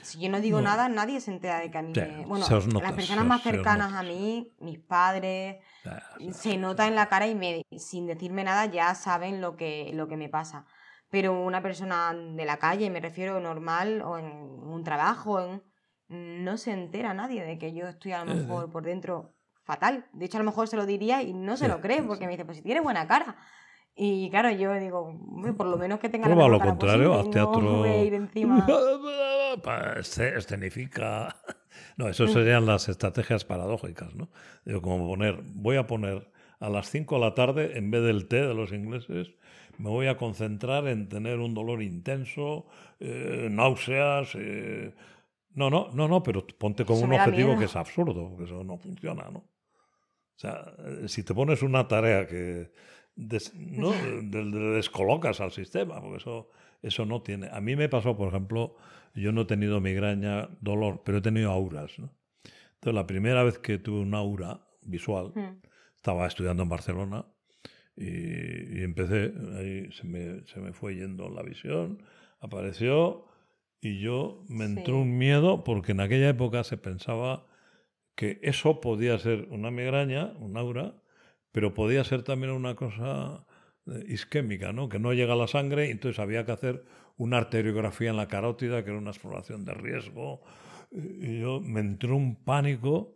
si 0.02 0.20
yo 0.20 0.28
no 0.28 0.40
digo 0.40 0.60
nada, 0.60 0.88
nadie 0.88 1.20
se 1.20 1.30
entera 1.30 1.60
de 1.60 1.70
que 1.70 1.78
a 1.78 1.82
mí 1.82 1.92
me... 1.94 2.26
Bueno, 2.26 2.46
las 2.82 2.92
personas 2.92 3.26
más 3.26 3.42
cercanas 3.42 3.94
a 3.94 4.02
mí, 4.02 4.54
mis 4.60 4.78
padres, 4.78 5.56
se 6.32 6.56
nota 6.56 6.86
en 6.86 6.94
la 6.94 7.08
cara 7.08 7.26
y 7.26 7.34
me, 7.34 7.62
sin 7.76 8.06
decirme 8.06 8.44
nada 8.44 8.66
ya 8.66 8.94
saben 8.94 9.40
lo 9.40 9.56
que, 9.56 9.90
lo 9.94 10.08
que 10.08 10.16
me 10.16 10.28
pasa. 10.28 10.66
Pero 11.10 11.40
una 11.40 11.62
persona 11.62 12.14
de 12.14 12.44
la 12.44 12.58
calle, 12.58 12.90
me 12.90 13.00
refiero 13.00 13.40
normal, 13.40 14.02
o 14.02 14.18
en 14.18 14.26
un 14.26 14.84
trabajo, 14.84 15.40
en, 15.40 16.44
no 16.44 16.58
se 16.58 16.72
entera 16.72 17.14
nadie 17.14 17.44
de 17.44 17.58
que 17.58 17.72
yo 17.72 17.86
estoy 17.88 18.12
a 18.12 18.24
lo 18.24 18.34
mejor 18.34 18.70
por 18.70 18.84
dentro 18.84 19.37
fatal. 19.68 20.06
De 20.14 20.24
hecho, 20.24 20.38
a 20.38 20.40
lo 20.40 20.46
mejor 20.46 20.66
se 20.66 20.76
lo 20.76 20.86
diría 20.86 21.22
y 21.22 21.34
no 21.34 21.58
se 21.58 21.68
lo 21.68 21.82
cree, 21.82 22.02
porque 22.02 22.24
me 22.24 22.32
dice, 22.32 22.46
pues 22.46 22.56
si 22.56 22.62
tiene 22.62 22.80
buena 22.80 23.06
cara. 23.06 23.36
Y 23.94 24.30
claro, 24.30 24.50
yo 24.50 24.72
digo, 24.74 25.12
por 25.58 25.66
lo 25.66 25.76
menos 25.76 26.00
que 26.00 26.08
tenga 26.08 26.24
Prueba 26.24 26.44
la 26.44 26.56
lo 26.56 26.60
contrario, 26.60 27.12
haz 27.12 27.30
teatro. 27.30 27.60
No 27.60 28.02
ir 28.02 28.14
encima. 28.14 28.66
Escenifica. 30.36 31.36
No, 31.98 32.08
eso 32.08 32.24
mm. 32.24 32.28
serían 32.28 32.64
las 32.64 32.88
estrategias 32.88 33.44
paradójicas, 33.44 34.14
¿no? 34.14 34.30
Digo, 34.64 34.80
como 34.80 35.06
poner, 35.06 35.42
voy 35.42 35.76
a 35.76 35.86
poner 35.86 36.30
a 36.60 36.70
las 36.70 36.88
5 36.90 37.16
de 37.16 37.20
la 37.20 37.34
tarde, 37.34 37.76
en 37.76 37.90
vez 37.90 38.02
del 38.04 38.26
té 38.26 38.46
de 38.46 38.54
los 38.54 38.72
ingleses, 38.72 39.32
me 39.76 39.90
voy 39.90 40.06
a 40.06 40.16
concentrar 40.16 40.88
en 40.88 41.10
tener 41.10 41.40
un 41.40 41.52
dolor 41.52 41.82
intenso, 41.82 42.66
eh, 43.00 43.48
náuseas. 43.50 44.34
Eh... 44.34 44.94
No, 45.54 45.68
no, 45.68 45.90
no, 45.92 46.08
no, 46.08 46.22
pero 46.22 46.46
ponte 46.46 46.86
como 46.86 47.00
un 47.00 47.12
objetivo 47.12 47.58
que 47.58 47.66
es 47.66 47.76
absurdo, 47.76 48.30
porque 48.30 48.44
eso 48.44 48.64
no 48.64 48.78
funciona, 48.78 49.28
¿no? 49.30 49.44
O 50.38 50.40
sea, 50.40 50.72
si 51.08 51.24
te 51.24 51.34
pones 51.34 51.62
una 51.62 51.88
tarea 51.88 52.28
que 52.28 52.70
no, 53.56 53.92
descolocas 54.76 55.40
al 55.40 55.50
sistema, 55.50 56.00
porque 56.00 56.18
eso, 56.18 56.48
eso 56.80 57.04
no 57.04 57.22
tiene. 57.22 57.48
A 57.50 57.60
mí 57.60 57.74
me 57.74 57.88
pasó, 57.88 58.16
por 58.16 58.28
ejemplo, 58.28 58.76
yo 59.14 59.32
no 59.32 59.40
he 59.40 59.44
tenido 59.46 59.80
migraña, 59.80 60.48
dolor, 60.60 61.02
pero 61.04 61.18
he 61.18 61.20
tenido 61.20 61.50
auras. 61.50 61.98
¿no? 61.98 62.14
Entonces, 62.74 62.94
la 62.94 63.08
primera 63.08 63.42
vez 63.42 63.58
que 63.58 63.78
tuve 63.78 63.98
una 63.98 64.18
aura 64.18 64.60
visual, 64.82 65.32
hmm. 65.34 65.60
estaba 65.96 66.24
estudiando 66.28 66.62
en 66.62 66.68
Barcelona 66.68 67.26
y, 67.96 68.84
empecé, 68.84 69.32
ahí 69.56 69.90
se 69.90 70.06
me, 70.06 70.46
se 70.46 70.60
me, 70.60 70.72
fue 70.72 70.94
yendo 70.94 71.28
la 71.30 71.42
visión, 71.42 72.00
apareció 72.38 73.26
y 73.80 73.98
yo 73.98 74.44
me 74.48 74.66
entró 74.66 74.98
un 74.98 75.18
miedo 75.18 75.64
porque 75.64 75.90
en 75.90 76.00
aquella 76.00 76.28
época 76.28 76.62
se 76.62 76.76
pensaba 76.76 77.44
que 78.18 78.40
eso 78.42 78.80
podía 78.80 79.16
ser 79.20 79.46
una 79.50 79.70
migraña, 79.70 80.32
un 80.40 80.56
aura, 80.56 81.00
pero 81.52 81.72
podía 81.72 82.02
ser 82.02 82.24
también 82.24 82.50
una 82.50 82.74
cosa 82.74 83.46
eh, 83.86 84.06
isquémica, 84.08 84.72
¿no? 84.72 84.88
que 84.88 84.98
no 84.98 85.12
llega 85.12 85.34
a 85.34 85.36
la 85.36 85.46
sangre, 85.46 85.92
entonces 85.92 86.18
había 86.18 86.44
que 86.44 86.50
hacer 86.50 86.84
una 87.16 87.36
arteriografía 87.38 88.10
en 88.10 88.16
la 88.16 88.26
carótida, 88.26 88.82
que 88.82 88.90
era 88.90 88.98
una 88.98 89.12
exploración 89.12 89.64
de 89.64 89.72
riesgo. 89.72 90.40
Y 90.90 91.38
yo 91.38 91.60
me 91.60 91.78
entró 91.78 92.16
un 92.16 92.42
pánico. 92.42 93.14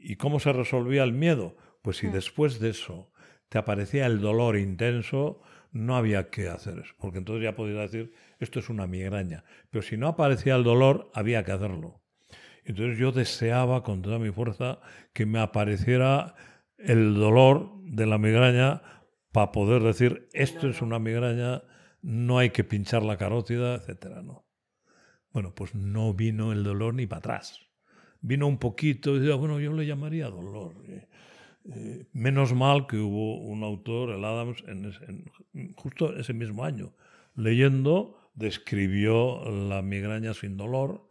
¿Y 0.00 0.16
cómo 0.16 0.40
se 0.40 0.52
resolvía 0.52 1.04
el 1.04 1.12
miedo? 1.12 1.56
Pues 1.80 1.98
si 1.98 2.08
mm. 2.08 2.12
después 2.12 2.58
de 2.58 2.70
eso 2.70 3.12
te 3.48 3.58
aparecía 3.58 4.06
el 4.06 4.20
dolor 4.20 4.58
intenso, 4.58 5.42
no 5.70 5.94
había 5.94 6.28
que 6.28 6.48
hacer 6.48 6.80
eso, 6.80 6.94
porque 6.98 7.18
entonces 7.18 7.44
ya 7.44 7.54
podía 7.54 7.82
decir, 7.82 8.12
esto 8.40 8.58
es 8.58 8.68
una 8.68 8.88
migraña. 8.88 9.44
Pero 9.70 9.82
si 9.82 9.96
no 9.96 10.08
aparecía 10.08 10.56
el 10.56 10.64
dolor, 10.64 11.08
había 11.14 11.44
que 11.44 11.52
hacerlo. 11.52 12.02
Entonces 12.66 12.98
yo 12.98 13.12
deseaba 13.12 13.84
con 13.84 14.02
toda 14.02 14.18
mi 14.18 14.32
fuerza 14.32 14.80
que 15.12 15.24
me 15.24 15.38
apareciera 15.38 16.34
el 16.78 17.14
dolor 17.14 17.72
de 17.84 18.06
la 18.06 18.18
migraña 18.18 18.82
para 19.30 19.52
poder 19.52 19.82
decir, 19.82 20.28
esto 20.32 20.68
es 20.68 20.82
una 20.82 20.98
migraña, 20.98 21.62
no 22.02 22.38
hay 22.38 22.50
que 22.50 22.64
pinchar 22.64 23.04
la 23.04 23.16
carótida, 23.16 23.76
etcétera, 23.76 24.20
¿no? 24.22 24.46
Bueno, 25.30 25.54
pues 25.54 25.76
no 25.76 26.12
vino 26.12 26.52
el 26.52 26.64
dolor 26.64 26.94
ni 26.94 27.06
para 27.06 27.18
atrás. 27.18 27.60
Vino 28.20 28.48
un 28.48 28.58
poquito 28.58 29.16
y 29.16 29.30
bueno, 29.32 29.60
yo 29.60 29.72
le 29.72 29.86
llamaría 29.86 30.28
dolor. 30.28 30.74
Eh, 30.88 31.08
eh, 31.66 32.06
menos 32.12 32.52
mal 32.52 32.88
que 32.88 32.96
hubo 32.96 33.38
un 33.42 33.62
autor, 33.62 34.10
el 34.10 34.24
Adams, 34.24 34.64
en, 34.66 34.92
justo 35.76 36.16
ese 36.16 36.32
mismo 36.32 36.64
año, 36.64 36.94
leyendo, 37.36 38.18
describió 38.34 39.48
la 39.50 39.82
migraña 39.82 40.34
sin 40.34 40.56
dolor 40.56 41.05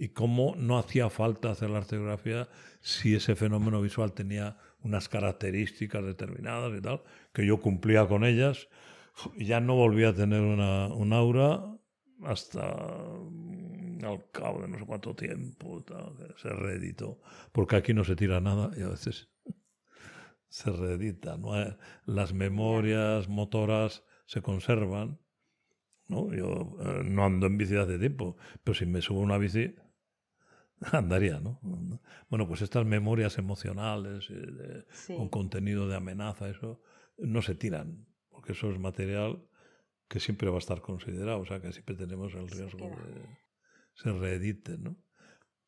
y 0.00 0.08
cómo 0.08 0.54
no 0.56 0.78
hacía 0.78 1.10
falta 1.10 1.50
hacer 1.50 1.68
la 1.68 1.76
arteriografía 1.78 2.48
si 2.80 3.14
ese 3.14 3.36
fenómeno 3.36 3.82
visual 3.82 4.14
tenía 4.14 4.56
unas 4.82 5.10
características 5.10 6.02
determinadas 6.02 6.72
y 6.78 6.80
tal, 6.80 7.02
que 7.34 7.44
yo 7.44 7.60
cumplía 7.60 8.08
con 8.08 8.24
ellas, 8.24 8.68
y 9.36 9.44
ya 9.44 9.60
no 9.60 9.74
volví 9.74 10.04
a 10.04 10.14
tener 10.14 10.40
una, 10.40 10.86
un 10.86 11.12
aura 11.12 11.66
hasta 12.24 12.62
mm, 13.30 14.02
al 14.02 14.30
cabo 14.30 14.62
de 14.62 14.68
no 14.68 14.78
sé 14.78 14.86
cuánto 14.86 15.14
tiempo, 15.14 15.84
se 16.38 16.48
reeditó, 16.48 17.20
porque 17.52 17.76
aquí 17.76 17.92
no 17.92 18.02
se 18.02 18.16
tira 18.16 18.40
nada 18.40 18.70
y 18.78 18.80
a 18.80 18.88
veces 18.88 19.28
se 20.48 20.70
reedita, 20.70 21.36
¿no? 21.36 21.52
las 22.06 22.32
memorias 22.32 23.28
motoras 23.28 24.02
se 24.24 24.40
conservan, 24.40 25.18
¿no? 26.08 26.32
Yo 26.32 26.78
eh, 26.80 27.02
no 27.04 27.26
ando 27.26 27.46
en 27.46 27.58
bici 27.58 27.76
hace 27.76 27.98
tiempo, 27.98 28.38
pero 28.64 28.74
si 28.74 28.86
me 28.86 29.02
subo 29.02 29.20
una 29.20 29.36
bici 29.36 29.74
andaría, 30.92 31.40
¿no? 31.40 31.60
Bueno, 32.28 32.46
pues 32.46 32.62
estas 32.62 32.84
memorias 32.86 33.38
emocionales 33.38 34.28
eh, 34.30 34.84
con 35.06 35.28
contenido 35.28 35.88
de 35.88 35.96
amenaza, 35.96 36.48
eso, 36.48 36.80
no 37.18 37.42
se 37.42 37.54
tiran, 37.54 38.06
porque 38.30 38.52
eso 38.52 38.70
es 38.70 38.78
material 38.78 39.42
que 40.08 40.20
siempre 40.20 40.48
va 40.48 40.56
a 40.56 40.58
estar 40.58 40.80
considerado, 40.80 41.40
o 41.40 41.46
sea, 41.46 41.60
que 41.60 41.72
siempre 41.72 41.94
tenemos 41.94 42.34
el 42.34 42.48
riesgo 42.48 42.88
de 42.88 42.96
que 42.96 43.40
se 43.94 44.12
reedite, 44.12 44.78
¿no? 44.78 44.96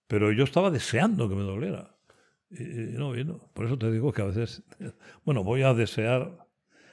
Pero 0.07 0.33
yo 0.33 0.45
estaba 0.45 0.71
deseando 0.71 1.29
que 1.29 1.35
me 1.35 1.43
doliera. 1.43 1.97
Y, 2.51 2.65
no 2.99 3.13
vino. 3.13 3.51
Por 3.55 3.67
eso 3.67 3.79
te 3.79 3.91
digo 3.91 4.13
que 4.13 4.23
a 4.23 4.27
veces, 4.27 4.63
bueno, 5.25 5.45
voy 5.45 5.63
a 5.63 5.75
desear. 5.75 6.47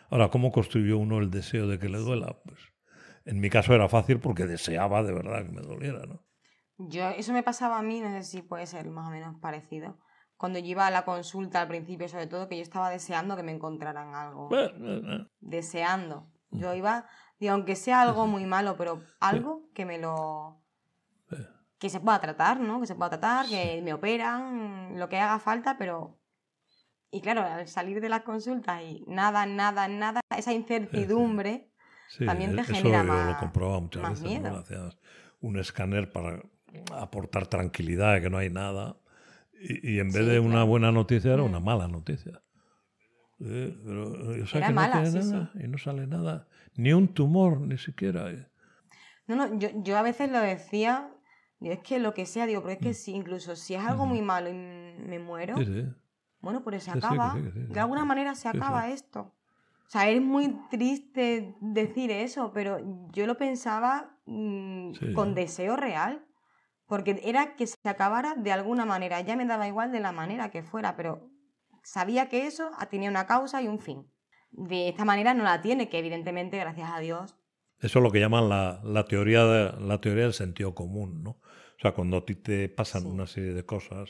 Ahora, 0.09 0.29
¿cómo 0.29 0.51
construyó 0.51 0.97
uno 0.97 1.19
el 1.19 1.29
deseo 1.29 1.67
de 1.67 1.79
que 1.79 1.89
le 1.89 1.97
duela? 1.97 2.39
Pues 2.45 2.59
en 3.25 3.39
mi 3.39 3.49
caso 3.49 3.73
era 3.73 3.89
fácil 3.89 4.19
porque 4.19 4.45
deseaba 4.45 5.03
de 5.03 5.13
verdad 5.13 5.45
que 5.45 5.51
me 5.51 5.61
doliera, 5.61 6.05
¿no? 6.05 6.23
Yo, 6.81 7.09
eso 7.09 7.33
me 7.33 7.43
pasaba 7.43 7.77
a 7.77 7.81
mí, 7.81 7.99
no 7.99 8.09
sé 8.09 8.23
si 8.23 8.41
puede 8.41 8.65
ser 8.65 8.89
más 8.89 9.07
o 9.07 9.11
menos 9.11 9.37
parecido. 9.39 9.99
Cuando 10.37 10.59
yo 10.59 10.67
iba 10.67 10.87
a 10.87 10.91
la 10.91 11.03
consulta 11.03 11.61
al 11.61 11.67
principio, 11.67 12.07
sobre 12.07 12.27
todo, 12.27 12.47
que 12.47 12.55
yo 12.55 12.63
estaba 12.63 12.89
deseando 12.89 13.35
que 13.35 13.43
me 13.43 13.51
encontraran 13.51 14.15
algo. 14.15 14.49
Deseando. 15.41 16.31
Yo 16.51 16.73
iba, 16.73 17.05
digo, 17.37 17.53
aunque 17.53 17.75
sea 17.75 18.01
algo 18.01 18.25
muy 18.27 18.45
malo, 18.45 18.77
pero 18.77 19.03
algo 19.19 19.69
que 19.73 19.85
me 19.85 19.97
lo. 19.97 20.63
que 21.77 21.89
se 21.89 21.99
pueda 21.99 22.21
tratar, 22.21 22.61
¿no? 22.61 22.79
Que 22.79 22.87
se 22.87 22.95
pueda 22.95 23.09
tratar, 23.09 23.47
que 23.47 23.81
me 23.83 23.93
operan, 23.93 24.97
lo 24.97 25.09
que 25.09 25.19
haga 25.19 25.39
falta, 25.39 25.77
pero. 25.77 26.17
Y 27.11 27.19
claro, 27.19 27.41
al 27.41 27.67
salir 27.67 27.99
de 27.99 28.07
las 28.07 28.21
consultas 28.21 28.81
y 28.83 29.03
nada, 29.05 29.45
nada, 29.45 29.89
nada, 29.89 30.21
esa 30.37 30.53
incertidumbre 30.53 31.73
también 32.25 32.55
te 32.55 32.63
genera 32.63 33.03
más, 33.03 33.53
lo 33.53 33.81
muchas 33.81 34.09
veces, 34.09 34.21
miedo. 34.21 34.63
un 35.41 35.57
escáner 35.57 36.11
para 36.11 36.41
aportar 36.93 37.47
tranquilidad, 37.47 38.15
de 38.15 38.21
que 38.21 38.29
no 38.29 38.37
hay 38.37 38.49
nada. 38.49 38.97
Y, 39.61 39.99
en 39.99 40.11
vez 40.11 40.25
de 40.25 40.39
una 40.39 40.63
buena 40.63 40.91
noticia 40.91 41.33
era 41.33 41.43
una 41.43 41.59
mala 41.59 41.87
noticia. 41.87 42.41
pero 43.37 44.35
yo 44.37 44.45
sé 44.45 44.61
que 44.61 44.71
no 44.71 44.91
tiene 44.91 45.11
nada 45.11 45.51
y 45.55 45.67
no 45.67 45.77
sale 45.77 46.07
nada. 46.07 46.47
Ni 46.75 46.93
un 46.93 47.09
tumor, 47.09 47.59
ni 47.59 47.77
siquiera. 47.77 48.31
No, 49.27 49.35
no, 49.35 49.59
yo, 49.59 49.69
yo 49.83 49.97
a 49.97 50.01
veces 50.01 50.31
lo 50.31 50.39
decía, 50.39 51.11
es 51.59 51.79
que 51.79 51.99
lo 51.99 52.13
que 52.13 52.25
sea, 52.25 52.45
digo, 52.45 52.61
pero 52.61 52.73
es 52.73 52.79
que 52.79 52.91
mm. 52.91 52.93
si 52.93 53.11
incluso 53.11 53.55
si 53.55 53.75
es 53.75 53.83
algo 53.83 54.05
muy 54.05 54.21
malo 54.21 54.49
y 54.49 54.53
me 54.53 55.19
muero, 55.19 55.55
bueno, 56.41 56.63
pues 56.63 56.83
se 56.83 56.91
acaba. 56.91 57.35
de 57.35 57.79
alguna 57.79 58.05
manera 58.05 58.35
se 58.35 58.47
acaba 58.47 58.89
esto. 58.89 59.33
O 59.87 59.91
sea, 59.91 60.07
es 60.07 60.21
muy 60.21 60.55
triste 60.69 61.55
decir 61.59 62.11
eso, 62.11 62.51
pero 62.53 62.79
yo 63.11 63.25
lo 63.25 63.37
pensaba 63.37 64.15
mm, 64.27 65.13
con 65.15 65.33
deseo 65.33 65.75
real 65.75 66.23
porque 66.89 67.21
era 67.23 67.55
que 67.55 67.67
se 67.67 67.87
acabara 67.87 68.33
de 68.35 68.51
alguna 68.51 68.83
manera, 68.83 69.21
ya 69.21 69.35
me 69.35 69.45
daba 69.45 69.67
igual 69.67 69.91
de 69.91 69.99
la 69.99 70.11
manera 70.11 70.49
que 70.49 70.63
fuera, 70.63 70.95
pero 70.95 71.29
sabía 71.83 72.29
que 72.29 72.47
eso 72.47 72.71
tenía 72.89 73.11
una 73.11 73.27
causa 73.27 73.61
y 73.61 73.67
un 73.67 73.79
fin. 73.79 74.11
De 74.49 74.89
esta 74.89 75.05
manera 75.05 75.35
no 75.35 75.43
la 75.43 75.61
tiene, 75.61 75.87
que 75.87 75.99
evidentemente, 75.99 76.57
gracias 76.57 76.89
a 76.91 76.99
Dios. 76.99 77.37
Eso 77.79 77.99
es 77.99 78.03
lo 78.03 78.11
que 78.11 78.19
llaman 78.19 78.49
la, 78.49 79.05
teoría, 79.07 79.45
de, 79.45 79.79
la 79.79 80.01
teoría 80.01 80.23
del 80.23 80.33
sentido 80.33 80.73
común, 80.73 81.21
¿no? 81.23 81.29
O 81.29 81.79
sea, 81.79 81.93
cuando 81.93 82.17
a 82.17 82.25
ti 82.25 82.33
te 82.33 82.67
pasan 82.69 83.05
una 83.05 83.27
serie 83.27 83.53
de 83.53 83.63
cosas, 83.63 84.09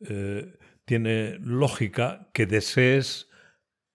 eh, 0.00 0.58
tiene 0.84 1.38
lógica 1.38 2.28
que 2.34 2.44
desees 2.44 3.30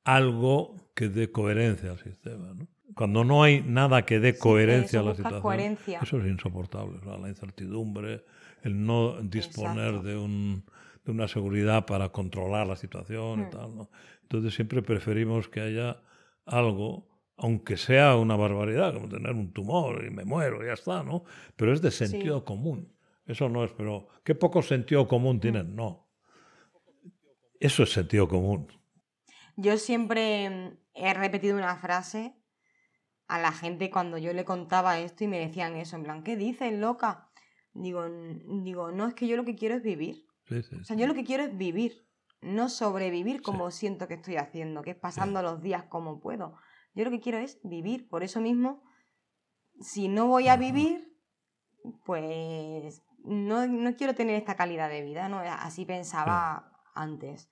algo 0.05 0.89
que 0.95 1.09
dé 1.09 1.33
coherencia 1.33 1.91
al 1.91 1.99
sistema, 1.99 2.53
¿no? 2.53 2.69
Cuando 2.95 3.25
no 3.25 3.43
hay 3.43 3.61
nada 3.61 4.05
que 4.05 4.19
dé 4.19 4.37
coherencia 4.37 5.01
a 5.01 5.03
la 5.03 5.15
situación, 5.15 5.77
eso 6.01 6.17
es 6.19 6.25
insoportable. 6.25 6.99
La 7.03 7.27
incertidumbre, 7.27 8.23
el 8.63 8.85
no 8.85 9.21
disponer 9.21 10.01
de, 10.01 10.15
un, 10.15 10.63
de, 11.03 11.11
una 11.11 11.27
seguridad 11.27 11.85
para 11.85 12.09
controlar 12.09 12.65
la 12.67 12.77
situación 12.77 13.41
y 13.41 13.43
hmm. 13.43 13.49
tal. 13.49 13.75
¿no? 13.75 13.89
Entonces 14.21 14.55
siempre 14.55 14.81
preferimos 14.81 15.49
que 15.49 15.59
haya 15.59 16.01
algo, 16.45 17.09
aunque 17.35 17.75
sea 17.75 18.15
una 18.15 18.37
barbaridad, 18.37 18.93
como 18.93 19.09
tener 19.09 19.33
un 19.33 19.51
tumor 19.51 20.05
y 20.05 20.09
me 20.09 20.23
muero, 20.23 20.65
ya 20.65 20.73
está, 20.73 21.03
¿no? 21.03 21.25
Pero 21.57 21.73
es 21.73 21.81
de 21.81 21.91
sentido 21.91 22.45
común. 22.45 22.93
Eso 23.25 23.49
no 23.49 23.65
es, 23.65 23.71
pero 23.73 24.07
¿qué 24.23 24.35
poco 24.35 24.61
sentido 24.61 25.05
común 25.05 25.37
hmm. 25.37 25.41
tienen? 25.41 25.75
No. 25.75 26.07
Eso 27.59 27.83
es 27.83 27.91
sentido 27.91 28.29
común. 28.29 28.67
Yo 29.57 29.77
siempre 29.77 30.77
he 30.93 31.13
repetido 31.13 31.57
una 31.57 31.75
frase 31.75 32.33
a 33.27 33.39
la 33.39 33.51
gente 33.51 33.89
cuando 33.89 34.17
yo 34.17 34.33
le 34.33 34.45
contaba 34.45 34.99
esto 34.99 35.23
y 35.23 35.27
me 35.27 35.39
decían 35.39 35.75
eso, 35.75 35.95
en 35.95 36.03
plan, 36.03 36.23
¿qué 36.23 36.35
dices, 36.35 36.73
loca? 36.73 37.29
Digo, 37.73 38.05
digo, 38.63 38.91
no, 38.91 39.07
es 39.07 39.13
que 39.15 39.27
yo 39.27 39.35
lo 39.35 39.45
que 39.45 39.55
quiero 39.55 39.75
es 39.75 39.83
vivir. 39.83 40.25
o 40.49 40.83
sea, 40.83 40.95
yo 40.95 41.07
lo 41.07 41.13
que 41.13 41.23
quiero 41.23 41.43
es 41.43 41.57
vivir, 41.57 42.07
no 42.41 42.69
sobrevivir 42.69 43.41
como 43.41 43.71
siento 43.71 44.07
que 44.07 44.13
estoy 44.15 44.37
haciendo, 44.37 44.81
que 44.81 44.91
es 44.91 44.97
pasando 44.97 45.41
los 45.41 45.61
días 45.61 45.85
como 45.85 46.19
puedo. 46.19 46.55
Yo 46.93 47.03
lo 47.03 47.11
que 47.11 47.19
quiero 47.19 47.39
es 47.39 47.59
vivir. 47.63 48.07
Por 48.07 48.23
eso 48.23 48.39
mismo, 48.39 48.83
si 49.81 50.07
no 50.07 50.27
voy 50.27 50.47
a 50.47 50.55
vivir, 50.55 51.13
pues 52.05 53.03
no, 53.23 53.67
no, 53.67 53.95
quiero 53.95 54.15
tener 54.15 54.35
esta 54.35 54.55
calidad 54.55 54.89
de 54.89 55.01
vida, 55.01 55.27
¿no? 55.27 55.39
Así 55.39 55.85
pensaba 55.85 56.71
antes. 56.93 57.49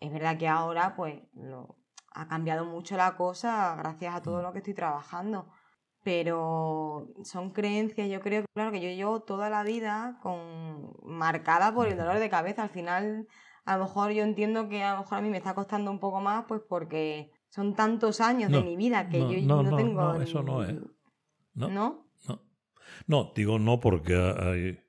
Es 0.00 0.10
verdad 0.10 0.38
que 0.38 0.48
ahora, 0.48 0.96
pues, 0.96 1.22
lo, 1.34 1.79
ha 2.12 2.28
cambiado 2.28 2.64
mucho 2.64 2.96
la 2.96 3.16
cosa 3.16 3.76
gracias 3.76 4.14
a 4.14 4.22
todo 4.22 4.40
mm. 4.40 4.42
lo 4.42 4.52
que 4.52 4.58
estoy 4.58 4.74
trabajando. 4.74 5.48
Pero 6.02 7.08
son 7.24 7.50
creencias, 7.50 8.08
yo 8.08 8.20
creo, 8.20 8.44
claro, 8.54 8.72
que 8.72 8.80
yo 8.80 8.88
llevo 8.88 9.20
toda 9.20 9.50
la 9.50 9.62
vida 9.62 10.18
con 10.22 10.94
marcada 11.04 11.74
por 11.74 11.88
el 11.88 11.98
dolor 11.98 12.18
de 12.18 12.30
cabeza. 12.30 12.62
Al 12.62 12.70
final, 12.70 13.28
A 13.66 13.76
lo 13.76 13.84
mejor 13.84 14.12
yo 14.12 14.22
entiendo 14.22 14.68
que 14.68 14.82
a 14.82 14.94
lo 14.94 15.00
mejor 15.00 15.18
a 15.18 15.20
mí 15.20 15.28
me 15.28 15.36
está 15.36 15.54
costando 15.54 15.90
un 15.90 16.00
poco 16.00 16.20
más, 16.20 16.46
pues 16.48 16.62
porque 16.66 17.32
son 17.50 17.74
tantos 17.74 18.20
años 18.22 18.50
de 18.50 18.62
mi 18.62 18.76
vida 18.76 19.08
que 19.08 19.18
yo 19.18 19.46
no, 19.46 19.62
no, 19.62 19.70
no, 19.70 19.76
tengo. 19.76 20.02
no, 20.02 20.22
eso 20.22 20.42
no 20.42 20.62
es. 20.64 20.74
No, 21.52 21.68
¿No? 21.68 22.08
no. 22.26 22.42
No, 23.06 23.32
digo 23.34 23.58
no 23.58 23.80
porque 23.80 24.14
hay, 24.14 24.80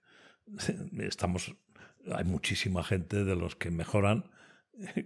estamos, 1.00 1.56
hay 2.14 2.24
muchísima 2.24 2.84
gente 2.84 3.24
de 3.24 3.36
los 3.36 3.56
que 3.56 3.72
mejoran 3.72 4.32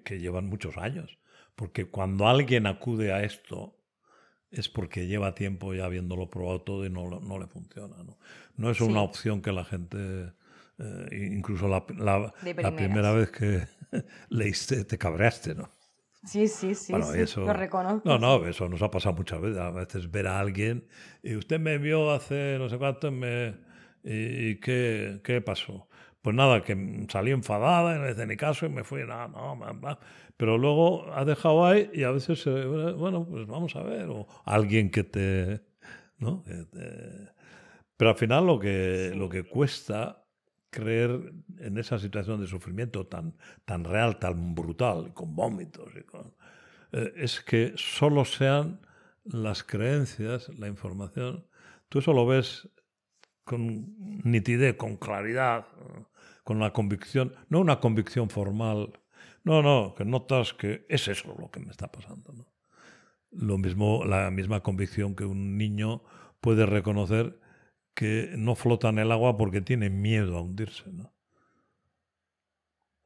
que 0.03 0.19
llevan 0.19 0.47
muchos 0.47 0.77
años. 0.77 1.17
Porque 1.55 1.85
cuando 1.85 2.27
alguien 2.27 2.67
acude 2.67 3.13
a 3.13 3.23
esto 3.23 3.75
es 4.51 4.69
porque 4.69 5.07
lleva 5.07 5.35
tiempo 5.35 5.73
ya 5.73 5.85
habiéndolo 5.85 6.29
probado 6.29 6.61
todo 6.61 6.85
y 6.85 6.89
no, 6.89 7.09
no 7.19 7.39
le 7.39 7.47
funciona. 7.47 7.95
No, 8.03 8.17
no 8.57 8.71
es 8.71 8.79
una 8.81 9.01
Sí. 9.01 9.05
opción 9.05 9.41
que 9.41 9.51
la 9.51 9.65
gente, 9.65 10.33
eh, 10.79 11.29
incluso 11.31 11.67
la, 11.67 11.85
la- 11.97 12.33
la 12.61 12.75
primera 12.75 13.11
vez 13.13 13.31
que 13.31 13.67
leíste 14.29 14.85
te 14.85 14.97
cabreaste, 14.97 15.55
¿no? 15.55 15.69
Sí, 16.25 16.47
sí, 16.47 16.73
sí, 16.73 16.93
Bueno, 16.93 17.11
sí, 17.11 17.19
eso- 17.19 17.45
lo 17.45 17.53
reconozco. 17.53 18.09
No, 18.09 18.17
no, 18.19 18.47
eso 18.47 18.67
nos 18.69 18.81
ha 18.81 18.89
pasado 18.91 19.15
muchas 19.15 19.41
veces. 19.41 19.57
A 19.59 19.71
veces 19.71 20.09
ver 20.11 20.27
a 20.27 20.39
alguien 20.39 20.87
y 21.23 21.35
usted 21.35 21.59
me 21.59 21.77
vio 21.77 22.11
hace 22.11 22.57
no 22.59 22.69
sé 22.69 22.77
cuánto 22.77 23.07
y 23.07 23.11
me, 23.11 23.55
y, 24.03 24.49
y 24.51 24.59
qué, 24.59 25.19
qué 25.23 25.41
pasó. 25.41 25.87
Pues 26.21 26.35
nada, 26.35 26.63
que 26.63 27.05
salí 27.09 27.31
enfadada 27.31 27.95
y 27.95 27.99
no 27.99 28.09
hice 28.09 28.25
ni 28.25 28.35
caso 28.35 28.65
y 28.65 28.69
me 28.69 28.83
fui, 28.83 29.03
no, 29.05 29.27
no, 29.27 29.55
bla. 29.75 29.99
Pero 30.37 30.57
luego 30.57 31.11
ha 31.13 31.23
dejado 31.25 31.65
ahí 31.65 31.89
y 31.93 32.03
a 32.03 32.11
veces, 32.11 32.45
eh, 32.47 32.65
bueno, 32.97 33.25
pues 33.25 33.47
vamos 33.47 33.75
a 33.75 33.83
ver, 33.83 34.07
o 34.09 34.27
alguien 34.45 34.89
que 34.91 35.03
te, 35.03 35.61
¿no? 36.17 36.43
Que 36.43 36.65
te- 36.65 37.35
Pero 37.97 38.09
al 38.11 38.17
final 38.17 38.45
lo 38.45 38.59
que, 38.59 39.11
Sí. 39.13 39.17
lo 39.17 39.29
que 39.29 39.43
cuesta 39.43 40.25
creer 40.69 41.31
en 41.59 41.77
esa 41.77 41.97
situación 41.97 42.41
de 42.41 42.47
sufrimiento 42.47 43.07
tan, 43.07 43.37
tan 43.63 43.85
real, 43.85 44.19
tan 44.19 44.53
brutal, 44.53 45.13
con 45.13 45.33
vómitos, 45.35 45.93
y 45.95 46.03
con, 46.03 46.33
eh, 46.91 47.13
es 47.15 47.39
que 47.39 47.71
solo 47.77 48.25
sean 48.25 48.81
las 49.23 49.63
creencias, 49.63 50.49
la 50.59 50.67
información. 50.67 51.47
Tú 51.87 51.99
eso 51.99 52.11
lo 52.11 52.25
ves 52.25 52.67
con 53.45 53.95
nitidez, 54.25 54.75
con 54.75 54.97
claridad, 54.97 55.65
con 56.43 56.59
la 56.59 56.73
convicción, 56.73 57.33
no 57.47 57.59
una 57.61 57.79
convicción 57.79 58.29
formal, 58.29 58.91
no, 59.45 59.61
no, 59.61 59.95
que 59.95 60.05
notas 60.05 60.53
que 60.53 60.85
es 60.89 61.07
eso 61.07 61.35
lo 61.39 61.49
que 61.51 61.59
me 61.61 61.71
está 61.71 61.91
pasando. 61.91 62.33
¿no? 62.33 62.47
Lo 63.31 63.57
mismo, 63.57 64.05
la 64.05 64.31
misma 64.31 64.61
convicción 64.63 65.15
que 65.15 65.25
un 65.25 65.57
niño 65.57 66.03
puede 66.41 66.65
reconocer 66.65 67.39
que 67.95 68.33
no 68.37 68.55
flota 68.55 68.89
en 68.89 68.99
el 68.99 69.11
agua 69.11 69.37
porque 69.37 69.61
tiene 69.61 69.89
miedo 69.89 70.37
a 70.37 70.41
hundirse, 70.41 70.91
¿no? 70.91 71.13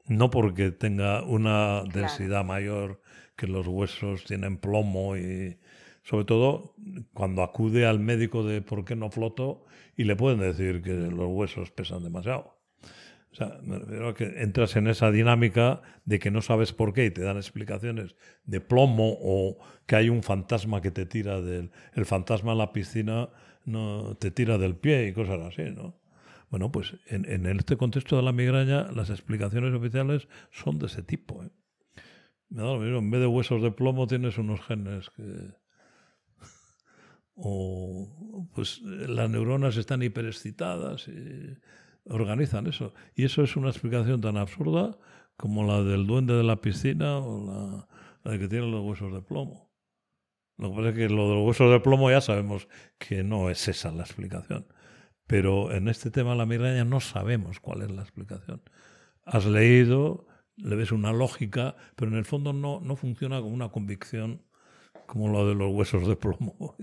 No 0.07 0.29
porque 0.29 0.71
tenga 0.71 1.23
una 1.23 1.87
Claro. 1.87 1.91
densidad 1.93 2.43
mayor, 2.43 3.01
que 3.37 3.47
los 3.47 3.67
huesos 3.67 4.25
tienen 4.25 4.57
plomo 4.57 5.15
y 5.15 5.59
sobre 6.03 6.25
todo 6.25 6.75
cuando 7.13 7.43
acude 7.43 7.85
al 7.85 7.99
médico 7.99 8.43
de 8.43 8.61
por 8.61 8.83
qué 8.85 8.95
no 8.97 9.09
floto 9.11 9.65
y 9.95 10.03
le 10.05 10.15
pueden 10.17 10.39
decir 10.39 10.81
que 10.81 10.93
los 10.93 11.27
huesos 11.29 11.71
pesan 11.71 12.03
demasiado. 12.03 12.59
O 13.32 13.36
sea, 13.36 13.59
me 13.63 13.77
refiero 13.77 14.09
a 14.09 14.15
que 14.15 14.41
entras 14.41 14.75
en 14.75 14.88
esa 14.88 15.11
dinámica 15.11 15.82
de 16.05 16.17
que 16.17 16.32
no 16.32 16.41
sabes 16.41 16.73
por 16.73 16.93
qué 16.93 17.05
y 17.05 17.11
te 17.11 17.21
dan 17.21 17.38
explicaciones 17.38 18.15
de 18.43 18.59
plomo 18.59 19.17
o 19.21 19.59
que 19.86 19.95
hay 19.95 20.09
un 20.09 20.23
fantasma 20.23 20.82
que 20.82 20.91
te 20.91 21.05
tira 21.05 21.39
del... 21.41 21.71
El 21.93 22.05
fantasma 22.05 22.53
en 22.53 22.57
la 22.57 22.73
piscina 22.73 23.30
no 23.65 24.15
te 24.17 24.32
tira 24.32 24.57
del 24.57 24.75
pie 24.75 25.07
y 25.07 25.13
cosas 25.13 25.39
así, 25.41 25.69
¿no? 25.71 25.99
Bueno, 26.49 26.71
pues 26.71 26.95
en, 27.05 27.30
en 27.30 27.45
este 27.45 27.77
contexto 27.77 28.15
de 28.17 28.23
la 28.23 28.32
migraña 28.32 28.91
las 28.91 29.11
explicaciones 29.11 29.75
oficiales 29.75 30.27
son 30.49 30.80
de 30.80 30.88
ese 30.88 31.03
tipo. 31.03 31.43
¿eh? 31.43 31.51
Me 32.49 32.63
da 32.63 32.73
lo 32.73 32.80
mismo, 32.80 32.97
en 32.97 33.11
vez 33.11 33.21
de 33.21 33.27
huesos 33.27 33.61
de 33.61 33.71
plomo 33.71 34.07
tienes 34.07 34.38
unos 34.38 34.61
genes 34.61 35.09
que... 35.11 35.23
O 37.41 38.49
pues 38.53 38.82
las 38.82 39.30
neuronas 39.30 39.77
están 39.77 40.01
hiperexcitadas 40.01 41.07
y 41.07 41.55
organizan 42.05 42.67
eso. 42.67 42.93
Y 43.15 43.25
eso 43.25 43.43
es 43.43 43.55
una 43.55 43.69
explicación 43.69 44.21
tan 44.21 44.37
absurda 44.37 44.97
como 45.37 45.63
la 45.65 45.81
del 45.83 46.05
duende 46.05 46.33
de 46.33 46.43
la 46.43 46.61
piscina 46.61 47.17
o 47.19 47.45
la, 47.45 47.87
la 48.23 48.37
que 48.37 48.47
tiene 48.47 48.69
los 48.69 48.85
huesos 48.85 49.13
de 49.13 49.21
plomo. 49.21 49.69
Lo 50.57 50.71
que 50.71 50.75
pasa 50.75 50.89
es 50.89 50.95
que 50.95 51.09
lo 51.09 51.29
de 51.29 51.35
los 51.35 51.47
huesos 51.47 51.71
de 51.71 51.79
plomo 51.79 52.11
ya 52.11 52.19
sabemos 52.19 52.67
que 52.97 53.23
no 53.23 53.49
es 53.49 53.67
esa 53.67 53.91
la 53.91 54.03
explicación. 54.03 54.67
Pero 55.25 55.71
en 55.71 55.87
este 55.87 56.11
tema 56.11 56.31
de 56.31 56.37
la 56.37 56.45
migraña 56.45 56.83
no 56.83 56.99
sabemos 56.99 57.59
cuál 57.59 57.83
es 57.83 57.91
la 57.91 58.01
explicación. 58.01 58.61
Has 59.23 59.45
leído, 59.45 60.27
le 60.57 60.75
ves 60.75 60.91
una 60.91 61.13
lógica, 61.13 61.75
pero 61.95 62.11
en 62.11 62.17
el 62.17 62.25
fondo 62.25 62.51
no, 62.51 62.81
no 62.81 62.95
funciona 62.97 63.39
como 63.39 63.53
una 63.53 63.69
convicción 63.69 64.43
como 65.05 65.29
lo 65.29 65.47
de 65.47 65.55
los 65.55 65.73
huesos 65.73 66.07
de 66.07 66.15
plomo. 66.15 66.75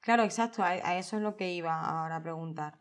Claro, 0.00 0.22
exacto, 0.22 0.62
a 0.62 0.96
eso 0.96 1.16
es 1.16 1.22
lo 1.22 1.36
que 1.36 1.52
iba 1.52 1.80
ahora 1.82 2.16
a 2.16 2.22
preguntar. 2.22 2.78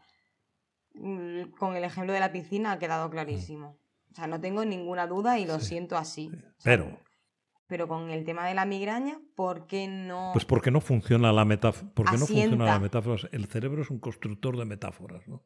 Mm, 0.99 1.51
Con 1.57 1.75
el 1.75 1.83
ejemplo 1.83 2.13
de 2.13 2.19
la 2.19 2.31
piscina 2.31 2.73
ha 2.73 2.79
quedado 2.79 3.09
clarísimo. 3.09 3.77
O 4.11 4.15
sea, 4.15 4.27
no 4.27 4.39
tengo 4.41 4.65
ninguna 4.65 5.07
duda 5.07 5.37
y 5.39 5.45
lo 5.45 5.59
siento 5.59 5.97
así. 5.97 6.29
O 6.33 6.39
sea, 6.39 6.51
Pero, 6.63 6.99
pero 7.67 7.87
con 7.87 8.09
el 8.09 8.23
tema 8.23 8.47
de 8.47 8.53
la 8.55 8.65
migraña, 8.65 9.19
¿por 9.35 9.67
qué 9.67 9.87
no? 9.87 10.31
pues 10.33 10.45
porque 10.45 10.71
no 10.71 10.81
funciona 10.81 11.31
la 11.31 11.45
metáfora. 11.45 11.91
Porque 11.93 12.17
no 12.17 12.25
funciona 12.27 12.65
la 12.65 12.79
metáfora. 12.79 13.21
El 13.31 13.45
cerebro 13.45 13.81
es 13.81 13.89
un 13.89 13.99
constructor 13.99 14.57
de 14.57 14.65
metáforas, 14.65 15.27
¿no? 15.27 15.45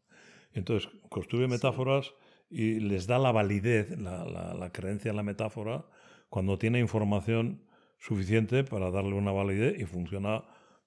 Entonces, 0.54 0.89
construye 1.10 1.47
metáforas 1.47 2.14
y 2.49 2.80
les 2.80 3.08
da 3.08 3.18
la 3.18 3.32
validez, 3.32 3.89
la, 3.97 4.26
la- 4.26 4.54
la 4.54 4.72
creencia 4.72 5.10
en 5.12 5.16
la 5.18 5.24
metáfora, 5.24 5.86
cuando 6.30 6.58
tiene 6.58 6.80
información 6.80 7.66
suficiente 7.97 8.64
para 8.64 8.91
darle 8.91 9.14
una 9.16 9.32
validez 9.32 9.80
y 9.80 9.86
funciona. 9.86 10.43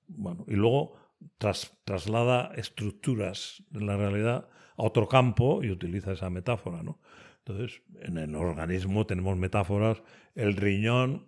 Bueno, 0.07 0.45
y 0.49 0.55
luego 0.55 0.97
tras- 1.39 1.77
traslada 1.85 2.53
estructuras 2.57 3.63
de 3.71 3.81
la 3.85 3.97
realidad 3.97 4.49
a 4.77 4.83
otro 4.83 5.09
campo 5.09 5.63
y 5.63 5.71
utiliza 5.71 6.13
esa 6.13 6.31
metáfora, 6.31 6.83
¿no? 6.83 6.99
Entonces, 7.39 7.83
en 8.01 8.17
el 8.19 8.35
organismo 8.37 9.07
tenemos 9.07 9.37
metáforas. 9.37 10.03
El 10.35 10.57
riñón 10.57 11.27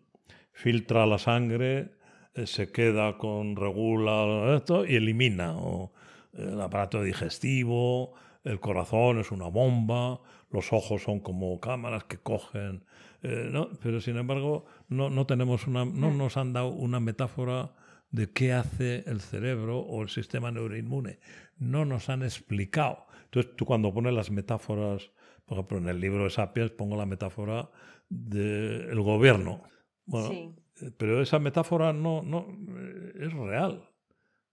filtra 0.52 1.06
la 1.06 1.18
sangre, 1.18 1.90
eh, 2.34 2.46
se 2.46 2.72
queda 2.72 3.18
con, 3.18 3.54
regula 3.56 4.54
esto 4.56 4.86
y 4.86 4.96
elimina. 4.96 5.54
O 5.56 5.92
el 6.32 6.60
aparato 6.60 7.02
digestivo, 7.02 8.14
el 8.44 8.60
corazón 8.60 9.18
es 9.18 9.30
una 9.30 9.48
bomba, 9.48 10.20
los 10.50 10.72
ojos 10.72 11.02
son 11.02 11.20
como 11.20 11.60
cámaras 11.60 12.04
que 12.04 12.18
cogen. 12.18 12.84
eh, 13.22 13.48
¿no? 13.52 13.68
Pero 13.82 14.00
sin 14.00 14.16
embargo, 14.16 14.64
no, 14.88 15.10
no 15.10 15.26
tenemos 15.26 15.66
una, 15.66 15.84
no 15.84 16.10
nos 16.12 16.36
han 16.36 16.52
dado 16.52 16.68
una 16.68 17.00
metáfora 17.00 17.72
de 18.10 18.30
qué 18.32 18.52
hace 18.52 19.04
el 19.06 19.20
cerebro 19.20 19.80
o 19.80 20.02
el 20.02 20.08
sistema 20.08 20.50
neuroinmune. 20.50 21.18
No 21.58 21.84
nos 21.84 22.08
han 22.08 22.22
explicado. 22.22 23.06
Entonces, 23.24 23.54
tú 23.56 23.64
cuando 23.66 23.92
pones 23.92 24.12
las 24.14 24.30
metáforas, 24.30 25.10
por 25.44 25.58
ejemplo, 25.58 25.78
en 25.78 25.88
el 25.88 26.00
libro 26.00 26.24
de 26.24 26.30
Sapiens 26.30 26.70
pongo 26.70 26.96
la 26.96 27.06
metáfora 27.06 27.70
del 28.08 29.00
gobierno. 29.00 29.62
Bueno, 30.04 30.28
Sí. 30.30 30.54
eh, 30.82 30.90
pero 30.96 31.20
esa 31.20 31.38
metáfora 31.38 31.92
no, 31.92 32.22
no 32.22 32.46
eh, 32.78 33.12
es 33.20 33.32
real. 33.32 33.88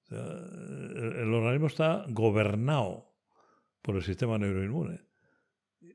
O 0.04 0.06
sea, 0.08 0.18
el, 0.20 1.14
el 1.22 1.34
organismo 1.34 1.68
está 1.68 2.06
gobernado 2.10 3.16
por 3.82 3.96
el 3.96 4.04
sistema 4.04 4.38
neuroinmune 4.38 5.02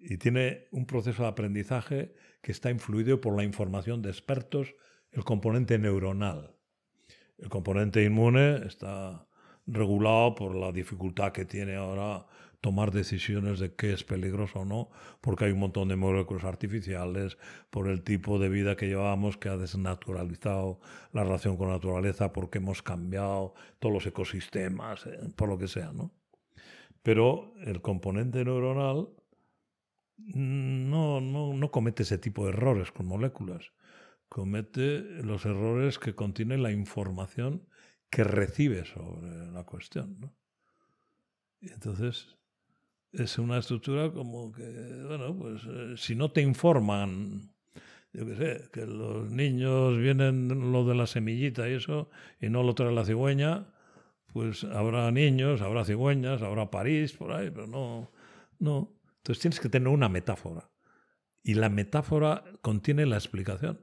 y 0.00 0.18
tiene 0.18 0.68
un 0.70 0.86
proceso 0.86 1.22
de 1.22 1.28
aprendizaje 1.28 2.14
que 2.42 2.52
está 2.52 2.70
influido 2.70 3.20
por 3.20 3.34
la 3.36 3.42
información 3.44 4.00
de 4.02 4.10
expertos, 4.10 4.74
el 5.10 5.24
componente 5.24 5.78
neuronal. 5.78 6.54
El 7.38 7.48
componente 7.48 8.04
inmune 8.04 8.66
está 8.66 9.26
regulado 9.66 10.34
por 10.34 10.54
la 10.56 10.72
dificultad 10.72 11.32
que 11.32 11.44
tiene 11.44 11.76
ahora 11.76 12.26
tomar 12.60 12.90
decisiones 12.90 13.60
de 13.60 13.74
qué 13.74 13.92
es 13.92 14.02
peligroso 14.02 14.60
o 14.60 14.64
no, 14.64 14.90
porque 15.20 15.44
hay 15.44 15.52
un 15.52 15.60
montón 15.60 15.88
de 15.88 15.96
moléculas 15.96 16.44
artificiales, 16.44 17.38
por 17.70 17.86
el 17.88 18.02
tipo 18.02 18.38
de 18.38 18.48
vida 18.48 18.76
que 18.76 18.88
llevamos 18.88 19.36
que 19.36 19.48
ha 19.48 19.56
desnaturalizado 19.56 20.80
la 21.12 21.22
relación 21.22 21.56
con 21.56 21.68
la 21.68 21.74
naturaleza, 21.74 22.32
porque 22.32 22.58
hemos 22.58 22.82
cambiado 22.82 23.54
todos 23.78 23.94
los 23.94 24.06
ecosistemas, 24.06 25.06
eh, 25.06 25.18
por 25.36 25.48
lo 25.48 25.58
que 25.58 25.68
sea, 25.68 25.92
¿no? 25.92 26.10
Pero 27.02 27.54
el 27.64 27.80
componente 27.80 28.44
neuronal 28.44 29.08
no, 30.16 31.20
no, 31.20 31.52
no 31.52 31.70
comete 31.70 32.02
ese 32.02 32.18
tipo 32.18 32.44
de 32.44 32.50
errores 32.50 32.90
con 32.90 33.06
moléculas. 33.06 33.70
Comete 34.28 35.00
los 35.22 35.46
errores 35.46 35.98
que 35.98 36.14
contiene 36.14 36.58
la 36.58 36.70
información 36.70 37.66
que 38.10 38.24
recibe 38.24 38.84
sobre 38.84 39.50
la 39.52 39.64
cuestión. 39.64 40.18
¿no? 40.20 40.34
Y 41.60 41.72
entonces 41.72 42.36
es 43.12 43.38
una 43.38 43.58
estructura 43.58 44.12
como 44.12 44.52
que, 44.52 45.04
bueno, 45.06 45.36
pues 45.36 45.62
eh, 45.66 45.94
si 45.96 46.14
no 46.14 46.30
te 46.30 46.42
informan, 46.42 47.52
yo 48.12 48.26
qué 48.26 48.36
sé, 48.36 48.70
que 48.72 48.86
los 48.86 49.30
niños 49.30 49.98
vienen 49.98 50.72
lo 50.72 50.84
de 50.84 50.94
la 50.94 51.06
semillita 51.06 51.68
y 51.68 51.74
eso, 51.74 52.10
y 52.40 52.48
no 52.48 52.62
lo 52.62 52.74
trae 52.74 52.92
la 52.92 53.04
cigüeña, 53.04 53.72
pues 54.32 54.64
habrá 54.64 55.10
niños, 55.10 55.62
habrá 55.62 55.84
cigüeñas, 55.84 56.42
habrá 56.42 56.70
París 56.70 57.12
por 57.14 57.32
ahí, 57.32 57.50
pero 57.50 57.66
no, 57.66 58.12
no. 58.58 58.94
Entonces 59.18 59.40
tienes 59.42 59.60
que 59.60 59.68
tener 59.68 59.88
una 59.88 60.08
metáfora. 60.08 60.70
y 61.42 61.54
la 61.54 61.70
metáfora 61.70 62.44
contiene 62.62 63.06
la 63.06 63.16
explicación. 63.16 63.80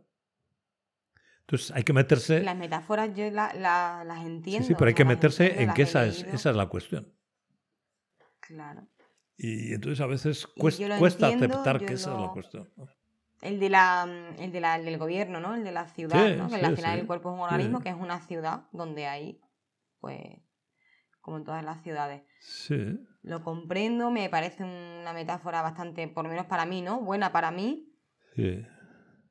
Entonces 1.47 1.71
hay 1.71 1.83
que 1.83 1.93
meterse... 1.93 2.41
Las 2.41 2.57
metáforas 2.57 3.13
yo 3.15 3.29
las 3.29 4.25
entiendo. 4.25 4.65
Sí, 4.65 4.73
sí, 4.73 4.75
pero 4.75 4.87
hay 4.87 4.95
que 4.95 5.05
meterse 5.05 5.61
en 5.61 5.73
que 5.73 5.83
esa 5.83 6.05
es, 6.05 6.23
esa 6.23 6.49
es 6.49 6.55
la 6.55 6.65
cuestión. 6.65 7.13
Claro. 8.39 8.87
Y 9.37 9.73
entonces 9.73 10.01
a 10.01 10.07
veces 10.07 10.47
cuesta, 10.47 11.27
aceptar 11.27 11.79
que 11.85 11.93
esa 11.93 12.15
es 12.15 12.19
la 12.19 12.29
cuestión. 12.29 12.71
El, 13.41 13.59
de 13.59 13.69
la, 13.69 14.07
el, 14.39 14.51
de 14.51 14.59
la, 14.59 14.79
del 14.79 14.97
gobierno, 14.97 15.39
¿no? 15.39 15.53
El 15.53 15.63
de 15.63 15.71
la 15.71 15.87
ciudad, 15.87 16.35
¿no? 16.35 16.49
Que 16.49 16.55
al 16.55 16.75
final 16.75 16.99
el 16.99 17.05
cuerpo 17.05 17.29
es 17.29 17.35
un 17.35 17.41
organismo, 17.41 17.79
que 17.79 17.89
es 17.89 17.95
una 17.95 18.21
ciudad 18.21 18.67
donde 18.71 19.05
hay, 19.05 19.39
pues, 19.99 20.19
como 21.21 21.37
en 21.37 21.43
todas 21.43 21.63
las 21.63 21.83
ciudades. 21.83 22.23
Sí. 22.39 22.99
Lo 23.21 23.43
comprendo, 23.43 24.09
me 24.09 24.29
parece 24.29 24.63
una 24.63 25.13
metáfora 25.13 25.61
bastante, 25.61 26.07
por 26.07 26.23
lo 26.23 26.31
menos 26.31 26.47
para 26.47 26.65
mí, 26.65 26.81
¿no? 26.81 27.01
Buena 27.01 27.31
para 27.31 27.51
mí. 27.51 27.93
Sí. 28.35 28.65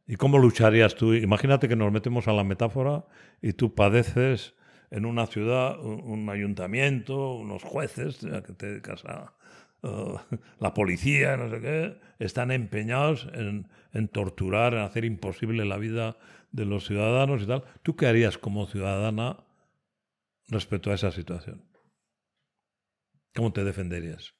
¿Y 0.07 0.16
cómo 0.16 0.38
lucharías 0.38 0.94
tú? 0.94 1.14
Imagínate 1.14 1.68
que 1.68 1.76
nos 1.76 1.90
metemos 1.90 2.28
a 2.28 2.32
la 2.32 2.44
metáfora 2.44 3.05
y 3.40 3.55
tú 3.55 3.74
padeces 3.74 4.55
en 4.90 5.07
una 5.07 5.26
ciudad 5.26 5.80
un, 5.80 6.28
ayuntamiento, 6.28 7.34
unos 7.34 7.62
jueces, 7.62 8.18
que 8.18 8.52
te 8.52 8.66
dedicas 8.66 9.05
a, 9.07 9.34
la 10.61 10.72
policía, 10.72 11.36
no 11.36 11.50
sé 11.50 11.61
qué, 11.61 12.00
están 12.18 12.50
empeñados 12.50 13.28
en, 13.34 13.68
en, 13.92 14.09
torturar, 14.09 14.72
en 14.72 14.80
hacer 14.80 15.05
imposible 15.05 15.64
la 15.66 15.76
vida 15.76 16.16
de 16.52 16.64
los 16.64 16.86
ciudadanos 16.86 17.42
y 17.42 17.46
tal. 17.46 17.64
¿Tú 17.82 17.94
qué 17.96 18.07
harías 18.07 18.38
como 18.38 18.66
ciudadana 18.66 19.44
respecto 20.48 20.90
a 20.90 20.94
esa 20.94 21.11
situación? 21.11 21.64
¿Cómo 23.34 23.52
te 23.52 23.64
defenderías? 23.64 24.34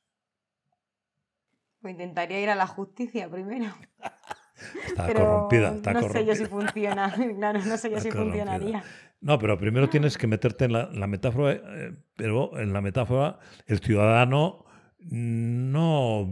Pues 1.81 1.93
intentaría 1.93 2.41
ir 2.41 2.49
a 2.49 2.55
la 2.55 2.67
justicia 2.67 3.29
primero. 3.29 3.75
Está 4.87 5.13
corrompida, 5.13 5.75
está 5.75 5.93
no 5.93 6.09
sé 6.09 6.25
yo 6.25 6.35
si 6.35 6.47
funciona, 6.47 7.13
claro, 7.39 7.61
no 7.65 7.77
sé 7.77 7.91
yo 7.91 8.01
si 8.01 8.11
funcionaría. 8.11 8.83
No, 9.21 9.39
pero 9.39 9.59
primero 9.59 9.89
tienes 9.89 10.19
que 10.19 10.27
meterte 10.27 10.67
en 10.67 10.73
la, 10.73 11.07
metáfora, 11.07 11.53
eh, 11.53 11.93
pero 12.15 12.59
en 12.59 12.73
la 12.73 12.81
metáfora 12.81 13.39
el 13.67 13.81
ciudadano 13.81 14.65
no 15.01 16.29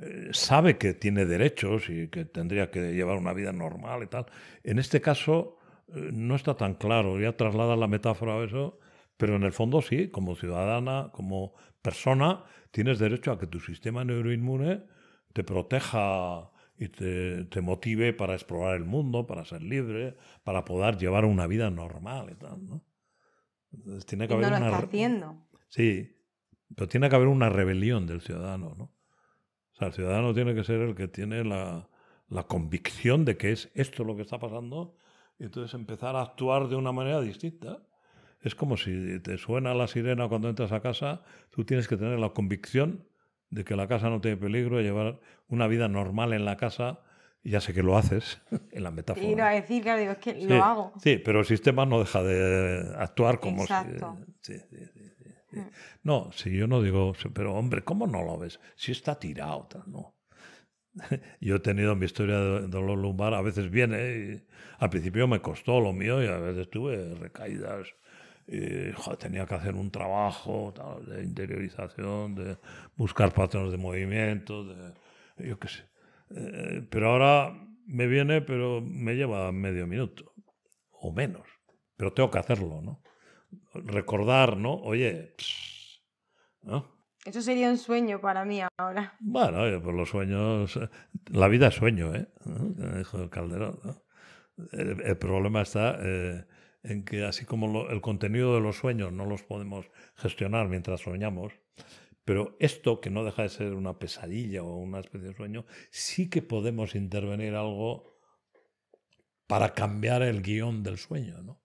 eh, 0.00 0.28
sabe 0.32 0.76
que 0.76 0.94
tiene 0.94 1.24
derechos 1.24 1.88
y 1.88 2.08
que 2.08 2.24
tendría 2.24 2.70
que 2.70 2.94
llevar 2.94 3.16
una 3.16 3.32
vida 3.32 3.52
normal 3.52 4.02
y 4.02 4.06
tal. 4.06 4.26
En 4.64 4.78
este 4.78 5.00
caso 5.00 5.58
eh, 5.94 6.10
no 6.12 6.34
está 6.34 6.56
tan 6.56 6.74
claro, 6.74 7.18
ya 7.20 7.36
traslada 7.36 7.76
la 7.76 7.86
metáfora 7.86 8.34
a 8.34 8.44
eso, 8.44 8.78
pero 9.16 9.36
en 9.36 9.42
el 9.44 9.52
fondo 9.52 9.80
sí, 9.82 10.08
como 10.08 10.34
ciudadana, 10.34 11.10
como 11.12 11.54
persona, 11.82 12.44
tienes 12.70 12.98
derecho 12.98 13.32
a 13.32 13.38
que 13.38 13.46
tu 13.46 13.60
sistema 13.60 14.04
neuroinmune 14.04 14.82
te 15.32 15.44
proteja 15.44 16.49
y 16.80 16.88
te, 16.88 17.60
motive 17.60 18.14
para 18.14 18.32
explorar 18.32 18.74
el 18.74 18.86
mundo, 18.86 19.26
para 19.26 19.44
ser 19.44 19.62
libre, 19.62 20.16
para 20.44 20.64
poder 20.64 20.96
llevar 20.96 21.26
una 21.26 21.46
vida 21.46 21.68
normal 21.68 22.30
y 22.32 22.34
tal, 22.36 22.66
¿no? 22.66 22.82
Entonces, 23.70 24.06
tiene 24.06 24.26
que 24.26 24.32
haber 24.32 24.46
no 24.46 24.52
lo 24.52 24.56
una... 24.56 24.66
está 24.70 24.86
haciendo. 24.86 25.46
Sí, 25.68 26.16
pero 26.74 26.88
tiene 26.88 27.10
que 27.10 27.16
haber 27.16 27.28
una 27.28 27.50
rebelión 27.50 28.06
del 28.06 28.22
ciudadano, 28.22 28.74
¿no? 28.78 28.84
O 28.84 29.74
sea, 29.74 29.88
el 29.88 29.92
ciudadano 29.92 30.32
tiene 30.32 30.54
que 30.54 30.64
ser 30.64 30.80
el 30.80 30.94
que 30.94 31.06
tiene 31.06 31.44
la, 31.44 31.86
la 32.30 32.44
convicción 32.44 33.26
de 33.26 33.36
que 33.36 33.52
es 33.52 33.70
esto 33.74 34.02
lo 34.02 34.16
que 34.16 34.22
está 34.22 34.38
pasando 34.38 34.96
y 35.38 35.44
entonces 35.44 35.74
empezar 35.74 36.16
a 36.16 36.22
actuar 36.22 36.68
de 36.68 36.76
una 36.76 36.92
manera 36.92 37.20
distinta. 37.20 37.82
Es 38.40 38.54
como 38.54 38.78
si 38.78 39.20
te 39.20 39.36
suena 39.36 39.74
la 39.74 39.86
sirena 39.86 40.28
cuando 40.28 40.48
entras 40.48 40.72
a 40.72 40.80
casa, 40.80 41.22
tú 41.50 41.62
tienes 41.64 41.88
que 41.88 41.98
tener 41.98 42.18
la 42.18 42.30
convicción 42.30 43.04
de 43.50 43.64
que 43.64 43.76
la 43.76 43.88
casa 43.88 44.08
no 44.08 44.20
tiene 44.20 44.36
peligro, 44.36 44.80
llevar 44.80 45.20
una 45.48 45.66
vida 45.66 45.88
normal 45.88 46.32
en 46.32 46.44
la 46.44 46.56
casa, 46.56 47.00
ya 47.42 47.60
sé 47.60 47.74
que 47.74 47.82
lo 47.82 47.96
haces, 47.96 48.40
en 48.70 48.82
la 48.82 48.90
metáfora. 48.90 49.26
Y 49.26 49.40
a 49.40 49.60
decir, 49.60 49.82
claro, 49.82 50.00
digo, 50.00 50.12
es 50.12 50.18
que 50.18 50.34
lo 50.34 50.62
hago. 50.62 50.92
Sí, 51.02 51.18
pero 51.18 51.40
el 51.40 51.46
sistema 51.46 51.86
no 51.86 52.00
deja 52.00 52.22
de 52.22 52.94
actuar 52.96 53.40
como 53.40 53.62
Exacto. 53.62 54.18
si... 54.40 54.58
Sí, 54.58 54.64
mm. 55.52 55.60
No, 56.02 56.30
si 56.32 56.56
yo 56.56 56.66
no 56.66 56.80
digo, 56.80 57.12
pero 57.34 57.54
hombre, 57.54 57.82
¿cómo 57.82 58.06
no 58.06 58.22
lo 58.22 58.38
ves? 58.38 58.60
Si 58.76 58.92
está 58.92 59.18
tirado, 59.18 59.68
no. 59.86 60.14
Yo 61.40 61.56
he 61.56 61.60
tenido 61.60 61.94
mi 61.94 62.06
historia 62.06 62.38
de 62.38 62.66
dolor 62.68 62.98
lumbar, 62.98 63.34
a 63.34 63.42
veces 63.42 63.70
viene 63.70 64.12
y 64.12 64.46
al 64.78 64.90
principio 64.90 65.28
me 65.28 65.40
costó 65.40 65.80
lo 65.80 65.92
mío 65.92 66.22
y 66.22 66.26
a 66.26 66.38
veces 66.38 66.68
tuve 66.70 67.14
recaídas 67.14 67.88
y 68.52 68.92
tenía 69.16 69.46
que 69.46 69.54
hacer 69.54 69.76
un 69.76 69.92
trabajo 69.92 70.74
de 71.06 71.22
interiorización, 71.22 72.34
de 72.34 72.58
buscar 72.96 73.32
patrones 73.32 73.70
de 73.70 73.78
movimiento, 73.78 74.64
de, 74.64 74.92
yo 75.38 75.56
qué 75.60 75.68
sé. 75.68 75.84
Eh, 76.34 76.84
pero 76.90 77.10
ahora 77.10 77.54
me 77.86 78.08
viene, 78.08 78.40
pero 78.42 78.80
me 78.80 79.14
lleva 79.14 79.52
medio 79.52 79.86
minuto 79.86 80.32
o 80.90 81.12
menos. 81.12 81.46
Pero 81.96 82.12
tengo 82.12 82.30
que 82.32 82.40
hacerlo, 82.40 82.82
¿no? 82.82 83.02
Recordar, 83.72 84.56
¿no? 84.56 84.74
Oye, 84.74 85.36
¿no? 86.62 86.88
Eso 87.24 87.42
sería 87.42 87.70
un 87.70 87.78
sueño 87.78 88.20
para 88.20 88.44
mí 88.44 88.60
ahora. 88.78 89.14
Bueno, 89.20 89.58
pues 89.80 89.94
los 89.94 90.08
sueños. 90.08 90.80
La 91.26 91.46
vida 91.46 91.68
es 91.68 91.74
sueño, 91.74 92.14
¿eh? 92.16 92.26
Dijo 92.96 93.30
Calderón. 93.30 93.78
El, 94.72 95.16
problema 95.18 95.62
está 95.62 95.98
eh, 96.02 96.44
en 96.82 97.04
que 97.04 97.24
así 97.24 97.44
como 97.44 97.88
el 97.88 98.00
contenido 98.00 98.54
de 98.54 98.60
los 98.60 98.76
sueños 98.76 99.12
no 99.12 99.26
los 99.26 99.42
podemos 99.42 99.90
gestionar 100.16 100.68
mientras 100.68 101.00
soñamos, 101.00 101.52
pero 102.24 102.56
esto, 102.60 103.00
que 103.00 103.10
no 103.10 103.24
deja 103.24 103.42
de 103.42 103.48
ser 103.48 103.74
una 103.74 103.98
pesadilla 103.98 104.62
o 104.62 104.76
una 104.76 105.00
especie 105.00 105.28
de 105.28 105.34
sueño, 105.34 105.66
sí 105.90 106.30
que 106.30 106.42
podemos 106.42 106.94
intervenir 106.94 107.54
algo 107.54 108.18
para 109.46 109.72
cambiar 109.74 110.22
el 110.22 110.42
guion 110.42 110.82
del 110.82 110.98
sueño, 110.98 111.42
¿no? 111.42 111.60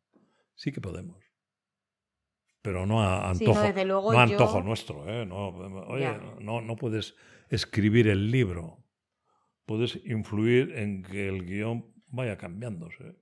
Sí 0.56 0.72
que 0.72 0.82
podemos. 0.82 1.24
Pero 2.62 2.88
no 2.88 3.04
a 3.04 3.30
antojo, 3.30 3.62
no, 3.62 4.20
antojo 4.20 4.62
nuestro, 4.62 5.08
¿eh? 5.08 5.26
No, 5.26 5.50
oye, 5.50 6.10
no, 6.40 6.62
no 6.62 6.76
puedes 6.76 7.16
escribir 7.50 8.08
el 8.08 8.32
libro. 8.32 8.84
Puedes 9.66 10.04
influir 10.06 10.72
en 10.76 11.04
que 11.04 11.28
el 11.28 11.46
guion 11.46 11.94
vaya 12.08 12.38
cambiándose 12.38 13.16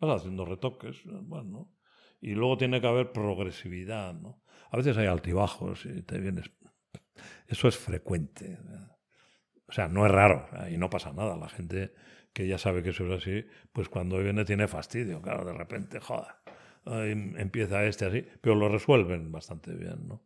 vas 0.00 0.20
haciendo 0.20 0.44
retoques, 0.44 1.02
bueno, 1.04 1.72
y 2.20 2.32
luego 2.32 2.56
tiene 2.56 2.80
que 2.80 2.86
haber 2.86 3.12
progresividad, 3.12 4.14
¿no? 4.14 4.42
A 4.70 4.76
veces 4.76 4.96
hay 4.96 5.06
altibajos 5.06 5.86
y 5.86 6.02
te 6.02 6.18
vienes... 6.18 6.50
Eso 7.46 7.68
es 7.68 7.76
frecuente. 7.76 8.58
O 9.66 9.72
sea, 9.72 9.88
no 9.88 10.06
es 10.06 10.12
raro 10.12 10.46
y 10.70 10.76
no 10.76 10.88
pasa 10.90 11.12
nada. 11.12 11.36
La 11.36 11.48
gente 11.48 11.92
que 12.32 12.46
ya 12.46 12.58
sabe 12.58 12.82
que 12.82 12.90
eso 12.90 13.06
es 13.06 13.22
así, 13.22 13.44
pues 13.72 13.88
cuando 13.88 14.18
viene 14.18 14.44
tiene 14.44 14.68
fastidio, 14.68 15.20
claro, 15.20 15.44
de 15.44 15.52
repente, 15.52 16.00
joder, 16.00 16.34
empieza 17.36 17.84
este 17.84 18.06
así, 18.06 18.24
pero 18.40 18.54
lo 18.54 18.68
resuelven 18.68 19.32
bastante 19.32 19.74
bien, 19.74 20.06
¿no? 20.06 20.24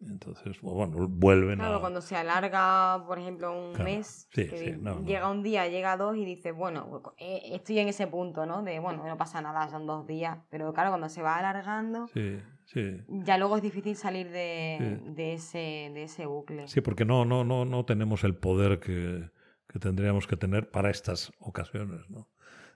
Entonces, 0.00 0.60
bueno, 0.60 1.08
vuelven 1.08 1.58
claro, 1.58 1.80
cuando 1.80 2.00
se 2.00 2.16
alarga, 2.16 3.04
por 3.06 3.18
ejemplo, 3.18 3.52
un 3.52 3.82
mes, 3.82 4.28
llega 4.34 5.30
un 5.30 5.42
día, 5.42 5.66
llega 5.68 5.96
dos 5.96 6.16
y 6.16 6.24
dice, 6.24 6.52
bueno, 6.52 7.02
eh, 7.16 7.40
estoy 7.52 7.78
en 7.78 7.88
ese 7.88 8.06
punto, 8.06 8.44
¿no? 8.44 8.62
De, 8.62 8.80
bueno, 8.80 9.06
no 9.06 9.16
pasa 9.16 9.40
nada, 9.40 9.68
son 9.68 9.86
dos 9.86 10.06
días. 10.06 10.38
Pero 10.50 10.72
claro, 10.74 10.90
cuando 10.90 11.08
se 11.08 11.22
va 11.22 11.36
alargando, 11.36 12.06
ya 13.08 13.38
luego 13.38 13.56
es 13.56 13.62
difícil 13.62 13.96
salir 13.96 14.30
de, 14.30 15.32
ese, 15.34 15.90
de 15.94 16.02
ese 16.02 16.26
bucle. 16.26 16.68
Sí, 16.68 16.80
porque 16.80 17.04
no, 17.04 17.24
no, 17.24 17.44
no, 17.44 17.64
no 17.64 17.84
tenemos 17.84 18.24
el 18.24 18.36
poder 18.36 18.80
que, 18.80 19.30
que 19.68 19.78
tendríamos 19.78 20.26
que 20.26 20.36
tener 20.36 20.70
para 20.70 20.90
estas 20.90 21.32
ocasiones, 21.38 22.08
¿no? 22.10 22.28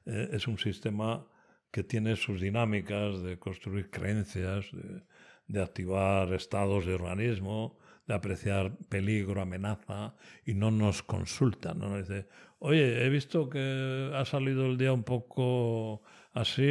Eh, 0.07 0.31
es 0.33 0.49
un 0.49 0.57
sistema 0.57 1.27
que 1.71 1.85
tiene 1.85 2.17
sus 2.17 2.41
dinámicas 2.41 3.23
de 3.23 3.39
construir 3.39 3.91
creencias, 3.91 4.71
de 4.73 5.03
de 5.49 5.63
activar 5.63 6.33
estados 6.35 6.87
de 6.87 6.95
organismo, 6.95 7.77
de 8.07 8.15
apreciar 8.15 8.73
peligro, 8.89 9.43
amenaza, 9.43 10.15
y 10.45 10.55
no 10.55 10.71
nos 10.71 11.03
consultan. 11.03 11.79
¿no? 11.79 11.89
Nos 11.89 12.09
dice, 12.09 12.27
oye, 12.59 13.05
he 13.05 13.09
visto 13.09 13.49
que 13.51 14.11
ha 14.15 14.25
salido 14.25 14.67
el 14.67 14.79
día 14.79 14.93
un 14.93 15.05
poco 15.05 16.03
así, 16.33 16.63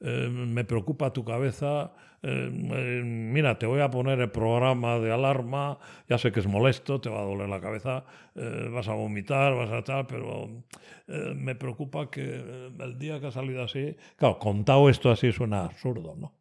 eh, 0.00 0.28
me 0.30 0.64
preocupa 0.64 1.12
tu 1.12 1.24
cabeza, 1.24 1.92
eh, 2.22 2.50
eh, 2.52 3.02
mira, 3.04 3.58
te 3.58 3.66
voy 3.66 3.80
a 3.80 3.90
poner 3.90 4.20
el 4.20 4.30
programa 4.30 4.98
de 4.98 5.12
alarma, 5.12 5.78
ya 6.08 6.16
sé 6.16 6.32
que 6.32 6.40
es 6.40 6.46
molesto, 6.46 7.00
te 7.00 7.10
va 7.10 7.20
a 7.20 7.24
doler 7.24 7.48
la 7.48 7.60
cabeza, 7.60 8.04
vas 8.34 8.88
a 8.88 8.94
vomitar, 8.94 9.54
vas 9.54 9.70
a 9.70 9.82
tal, 9.84 10.06
pero 10.06 10.48
me 11.34 11.54
preocupa 11.54 12.10
que 12.10 12.70
el 12.78 12.98
día 12.98 13.20
que 13.20 13.26
ha 13.26 13.30
salido 13.30 13.62
así, 13.62 13.96
claro, 14.16 14.38
contado 14.38 14.88
esto 14.88 15.10
así 15.10 15.32
suena 15.32 15.64
absurdo, 15.64 16.14
¿no? 16.16 16.39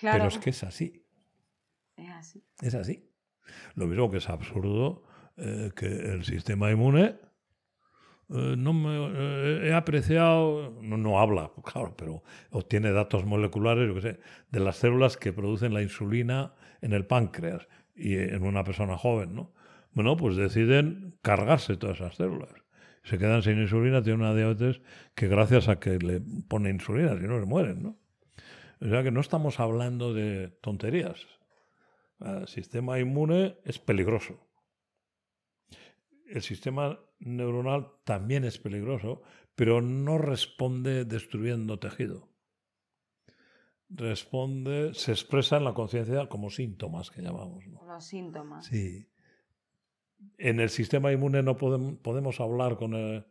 Pero 0.00 0.26
es 0.26 0.38
que 0.38 0.50
es 0.50 0.62
así. 0.64 1.06
Es 1.96 2.10
así. 2.10 2.44
Es 2.60 2.74
así. 2.74 3.10
Lo 3.74 3.86
mismo 3.86 4.10
que 4.10 4.18
es 4.18 4.28
absurdo 4.28 5.04
eh, 5.36 5.70
que 5.74 5.86
el 5.86 6.24
sistema 6.24 6.70
inmune 6.70 7.16
eh, 8.32 8.54
no 8.56 8.72
me 8.72 8.96
eh, 8.96 9.68
he 9.68 9.74
apreciado, 9.74 10.78
no, 10.82 10.96
no, 10.96 11.18
habla, 11.18 11.50
claro, 11.64 11.94
pero 11.96 12.22
obtiene 12.50 12.92
datos 12.92 13.24
moleculares, 13.24 13.88
yo 13.88 13.94
qué 13.94 14.00
sé, 14.00 14.20
de 14.50 14.60
las 14.60 14.76
células 14.76 15.16
que 15.16 15.32
producen 15.32 15.74
la 15.74 15.82
insulina 15.82 16.54
en 16.80 16.92
el 16.92 17.06
páncreas 17.06 17.66
y 17.94 18.16
en 18.16 18.44
una 18.44 18.62
persona 18.62 18.96
joven, 18.96 19.34
¿no? 19.34 19.52
Bueno, 19.92 20.16
pues 20.16 20.36
deciden 20.36 21.18
cargarse 21.22 21.76
todas 21.76 21.96
esas 21.96 22.14
células. 22.14 22.50
Se 23.02 23.18
quedan 23.18 23.42
sin 23.42 23.60
insulina, 23.60 24.02
tienen 24.02 24.20
una 24.20 24.34
diabetes 24.34 24.80
que 25.14 25.26
gracias 25.26 25.68
a 25.68 25.80
que 25.80 25.98
le 25.98 26.20
pone 26.48 26.70
insulina, 26.70 27.16
si 27.18 27.26
no 27.26 27.40
se 27.40 27.46
mueren, 27.46 27.82
¿no? 27.82 27.99
O 28.80 28.88
sea 28.88 29.02
que 29.02 29.10
no 29.10 29.20
estamos 29.20 29.60
hablando 29.60 30.14
de 30.14 30.48
tonterías. 30.60 31.26
El 32.20 32.48
sistema 32.48 32.98
inmune 32.98 33.58
es 33.64 33.78
peligroso. 33.78 34.46
El 36.26 36.42
sistema 36.42 36.98
neuronal 37.18 37.88
también 38.04 38.44
es 38.44 38.58
peligroso, 38.58 39.22
pero 39.54 39.82
no 39.82 40.18
responde 40.18 41.04
destruyendo 41.04 41.78
tejido. 41.78 42.28
Responde, 43.88 44.94
se 44.94 45.12
expresa 45.12 45.56
en 45.56 45.64
la 45.64 45.74
conciencia 45.74 46.28
como 46.28 46.50
síntomas 46.50 47.10
que 47.10 47.22
llamamos. 47.22 47.64
Los 47.66 48.04
síntomas. 48.04 48.66
Sí. 48.66 49.08
En 50.38 50.60
el 50.60 50.70
sistema 50.70 51.12
inmune 51.12 51.42
no 51.42 51.56
podemos, 51.56 51.94
podemos 51.98 52.40
hablar 52.40 52.76
con 52.76 52.94
el, 52.94 53.26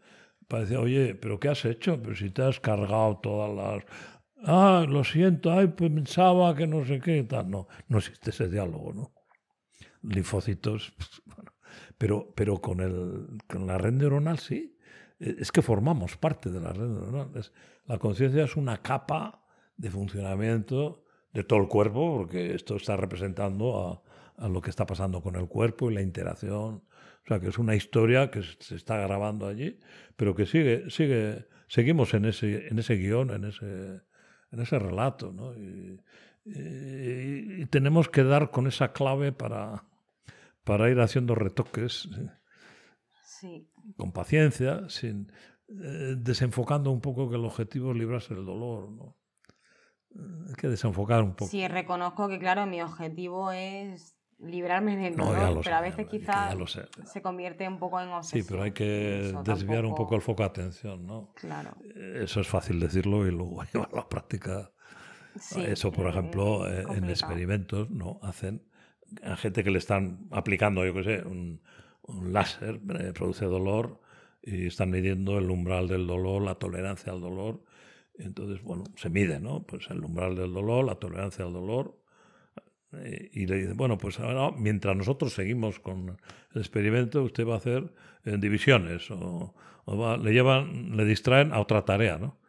para 0.48 0.64
decir, 0.64 0.78
oye, 0.78 1.16
pero 1.16 1.40
¿qué 1.40 1.48
has 1.48 1.64
hecho? 1.64 2.02
Pero 2.02 2.16
si 2.16 2.32
te 2.32 2.42
has 2.42 2.60
cargado 2.60 3.20
todas 3.20 3.56
las... 3.56 3.84
Ah, 4.44 4.86
lo 4.88 5.04
siento, 5.04 5.52
ay, 5.52 5.68
pues 5.68 5.92
pensaba 5.92 6.56
que 6.56 6.66
no 6.66 6.86
sé 6.86 7.00
qué 7.00 7.24
tal. 7.24 7.50
No, 7.50 7.68
no 7.88 7.98
existe 7.98 8.30
ese 8.30 8.50
diálogo, 8.50 8.94
¿no? 8.94 9.12
Linfocitos, 10.02 10.94
pues, 10.98 11.22
bueno. 11.26 11.52
Pero, 11.98 12.34
pero 12.36 12.62
con, 12.62 12.80
el, 12.80 13.28
con 13.48 13.68
la 13.68 13.78
red 13.78 13.94
neuronal 13.94 14.40
sí. 14.40 14.78
E, 15.20 15.36
es 15.40 15.52
que 15.52 15.62
formamos 15.62 16.18
parte 16.18 16.50
de 16.50 16.62
la 16.62 16.72
red 16.72 16.88
neuronal. 16.88 17.32
Es, 17.36 17.52
la 17.86 17.98
conciencia 17.98 18.46
es 18.46 18.56
una 18.56 18.82
capa 18.82 19.46
de 19.76 19.92
funcionamiento 19.92 21.04
de 21.34 21.44
todo 21.44 21.60
el 21.60 21.68
cuerpo, 21.68 22.18
porque 22.18 22.56
esto 22.56 22.76
está 22.76 22.96
representando 22.96 24.02
a, 24.38 24.46
a, 24.46 24.48
lo 24.48 24.62
que 24.62 24.70
está 24.70 24.86
pasando 24.86 25.22
con 25.22 25.36
el 25.36 25.48
cuerpo 25.48 25.92
y 25.92 25.96
la 25.96 26.02
interacción. 26.02 26.84
O 27.24 27.28
sea, 27.28 27.40
que 27.40 27.50
es 27.50 27.58
una 27.58 27.76
historia 27.76 28.32
que 28.32 28.42
se 28.60 28.76
está 28.76 28.98
grabando 28.98 29.48
allí, 29.48 29.80
pero 30.16 30.34
que 30.34 30.46
sigue, 30.46 30.90
sigue, 30.90 31.48
seguimos 31.68 32.14
en 32.14 32.26
ese, 32.26 32.68
en 32.68 32.80
ese 32.80 32.96
guion, 32.96 33.30
en 33.32 33.46
ese, 33.46 34.02
en 34.52 34.60
ese 34.62 34.80
relato, 34.80 35.32
¿no? 35.32 35.54
Y, 35.56 36.02
y, 36.46 37.62
y, 37.62 37.66
tenemos 37.68 38.10
que 38.10 38.24
dar 38.24 38.50
con 38.50 38.68
esa 38.68 38.92
clave 38.92 39.32
para, 39.32 39.86
para 40.64 40.90
ir 40.90 41.00
haciendo 41.00 41.36
retoques 41.36 42.10
sí. 43.24 43.70
con 43.98 44.12
paciencia, 44.12 44.90
sin, 44.90 45.32
eh, 45.70 46.16
desenfocando 46.18 46.90
un 46.92 47.02
poco 47.02 47.30
que 47.30 47.36
el 47.36 47.46
objetivo 47.46 47.92
es 47.92 47.98
librarse 47.98 48.34
del 48.34 48.46
dolor, 48.46 48.90
¿no? 48.92 49.16
Hay 50.48 50.56
que 50.56 50.68
desenfocar 50.68 51.22
un 51.22 51.36
poco. 51.36 51.52
Sí, 51.52 51.68
reconozco 51.68 52.28
que, 52.28 52.40
claro, 52.40 52.66
mi 52.66 52.82
objetivo 52.82 53.52
es 53.52 54.19
librarme 54.40 54.96
del 54.98 55.16
dolor, 55.16 55.38
no, 55.38 55.48
pero 55.50 55.64
sé, 55.64 55.72
a 55.72 55.82
veces 55.82 56.08
quizás 56.08 56.56
se 57.06 57.22
convierte 57.22 57.68
un 57.68 57.78
poco 57.78 58.00
en 58.00 58.10
obsesión. 58.10 58.44
Sí, 58.44 58.48
pero 58.50 58.64
hay 58.64 58.72
que 58.72 59.30
Eso 59.30 59.44
desviar 59.44 59.82
tampoco... 59.82 59.90
un 59.90 59.96
poco 59.96 60.16
el 60.16 60.22
foco 60.22 60.44
de 60.44 60.50
atención, 60.50 61.06
¿no? 61.06 61.34
Claro. 61.36 61.72
Eso 62.16 62.42
es 62.42 62.48
fácil 62.48 62.80
decirlo 62.80 63.28
y 63.28 63.32
luego 63.32 63.64
llevarlo 63.74 63.98
a 63.98 64.02
la 64.02 64.10
práctica. 64.10 64.72
Sí, 65.40 65.62
Eso, 65.62 65.92
por 65.92 66.08
ejemplo, 66.08 66.70
eh, 66.70 66.84
en 66.90 67.10
experimentos, 67.10 67.90
¿no? 67.90 68.20
Hacen 68.24 68.64
a 69.24 69.36
gente 69.36 69.64
que 69.64 69.72
le 69.72 69.78
están 69.78 70.28
aplicando, 70.32 70.86
yo 70.86 70.94
qué 70.94 71.04
sé, 71.04 71.22
un, 71.26 71.62
un 72.04 72.34
láser, 72.34 72.80
eh, 73.00 73.12
produce 73.14 73.46
dolor 73.46 74.02
y 74.42 74.68
están 74.68 74.90
midiendo 74.90 75.38
el 75.38 75.50
umbral 75.50 75.88
del 75.88 76.08
dolor, 76.08 76.42
la 76.42 76.56
tolerancia 76.56 77.14
al 77.14 77.22
dolor 77.22 77.64
entonces, 78.20 78.62
bueno, 78.62 78.84
se 78.96 79.10
mide, 79.10 79.40
¿no? 79.40 79.64
Pues 79.64 79.90
el 79.90 80.04
umbral 80.04 80.36
del 80.36 80.54
dolor, 80.54 80.84
la 80.84 80.96
tolerancia 80.96 81.46
al 81.46 81.54
dolor. 81.54 81.98
Eh, 82.94 83.30
y 83.34 83.46
le 83.46 83.58
dicen, 83.58 83.78
bueno, 83.78 83.98
pues 83.98 84.20
ahora, 84.20 84.56
mientras 84.58 84.96
nosotros 84.96 85.34
seguimos 85.34 85.80
con 85.80 86.18
el 86.54 86.62
experimento, 86.62 87.24
usted 87.24 87.48
va 87.48 87.56
a 87.56 87.58
hacer 87.58 87.94
eh, 88.26 88.38
divisiones 88.40 89.12
o, 89.12 89.54
o 89.86 89.98
va, 89.98 90.18
le 90.18 90.32
llevan, 90.32 90.98
le 90.98 91.06
distraen 91.06 91.54
a 91.54 91.60
otra 91.60 91.86
tarea, 91.86 92.18
¿no? 92.18 92.40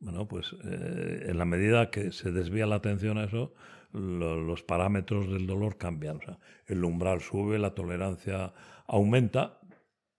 Bueno, 0.00 0.26
pues 0.26 0.54
eh, 0.64 1.26
en 1.28 1.38
la 1.38 1.44
medida 1.44 1.90
que 1.90 2.12
se 2.12 2.32
desvía 2.32 2.66
la 2.66 2.76
atención 2.76 3.18
a 3.18 3.24
eso, 3.24 3.54
lo, 3.92 4.40
los 4.40 4.62
parámetros 4.62 5.30
del 5.30 5.46
dolor 5.46 5.78
cambian. 5.78 6.16
O 6.16 6.20
sea, 6.20 6.38
el 6.66 6.84
umbral 6.84 7.20
sube, 7.20 7.58
la 7.58 7.74
tolerancia 7.74 8.52
aumenta, 8.86 9.60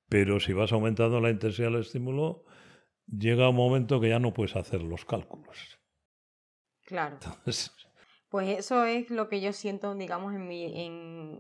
pero 0.10 0.40
si 0.40 0.54
vas 0.54 0.72
aumentando 0.72 1.20
la 1.20 1.30
intensidad 1.30 1.70
del 1.70 1.82
estímulo, 1.82 2.46
llega 3.06 3.50
un 3.50 3.58
momento 3.58 4.00
que 4.00 4.10
ya 4.10 4.20
no 4.20 4.34
puedes 4.34 4.56
hacer 4.56 4.82
los 4.82 5.06
cálculos. 5.06 5.80
Claro. 6.86 7.16
Entonces, 7.16 7.75
pues 8.36 8.60
eso 8.60 8.84
es 8.84 9.10
lo 9.12 9.30
que 9.30 9.40
yo 9.40 9.54
siento, 9.54 9.96
digamos, 9.96 10.34
en 10.34 10.46
mi... 10.46 10.66
En... 10.86 11.40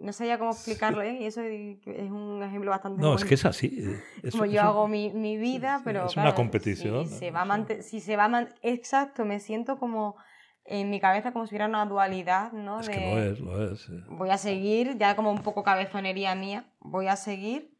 No 0.00 0.12
sé 0.12 0.26
ya 0.26 0.36
cómo 0.36 0.50
explicarlo, 0.50 1.00
¿eh? 1.00 1.18
Y 1.20 1.26
eso 1.26 1.40
es 1.42 2.10
un 2.10 2.42
ejemplo 2.42 2.72
bastante... 2.72 3.00
No, 3.00 3.14
es 3.14 3.24
que 3.24 3.34
es 3.34 3.44
así. 3.44 3.68
eh, 3.78 4.02
Es, 4.24 4.32
Como 4.32 4.44
es 4.46 4.50
yo 4.50 4.62
hago 4.62 4.88
mi, 4.88 5.10
mi 5.12 5.36
vida, 5.36 5.80
pero... 5.84 6.06
es 6.06 6.12
claro, 6.12 6.30
una 6.30 6.34
competición, 6.34 7.06
Si 7.06 7.12
¿no? 7.12 7.18
se 7.20 7.30
va 7.30 7.42
a 7.42 7.82
si 7.82 8.00
se 8.00 8.16
va 8.16 8.24
a 8.24 8.48
Exacto, 8.62 9.24
me 9.24 9.38
siento 9.38 9.78
como 9.78 10.16
en 10.64 10.90
mi 10.90 10.98
cabeza 10.98 11.32
como 11.32 11.46
si 11.46 11.52
hubiera 11.52 11.66
una 11.68 11.86
dualidad, 11.86 12.50
¿no? 12.50 12.80
Es 12.80 12.88
de... 12.88 12.92
que 12.94 13.14
lo 13.14 13.22
es, 13.22 13.38
lo 13.38 13.72
es. 13.72 13.82
sí. 13.82 13.92
voy 14.08 14.30
a 14.30 14.36
seguir, 14.38 14.98
ya 14.98 15.14
como 15.14 15.30
un 15.30 15.44
poco 15.44 15.62
cabezonería 15.62 16.34
mía, 16.34 16.66
voy 16.80 17.06
a 17.06 17.14
seguir 17.14 17.78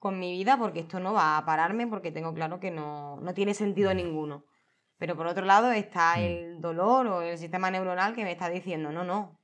con 0.00 0.18
mi 0.18 0.32
vida 0.32 0.58
porque 0.58 0.80
esto 0.80 0.98
no 0.98 1.12
va 1.12 1.38
a 1.38 1.44
pararme 1.46 1.86
porque 1.86 2.10
tengo 2.10 2.34
claro 2.34 2.58
que 2.58 2.72
no, 2.72 3.20
no 3.20 3.32
tiene 3.32 3.54
sentido 3.54 3.94
ninguno. 3.94 4.42
Pero 4.98 5.16
por 5.16 5.26
otro 5.26 5.44
lado 5.44 5.70
está 5.72 6.16
Mm. 6.16 6.20
el 6.22 6.60
dolor 6.60 7.06
o 7.06 7.22
el 7.22 7.36
sistema 7.38 7.70
neuronal 7.70 8.14
que 8.14 8.24
me 8.24 8.32
está 8.32 8.48
diciendo, 8.48 8.90
no, 8.92 9.04
no, 9.04 9.38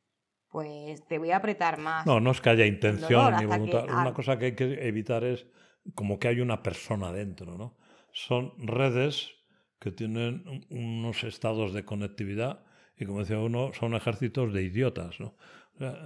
pues 0.50 1.04
te 1.06 1.18
voy 1.18 1.30
a 1.30 1.36
apretar 1.38 1.78
más. 1.78 2.06
No, 2.06 2.20
no 2.20 2.30
es 2.30 2.40
que 2.40 2.50
haya 2.50 2.66
intención 2.66 3.34
ni 3.34 3.40
que- 3.40 3.46
voluntad. 3.46 3.84
Una 3.84 4.12
cosa 4.14 4.38
que 4.38 4.46
hay 4.46 4.54
que 4.54 4.86
evitar 4.88 5.24
es 5.24 5.46
como 5.94 6.18
que 6.18 6.28
hay 6.28 6.40
una 6.40 6.62
persona 6.62 7.12
dentro, 7.12 7.56
¿no? 7.58 7.76
Son 8.12 8.52
redes 8.58 9.30
que 9.78 9.90
tienen 9.90 10.44
un- 10.46 10.66
unos 10.70 11.24
estados 11.24 11.72
de 11.72 11.84
conectividad 11.84 12.64
y, 12.96 13.04
como 13.06 13.20
decía 13.20 13.38
uno, 13.38 13.72
son 13.72 13.94
ejércitos 13.94 14.52
de 14.52 14.62
idiotas, 14.62 15.18
¿no? 15.20 15.34
O 15.74 15.78
sea, 15.78 15.96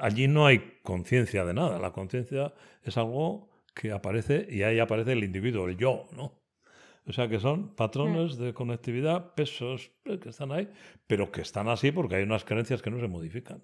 allí 0.00 0.26
no 0.28 0.46
hay 0.46 0.78
conciencia 0.82 1.44
de 1.44 1.54
nada. 1.54 1.78
La 1.78 1.92
conciencia 1.92 2.52
es 2.82 2.96
algo 2.98 3.48
que 3.74 3.92
aparece 3.92 4.46
y 4.50 4.64
ahí 4.64 4.80
aparece 4.80 5.12
el 5.12 5.22
individuo, 5.24 5.66
el 5.68 5.76
yo, 5.78 6.06
¿no? 6.16 6.41
O 7.06 7.12
sea 7.12 7.28
que 7.28 7.40
son 7.40 7.74
patrones 7.74 8.36
de 8.38 8.54
conectividad, 8.54 9.34
pesos 9.34 9.90
eh, 10.04 10.18
que 10.20 10.28
están 10.28 10.52
ahí, 10.52 10.70
pero 11.06 11.32
que 11.32 11.40
están 11.40 11.68
así 11.68 11.90
porque 11.90 12.16
hay 12.16 12.22
unas 12.22 12.44
creencias 12.44 12.80
que 12.80 12.90
no 12.90 13.00
se 13.00 13.08
modifican 13.08 13.62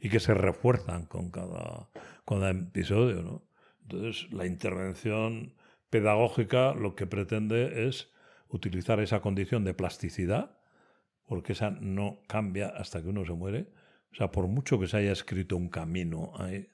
y 0.00 0.08
que 0.08 0.20
se 0.20 0.34
refuerzan 0.34 1.06
con 1.06 1.30
cada, 1.30 1.90
cada 2.26 2.50
episodio. 2.50 3.22
¿no? 3.22 3.42
Entonces, 3.82 4.32
la 4.32 4.46
intervención 4.46 5.54
pedagógica 5.90 6.74
lo 6.74 6.94
que 6.94 7.06
pretende 7.06 7.88
es 7.88 8.10
utilizar 8.48 9.00
esa 9.00 9.20
condición 9.20 9.64
de 9.64 9.74
plasticidad, 9.74 10.58
porque 11.26 11.52
esa 11.52 11.70
no 11.70 12.20
cambia 12.26 12.68
hasta 12.68 13.02
que 13.02 13.08
uno 13.08 13.24
se 13.24 13.32
muere. 13.32 13.68
O 14.12 14.14
sea, 14.14 14.30
por 14.30 14.46
mucho 14.46 14.78
que 14.78 14.86
se 14.86 14.96
haya 14.96 15.12
escrito 15.12 15.56
un 15.56 15.68
camino 15.68 16.32
ahí, 16.38 16.70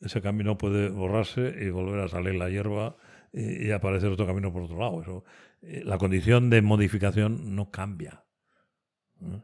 ese 0.00 0.20
camino 0.20 0.58
puede 0.58 0.88
borrarse 0.88 1.54
y 1.60 1.70
volver 1.70 2.00
a 2.00 2.08
salir 2.08 2.34
la 2.34 2.50
hierba 2.50 2.96
y, 3.34 3.66
y 3.66 3.70
aparecer 3.72 4.10
otro 4.10 4.26
camino 4.26 4.52
por 4.52 4.62
otro 4.62 4.78
lado. 4.78 5.02
Eso, 5.02 5.24
eh, 5.62 5.82
la 5.84 5.98
condición 5.98 6.48
de 6.50 6.62
modificación 6.62 7.54
no 7.54 7.70
cambia. 7.70 8.24
¿eh? 9.20 9.42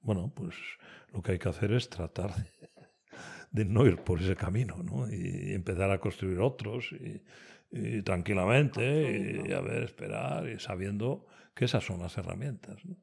Bueno, 0.00 0.32
pues 0.34 0.54
lo 1.12 1.22
que 1.22 1.32
hay 1.32 1.38
que 1.38 1.48
hacer 1.48 1.72
es 1.72 1.88
tratar 1.88 2.34
de, 2.34 2.50
de 3.50 3.64
no 3.64 3.86
ir 3.86 3.98
por 3.98 4.20
ese 4.20 4.36
camino, 4.36 4.82
¿no? 4.82 5.10
Y 5.10 5.54
empezar 5.54 5.90
a 5.90 5.98
construir 5.98 6.40
otros 6.40 6.92
y, 6.92 7.22
y 7.70 8.02
tranquilamente 8.02 9.44
y, 9.46 9.52
a 9.52 9.60
ver, 9.60 9.84
esperar 9.84 10.48
y 10.48 10.58
sabiendo 10.58 11.26
que 11.54 11.64
esas 11.64 11.84
son 11.84 12.00
las 12.00 12.16
herramientas. 12.18 12.84
¿no? 12.84 12.96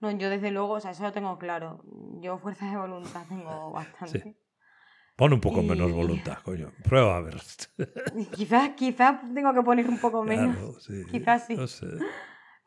No, 0.00 0.10
yo 0.10 0.28
desde 0.28 0.50
luego, 0.50 0.74
o 0.74 0.80
sea, 0.80 0.90
eso 0.90 1.04
lo 1.04 1.12
tengo 1.12 1.38
claro. 1.38 1.82
Yo 2.20 2.38
fuerza 2.38 2.70
de 2.70 2.76
voluntad 2.76 3.24
tengo 3.28 3.70
bastante. 3.72 4.36
Pon 5.16 5.32
un 5.32 5.40
poco 5.40 5.62
menos 5.62 5.88
Y- 5.90 5.92
voluntad, 5.92 6.38
coño. 6.44 6.70
Prueba 6.84 7.16
a 7.16 7.20
ver. 7.20 7.36
Quizás, 8.32 8.70
quizás 8.76 9.20
tengo 9.34 9.54
que 9.54 9.62
poner 9.62 9.88
un 9.88 9.98
poco 9.98 10.22
menos. 10.22 10.56
Claro, 10.56 10.80
sí. 10.80 11.02
quizás 11.10 11.46
sí. 11.46 11.56
No 11.56 11.66
sé. 11.66 11.86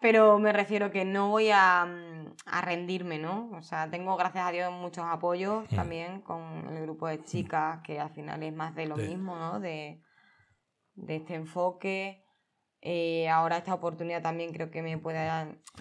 Pero 0.02 0.40
me 0.40 0.52
refiero 0.54 0.92
que 0.92 1.04
no 1.06 1.30
voy 1.30 1.50
a, 1.54 1.86
mm, 1.86 2.34
a 2.48 2.62
rendirme, 2.62 3.20
¿no? 3.20 3.52
O 3.52 3.62
sea, 3.62 3.90
tengo, 3.90 4.16
gracias 4.16 4.48
a 4.48 4.52
Dios, 4.52 4.72
muchos 4.72 5.04
apoyos 5.06 5.70
Mm. 5.72 5.76
también 5.76 6.22
con 6.22 6.42
el 6.70 6.82
grupo 6.84 7.08
de 7.08 7.22
chicas, 7.24 7.82
que 7.84 8.00
al 8.00 8.10
final 8.12 8.42
es 8.42 8.54
más 8.54 8.74
de 8.76 8.88
lo 8.88 8.96
Sí. 8.96 9.10
mismo, 9.10 9.36
¿no? 9.36 9.60
De, 9.60 10.02
de 10.96 11.16
este 11.18 11.36
enfoque. 11.36 12.24
Eh, 12.82 13.28
ahora 13.30 13.58
esta 13.58 13.74
oportunidad 13.74 14.22
también 14.22 14.54
creo 14.54 14.72
que 14.72 14.82
me 14.82 14.98
puede 14.98 15.20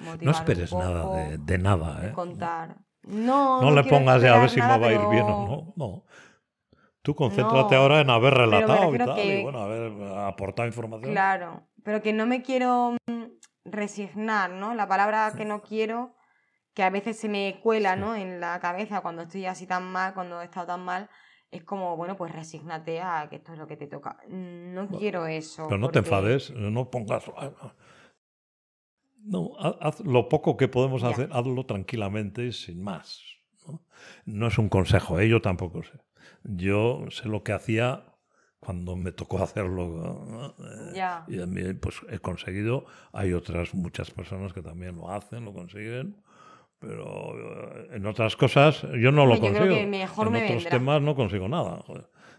motivar 0.03 0.23
No 0.23 0.31
esperes 0.33 0.73
un 0.73 0.81
nada 0.81 1.03
poco 1.03 1.15
de, 1.17 1.39
de 1.39 1.59
nada, 1.59 2.01
de 2.01 2.09
¿eh? 2.09 2.13
contar. 2.13 2.77
No, 3.05 3.63
No 3.63 3.71
le 3.71 3.83
quiero 3.83 3.99
pongas 3.99 4.21
ya 4.21 4.35
a 4.35 4.41
ver 4.41 4.51
si 4.51 4.59
nada, 4.59 4.77
me 4.79 4.83
va 4.83 4.89
a 4.89 4.93
ir 4.93 4.99
pero- 4.99 5.11
bien 5.11 5.23
o 5.25 5.47
no. 5.47 5.73
No. 5.77 6.05
Tú 7.09 7.15
concéntrate 7.15 7.75
No, 7.75 7.81
ahora 7.81 8.01
en 8.03 8.11
haber 8.11 8.35
relatado 8.35 8.95
y 8.95 8.99
tal. 8.99 9.15
que- 9.15 9.39
Y 9.39 9.43
bueno, 9.43 9.61
haber 9.63 9.91
aportado 10.19 10.69
información. 10.69 11.11
Claro, 11.11 11.67
pero 11.83 12.03
que 12.03 12.13
no 12.13 12.27
me 12.27 12.43
quiero 12.43 12.99
mm, 13.07 13.23
resignar, 13.65 14.51
¿no? 14.51 14.75
La 14.75 14.87
palabra 14.87 15.33
que 15.35 15.47
no 15.47 15.63
quiero, 15.63 16.15
que 16.75 16.83
a 16.83 16.91
veces 16.91 17.19
se 17.19 17.31
me 17.31 17.61
cuela. 17.63 17.97
¿no? 17.97 18.15
En 18.15 18.41
la 18.41 18.61
cabeza 18.61 19.01
cuando 19.01 19.23
estoy 19.23 19.47
así 19.47 19.67
tan 19.67 19.91
mal, 19.91 20.13
cuando 20.13 20.43
he 20.43 20.45
estado 20.45 20.67
tan 20.67 20.85
mal, 20.85 21.09
es 21.51 21.65
como, 21.65 21.97
bueno, 21.97 22.15
pues 22.15 22.31
resígnate 22.31 23.01
a 23.01 23.27
que 23.31 23.37
esto 23.37 23.55
es 23.55 23.59
lo 23.59 23.67
que 23.67 23.79
te 23.79 23.87
toca. 23.87 24.19
No 24.29 24.87
quiero 24.89 25.27
eso. 25.27 25.65
Pero 25.67 25.79
no 25.79 25.91
te 25.91 26.01
enfades, 26.01 26.51
no 26.51 26.91
pongas... 26.91 27.25
No, 29.25 29.53
haz 29.59 30.01
lo 30.01 30.29
poco 30.29 30.59
que 30.59 30.69
podemos 30.69 31.03
hacer, 31.05 31.31
hazlo 31.33 31.65
tranquilamente 31.65 32.45
y 32.45 32.53
sin 32.53 32.83
más. 32.83 33.23
¿no? 34.27 34.47
es 34.47 34.59
un 34.59 34.69
consejo, 34.69 35.19
¿eh? 35.21 35.29
yo 35.29 35.41
tampoco 35.41 35.83
sé. 35.83 35.99
Yo 36.45 37.05
sé 37.11 37.29
lo 37.29 37.43
que 37.43 37.53
hacía 37.53 38.05
cuando 38.61 38.97
me 38.97 39.13
tocó 39.13 39.39
hacerlo. 39.43 40.55
Y 41.29 41.41
a 41.41 41.47
mí, 41.47 41.75
pues 41.75 41.97
he 42.11 42.19
conseguido. 42.19 42.87
Hay 43.13 43.33
otras 43.33 43.75
muchas 43.75 44.11
personas 44.11 44.53
que 44.53 44.63
también 44.63 44.97
lo 44.97 45.11
hacen, 45.11 45.45
lo 45.45 45.53
consiguen. 45.53 46.23
Pero 46.81 47.35
eh, 47.35 47.89
en 47.95 48.07
otras 48.07 48.37
cosas 48.37 48.83
yo 48.83 49.11
no 49.11 49.27
lo 49.27 49.41
consigo. 49.41 49.75
en 49.75 49.95
otros 49.95 50.69
temas 50.69 51.03
no 51.03 51.17
consigo 51.17 51.49
nada. 51.49 51.85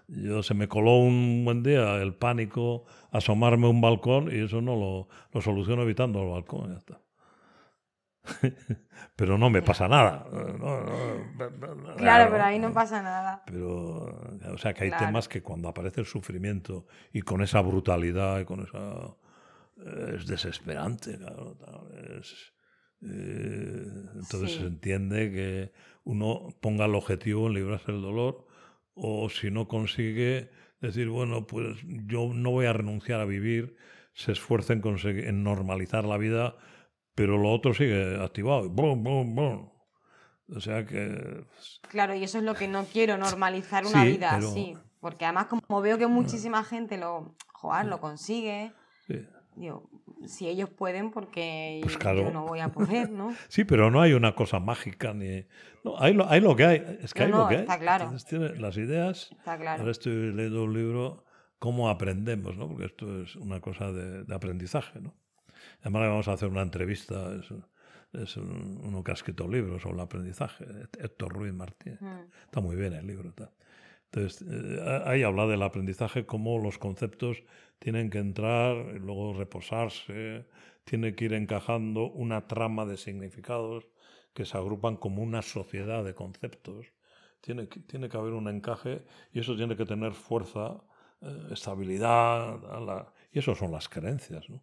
Yo 0.07 0.41
se 0.43 0.53
me 0.53 0.67
coló 0.67 0.95
un 0.95 1.43
buen 1.45 1.61
día 1.61 1.97
el 1.97 2.15
pánico 2.15 2.85
asomarme 3.11 3.67
a 3.67 3.69
un 3.69 3.81
balcón 3.81 4.33
y 4.33 4.39
eso 4.45 4.61
no 4.61 4.75
lo, 4.75 5.07
lo 5.33 5.41
soluciono 5.41 5.83
evitando 5.83 6.23
el 6.23 6.29
balcón. 6.29 6.71
Ya 6.71 6.77
está. 6.77 7.01
pero 9.15 9.37
no 9.37 9.49
me 9.49 9.61
pasa 9.61 9.87
nada. 9.87 10.25
claro, 11.97 12.31
pero 12.31 12.43
ahí 12.43 12.59
no 12.59 12.71
pasa 12.73 13.01
nada. 13.01 13.43
Pero, 13.45 14.05
o 14.53 14.57
sea, 14.57 14.73
que 14.73 14.85
hay 14.85 14.91
temas 14.91 15.27
que 15.27 15.41
cuando 15.41 15.69
aparece 15.69 16.01
el 16.01 16.07
sufrimiento 16.07 16.87
y 17.13 17.21
con 17.21 17.41
esa 17.41 17.61
brutalidad 17.61 18.39
y 18.39 18.45
con 18.45 18.61
esa... 18.61 19.15
es 20.15 20.27
desesperante, 20.27 21.17
claro. 21.17 21.57
Eh, 23.01 23.85
entonces 24.15 24.55
se 24.55 24.65
entiende 24.65 25.31
que 25.31 25.71
uno 26.03 26.53
ponga 26.59 26.85
el 26.85 26.95
objetivo 26.95 27.47
en 27.47 27.53
librarse 27.53 27.93
del 27.93 28.01
dolor 28.01 28.45
o 28.93 29.29
si 29.29 29.51
no 29.51 29.67
consigue 29.67 30.49
decir, 30.81 31.07
bueno, 31.07 31.47
pues 31.47 31.77
yo 31.85 32.31
no 32.33 32.51
voy 32.51 32.65
a 32.65 32.73
renunciar 32.73 33.21
a 33.21 33.25
vivir, 33.25 33.75
se 34.13 34.33
esfuerce 34.33 34.73
en, 34.73 34.81
en 34.83 35.43
normalizar 35.43 36.05
la 36.05 36.17
vida 36.17 36.57
pero 37.19 37.37
lo 37.37 37.51
otro 37.51 37.73
sigue 37.73 38.15
activado. 38.23 38.71
O 40.47 40.59
sea 40.61 40.85
que... 40.85 41.43
Claro, 41.89 42.15
y 42.15 42.23
eso 42.23 42.37
es 42.37 42.45
lo 42.45 42.53
que 42.53 42.69
no 42.69 42.85
quiero, 42.85 43.17
normalizar 43.17 43.85
una 43.85 44.05
vida 44.05 44.37
así. 44.37 44.77
Porque 45.01 45.25
además 45.25 45.47
como 45.47 45.81
veo 45.81 45.97
que 45.97 46.07
muchísima 46.07 46.63
gente 46.63 46.97
lo, 46.97 47.35
joder, 47.51 47.87
lo 47.87 47.99
consigue, 47.99 48.71
digo, 49.53 49.89
si 50.27 50.47
ellos 50.47 50.69
pueden, 50.69 51.11
porque 51.11 51.81
pues 51.83 51.99
yo 51.99 52.31
no 52.31 52.45
voy 52.45 52.61
a 52.61 52.69
poder, 52.69 53.09
¿no? 53.09 53.35
sí, 53.49 53.65
pero 53.65 53.91
no 53.91 53.99
hay 54.01 54.13
una 54.13 54.33
cosa 54.33 54.61
mágica 54.61 55.13
ni... 55.13 55.45
No, 55.83 55.99
hay, 55.99 56.13
lo, 56.13 56.25
hay 56.29 56.39
lo 56.39 56.55
que 56.55 56.63
hay, 56.63 56.99
es 57.01 57.13
que 57.13 57.23
hay 57.23 57.31
lo 57.31 57.49
que 57.49 57.55
está 57.55 57.77
claro. 57.79 58.13
las 58.57 58.77
ideas... 58.77 59.29
Está 59.37 59.57
claro. 59.57 59.81
Ahora 59.81 59.91
estoy 59.91 60.31
leyendo 60.31 60.63
un 60.63 60.73
libro, 60.73 61.25
Cómo 61.57 61.89
aprendemos, 61.89 62.55
¿no? 62.55 62.69
Porque 62.69 62.85
esto 62.85 63.23
es 63.23 63.35
una 63.35 63.59
cosa 63.59 63.91
de, 63.91 64.23
de 64.23 64.33
aprendizaje, 64.33 65.01
¿no? 65.01 65.18
Además, 65.81 66.09
vamos 66.09 66.27
a 66.27 66.33
hacer 66.33 66.49
una 66.49 66.61
entrevista. 66.61 67.33
Es, 68.13 68.37
uno 68.37 69.03
que 69.03 69.11
ha 69.11 69.13
escrito 69.13 69.47
libros 69.47 69.83
sobre 69.83 69.95
el 69.95 70.01
aprendizaje, 70.01 70.65
Héctor 70.97 71.31
Ruiz 71.31 71.53
Martínez. 71.53 71.99
Está 72.45 72.59
muy 72.59 72.75
bien 72.75 72.93
el 72.93 73.05
libro. 73.05 73.31
Entonces, 74.11 74.43
eh, 74.49 75.03
ahí 75.05 75.21
habla 75.21 75.45
del 75.45 75.61
aprendizaje, 75.61 76.25
cómo 76.25 76.57
los 76.57 76.79
conceptos 76.79 77.43
tienen 77.77 78.09
que 78.09 78.17
entrar, 78.17 78.75
y 78.95 78.99
luego 78.99 79.33
reposarse, 79.33 80.47
tiene 80.83 81.13
que 81.13 81.25
ir 81.25 81.33
encajando 81.33 82.09
una 82.09 82.47
trama 82.47 82.85
de 82.85 82.97
significados 82.97 83.87
que 84.33 84.45
se 84.45 84.57
agrupan 84.57 84.97
como 84.97 85.21
una 85.21 85.43
sociedad 85.43 86.03
de 86.03 86.15
conceptos. 86.15 86.87
Tiene, 87.41 87.67
tiene 87.67 88.09
que 88.09 88.17
haber 88.17 88.33
un 88.33 88.47
encaje 88.47 89.03
y 89.31 89.39
eso 89.39 89.55
tiene 89.55 89.77
que 89.77 89.85
tener 89.85 90.13
fuerza, 90.13 90.81
eh, 91.21 91.49
estabilidad, 91.51 92.57
y 93.31 93.39
eso 93.39 93.53
son 93.53 93.71
las 93.71 93.87
creencias. 93.87 94.49
¿no? 94.49 94.61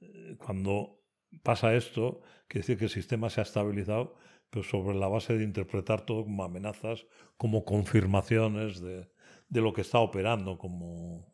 Eh, 0.00 0.36
cuando 0.38 1.02
pasa 1.42 1.74
esto, 1.74 2.22
quiere 2.48 2.62
decir 2.62 2.78
que 2.78 2.84
el 2.84 2.90
sistema 2.90 3.30
se 3.30 3.40
ha 3.40 3.44
estabilizado, 3.44 4.16
pero 4.50 4.62
sobre 4.62 4.96
la 4.96 5.08
base 5.08 5.36
de 5.36 5.44
interpretar 5.44 6.06
todo 6.06 6.24
como 6.24 6.44
amenazas, 6.44 7.06
como 7.36 7.64
confirmaciones 7.64 8.80
de, 8.80 9.08
de 9.48 9.60
lo 9.60 9.72
que 9.72 9.80
está 9.80 9.98
operando, 9.98 10.58
como 10.58 11.32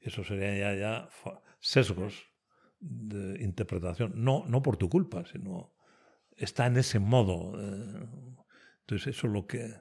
eso 0.00 0.24
sería 0.24 0.56
ya, 0.56 0.74
ya 0.74 1.08
sesgos 1.60 2.26
de 2.80 3.42
interpretación, 3.42 4.12
no, 4.14 4.44
no 4.46 4.62
por 4.62 4.76
tu 4.76 4.88
culpa, 4.88 5.24
sino 5.26 5.72
está 6.36 6.66
en 6.66 6.76
ese 6.76 6.98
modo. 6.98 7.60
Eh, 7.60 8.08
entonces 8.80 9.16
eso 9.16 9.26
es 9.26 9.32
lo 9.32 9.46
que... 9.46 9.74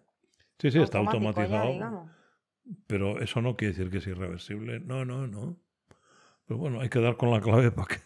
Sí, 0.60 0.72
sí, 0.72 0.80
está 0.80 0.98
automatizado. 0.98 2.10
pero 2.88 3.22
eso 3.22 3.42
no 3.42 3.56
quiere 3.56 3.74
decir 3.74 3.92
que 3.92 4.00
es 4.00 4.08
irreversible. 4.08 4.80
No, 4.80 5.06
no, 5.06 5.28
no. 5.28 5.60
Pero 6.48 6.60
bueno, 6.60 6.80
hay 6.80 6.90
que 6.90 7.02
dar 7.02 7.18
con 7.18 7.32
la 7.32 7.42
clave 7.42 7.72
para 7.72 7.88
que 7.88 8.00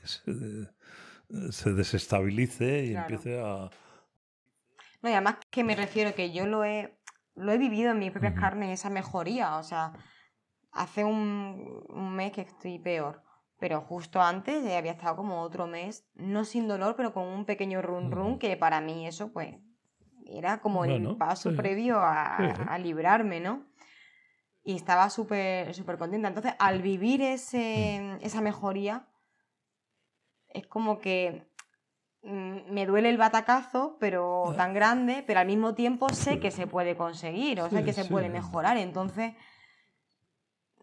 se, 1.52 1.74
desestabilice 1.74 2.86
y 2.86 2.96
empiece 2.96 3.40
a... 3.40 3.70
No, 5.02 5.10
y 5.10 5.14
además 5.14 5.38
que 5.50 5.64
me 5.64 5.76
refiero 5.76 6.14
que 6.16 6.32
yo 6.32 6.46
lo 6.46 6.64
he, 6.64 6.98
lo 7.36 7.52
he 7.52 7.58
vivido 7.58 7.92
en 7.92 8.00
mis 8.00 8.12
propias 8.12 8.34
carnes, 8.34 8.80
esa 8.80 8.90
mejoría. 8.90 9.58
O 9.58 9.64
sea, 9.64 9.94
hace 10.72 11.04
un, 11.04 11.84
mes 12.16 12.32
que 12.32 12.42
estoy 12.42 12.80
peor, 12.80 13.22
pero 13.60 13.82
justo 13.82 14.22
antes 14.22 14.64
había 14.76 14.94
estado 14.94 15.16
como 15.16 15.42
otro 15.42 15.68
mes, 15.68 16.06
no 16.16 16.44
sin 16.44 16.68
dolor, 16.68 16.96
pero 16.96 17.14
con 17.14 17.28
un 17.28 17.46
pequeño 17.46 17.82
run 17.82 18.12
run, 18.12 18.40
que 18.40 18.58
para 18.58 18.82
mí 18.82 19.08
eso 19.08 19.32
pues 19.32 19.56
era 20.26 20.62
como 20.62 20.86
el 20.86 21.16
paso 21.18 21.56
previo 21.56 22.00
a, 22.00 22.38
a, 22.38 22.78
librarme, 22.80 23.40
¿no? 23.40 23.66
Y 24.64 24.76
estaba 24.76 25.10
súper 25.10 25.74
súper 25.74 25.98
contenta. 25.98 26.28
Entonces, 26.28 26.54
al 26.60 26.82
vivir 26.82 27.22
ese, 27.22 28.18
esa 28.22 28.42
mejoría, 28.42 29.08
es 30.50 30.68
como 30.68 31.00
que 31.00 31.48
mm, 32.24 32.72
me 32.72 32.86
duele 32.86 33.10
el 33.10 33.18
batacazo, 33.18 33.98
pero 34.00 34.54
tan 34.56 34.74
grande, 34.74 35.24
pero 35.26 35.40
al 35.40 35.48
mismo 35.48 35.74
tiempo 35.74 36.10
sé 36.10 36.40
que 36.40 36.52
se 36.52 36.68
puede 36.68 36.96
conseguir, 36.96 37.62
o 37.62 37.70
sea, 37.70 37.84
que 37.84 37.94
se 37.94 38.06
puede 38.06 38.30
mejorar. 38.30 38.78
Entonces, 38.78 39.34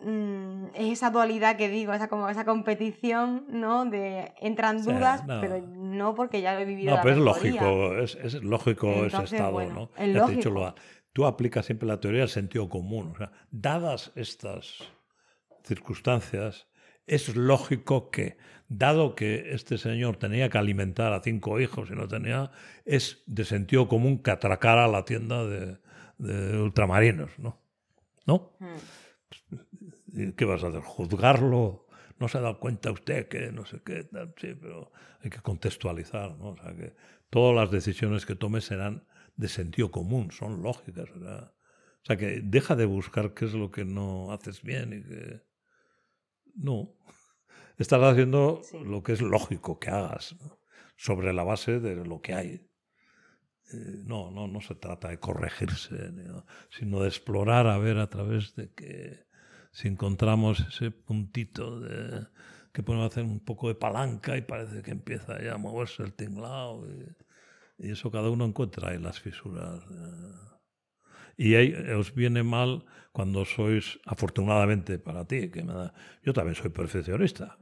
mm, 0.00 0.66
es 0.74 0.92
esa 0.92 1.10
dualidad 1.10 1.56
que 1.56 1.68
digo, 1.68 1.92
esa, 1.92 2.08
como 2.08 2.28
esa 2.28 2.44
competición, 2.44 3.44
¿no? 3.48 3.84
De 3.84 4.32
entran 4.40 4.82
dudas, 4.82 5.22
pero 5.40 5.60
no 5.60 6.16
porque 6.16 6.40
ya 6.40 6.54
lo 6.54 6.60
he 6.60 6.64
vivido. 6.64 6.96
No, 6.96 7.02
pero 7.02 7.14
es 7.14 7.22
lógico, 7.22 7.96
es, 7.98 8.34
lógico 8.42 8.88
ese 9.04 9.22
estado, 9.22 9.62
¿no? 9.66 9.90
Es 9.96 10.08
lógico 10.08 10.74
tú 11.18 11.26
aplicas 11.26 11.66
siempre 11.66 11.88
la 11.88 11.98
teoría 11.98 12.20
del 12.20 12.28
sentido 12.28 12.68
común. 12.68 13.10
O 13.12 13.16
sea, 13.16 13.32
dadas 13.50 14.12
estas 14.14 14.84
circunstancias, 15.64 16.68
es 17.08 17.34
lógico 17.34 18.12
que, 18.12 18.36
dado 18.68 19.16
que 19.16 19.52
este 19.52 19.78
señor 19.78 20.16
tenía 20.16 20.48
que 20.48 20.58
alimentar 20.58 21.12
a 21.12 21.20
cinco 21.20 21.58
hijos 21.58 21.90
y 21.90 21.94
no 21.94 22.06
tenía, 22.06 22.52
es 22.84 23.24
de 23.26 23.44
sentido 23.44 23.88
común 23.88 24.22
que 24.22 24.30
atracara 24.30 24.86
la 24.86 25.04
tienda 25.04 25.44
de, 25.44 25.78
ultramarinos, 26.62 27.36
¿no? 27.40 27.60
¿No? 28.24 28.52
Hmm. 28.60 30.30
¿Qué 30.36 30.44
vas 30.44 30.62
a 30.62 30.68
hacer? 30.68 30.82
¿Juzgarlo? 30.82 31.88
¿No 32.20 32.28
se 32.28 32.38
ha 32.38 32.42
dado 32.42 32.60
cuenta 32.60 32.92
usted 32.92 33.26
que 33.26 33.50
no 33.50 33.66
sé 33.66 33.82
qué? 33.84 34.08
Sí, 34.36 34.54
pero 34.54 34.92
hay 35.20 35.30
que 35.30 35.40
contextualizar, 35.40 36.36
¿no? 36.36 36.50
O 36.50 36.56
sea, 36.56 36.76
que 36.76 36.94
todas 37.28 37.56
las 37.56 37.72
decisiones 37.72 38.24
que 38.24 38.36
tome 38.36 38.60
serán 38.60 39.02
de 39.38 39.48
sentido 39.48 39.90
común, 39.90 40.30
son 40.32 40.62
lógicas. 40.62 41.08
O 41.10 42.02
sea, 42.02 42.16
que 42.16 42.40
deja 42.42 42.76
de 42.76 42.84
buscar 42.84 43.32
qué 43.32 43.46
es 43.46 43.54
lo 43.54 43.70
que 43.70 43.84
no 43.84 44.32
haces 44.32 44.62
bien 44.62 44.92
y 44.92 45.02
que... 45.02 45.42
No, 46.56 46.96
estás 47.78 48.02
haciendo 48.02 48.60
lo 48.84 49.02
que 49.02 49.12
es 49.12 49.22
lógico 49.22 49.78
que 49.78 49.90
hagas 49.90 50.36
sobre 50.96 51.32
la 51.32 51.44
base 51.44 51.78
de 51.78 52.04
lo 52.04 52.20
que 52.20 52.34
hay. 52.34 52.48
Eh, 53.72 54.02
no, 54.04 54.30
no, 54.32 54.48
no 54.48 54.60
se 54.60 54.74
trata 54.74 55.08
de 55.08 55.20
corregirse, 55.20 56.12
sino 56.70 57.00
de 57.00 57.08
explorar 57.08 57.68
a 57.68 57.78
ver 57.78 57.98
a 57.98 58.10
través 58.10 58.56
de 58.56 58.72
que 58.72 59.24
si 59.70 59.86
encontramos 59.86 60.66
ese 60.66 60.90
puntito 60.90 61.78
de, 61.78 62.26
que 62.72 62.82
podemos 62.82 63.12
hacer 63.12 63.22
un 63.22 63.38
poco 63.38 63.68
de 63.68 63.76
palanca 63.76 64.36
y 64.36 64.42
parece 64.42 64.82
que 64.82 64.90
empieza 64.90 65.40
ya 65.40 65.54
a 65.54 65.58
moverse 65.58 66.02
el 66.02 66.14
tinglado. 66.14 66.90
Y, 66.90 67.27
y 67.78 67.92
eso 67.92 68.10
cada 68.10 68.30
uno 68.30 68.44
encuentra 68.44 68.94
en 68.94 69.02
las 69.02 69.20
fisuras. 69.20 69.82
Eh. 69.90 70.48
Y 71.36 71.54
ahí 71.54 71.72
os 71.96 72.14
viene 72.14 72.42
mal 72.42 72.84
cuando 73.12 73.44
sois, 73.44 74.00
afortunadamente 74.04 74.98
para 74.98 75.24
ti, 75.24 75.50
que 75.50 75.62
me 75.62 75.72
da, 75.72 75.94
yo 76.22 76.32
también 76.32 76.56
soy 76.56 76.70
perfeccionista. 76.70 77.58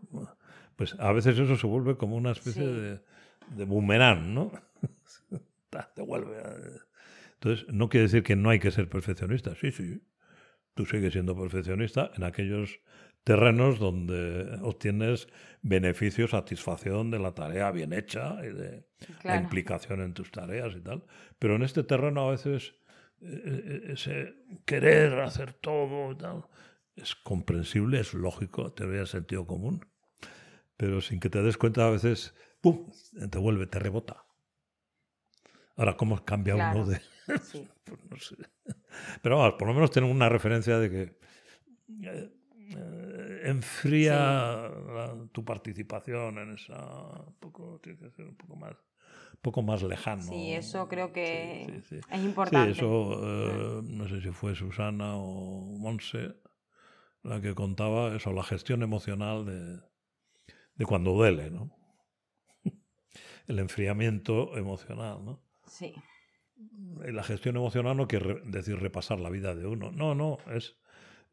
Pues 0.77 0.95
a 0.99 1.13
veces 1.13 1.39
eso 1.39 1.57
se 1.57 1.67
vuelve 1.67 1.97
como 1.97 2.17
una 2.17 2.33
especie 2.33 2.67
de, 2.67 3.01
de 3.55 3.65
boomerang, 3.65 4.35
¿no? 4.35 4.53
Te 5.95 6.03
vuelve. 6.03 6.37
Entonces, 7.35 7.67
no 7.69 7.89
quiere 7.89 8.05
decir 8.05 8.23
que 8.23 8.35
no 8.35 8.49
hay 8.51 8.59
que 8.59 8.71
ser 8.71 8.89
perfeccionista. 8.89 9.55
Sí, 9.55 9.73
sí. 9.73 10.03
Tú 10.75 10.87
sigues 10.87 11.13
siendo 11.13 11.37
perfeccionista 11.37 12.11
en 12.17 12.25
aquellos 12.25 12.81
terrenos 13.27 13.81
donde 13.81 14.57
obtienes 14.63 15.27
beneficio, 15.61 16.29
satisfacción 16.29 17.11
de 17.11 17.19
la 17.19 17.35
tarea 17.35 17.73
bien 17.73 17.93
hecha 17.93 18.37
y 18.45 18.55
de 18.55 18.87
la 19.25 19.35
implicación 19.35 20.01
en 20.01 20.15
tus 20.15 20.31
tareas 20.31 20.77
y 20.77 20.81
tal. 20.81 21.05
Pero 21.41 21.57
en 21.57 21.65
este 21.65 21.83
terreno 21.83 22.29
a 22.29 22.31
veces 22.31 22.77
e, 23.21 23.27
e, 23.27 23.93
ese 23.95 24.33
querer 24.65 25.19
hacer 25.19 25.55
todo 25.55 26.13
y 26.13 26.17
tal, 26.17 26.45
es 26.95 27.17
comprensible, 27.17 27.99
es 27.99 28.15
lógico, 28.15 28.73
te 28.73 28.87
vea 28.87 29.07
sentido 29.07 29.45
común, 29.45 29.85
pero 30.77 31.01
sin 31.01 31.19
que 31.19 31.29
te 31.29 31.43
des 31.43 31.59
cuenta 31.59 31.85
a 31.85 31.91
veces, 31.91 32.33
¡pum!, 32.61 32.93
te 33.29 33.39
vuelve, 33.39 33.67
te 33.67 33.81
rebota. 33.81 34.25
Ahora, 35.75 35.97
¿cómo 35.97 36.25
cambia 36.25 36.55
uno 36.55 36.87
de...? 36.87 37.01
Sí. 37.43 37.69
pues 37.85 37.99
no 38.09 38.17
sé. 38.19 38.37
Pero 39.21 39.39
vamos, 39.39 39.55
por 39.55 39.67
lo 39.67 39.75
menos 39.75 39.91
tenemos 39.91 40.15
una 40.15 40.29
referencia 40.29 40.79
de 40.79 40.91
que 40.91 41.03
eh, 42.05 42.31
eh, 42.71 43.06
enfría 43.49 44.71
tu 45.33 45.45
participación 45.45 46.39
en 46.39 46.55
esa... 46.55 47.25
poco, 47.41 47.81
tiene 47.83 47.99
que 47.99 48.11
ser 48.11 48.27
un 48.27 48.37
poco 48.37 48.57
más 48.57 48.77
poco 49.43 49.63
más 49.63 49.83
lejano. 49.83 50.23
Sí, 50.23 50.53
eso 50.53 50.89
creo 50.89 51.13
que 51.13 51.83
es 52.11 52.25
importante. 52.25 52.75
Sí, 52.75 52.79
eso, 52.79 53.21
eh, 53.23 53.81
no 53.85 54.09
sé 54.09 54.21
si 54.21 54.31
fue 54.31 54.57
Susana 54.57 55.15
o 55.17 55.61
Monse 55.79 56.35
la 57.23 57.41
que 57.41 57.55
contaba 57.55 58.15
eso, 58.15 58.33
la 58.33 58.43
gestión 58.43 58.83
emocional 58.83 59.45
de, 59.45 59.81
de 60.77 60.87
cuando 60.87 61.13
duele, 61.13 61.51
¿no? 61.51 61.71
El 63.47 63.59
enfriamiento 63.59 64.57
emocional, 64.57 65.25
¿no? 65.25 65.43
Sí. 65.67 65.95
La 67.05 67.23
gestión 67.23 67.57
emocional 67.57 67.97
no 67.97 68.09
quiere 68.09 68.41
decir 68.45 68.79
repasar 68.79 69.21
la 69.21 69.29
vida 69.29 69.55
de 69.55 69.67
uno, 69.67 69.91
no, 69.93 70.15
no, 70.15 70.39
es, 70.51 70.79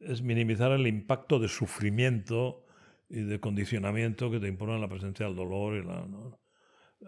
es 0.08 0.22
minimizar 0.22 0.72
el 0.72 0.88
impacto 0.88 1.40
de 1.40 1.48
sufrimiento 1.48 2.66
y 3.10 3.22
de 3.22 3.40
condicionamiento 3.40 4.32
que 4.32 4.40
te 4.40 4.48
impone 4.48 4.80
la 4.80 4.90
presencia 4.90 5.26
del 5.26 5.36
dolor. 5.36 5.76
Y 5.76 5.84
la, 5.84 6.06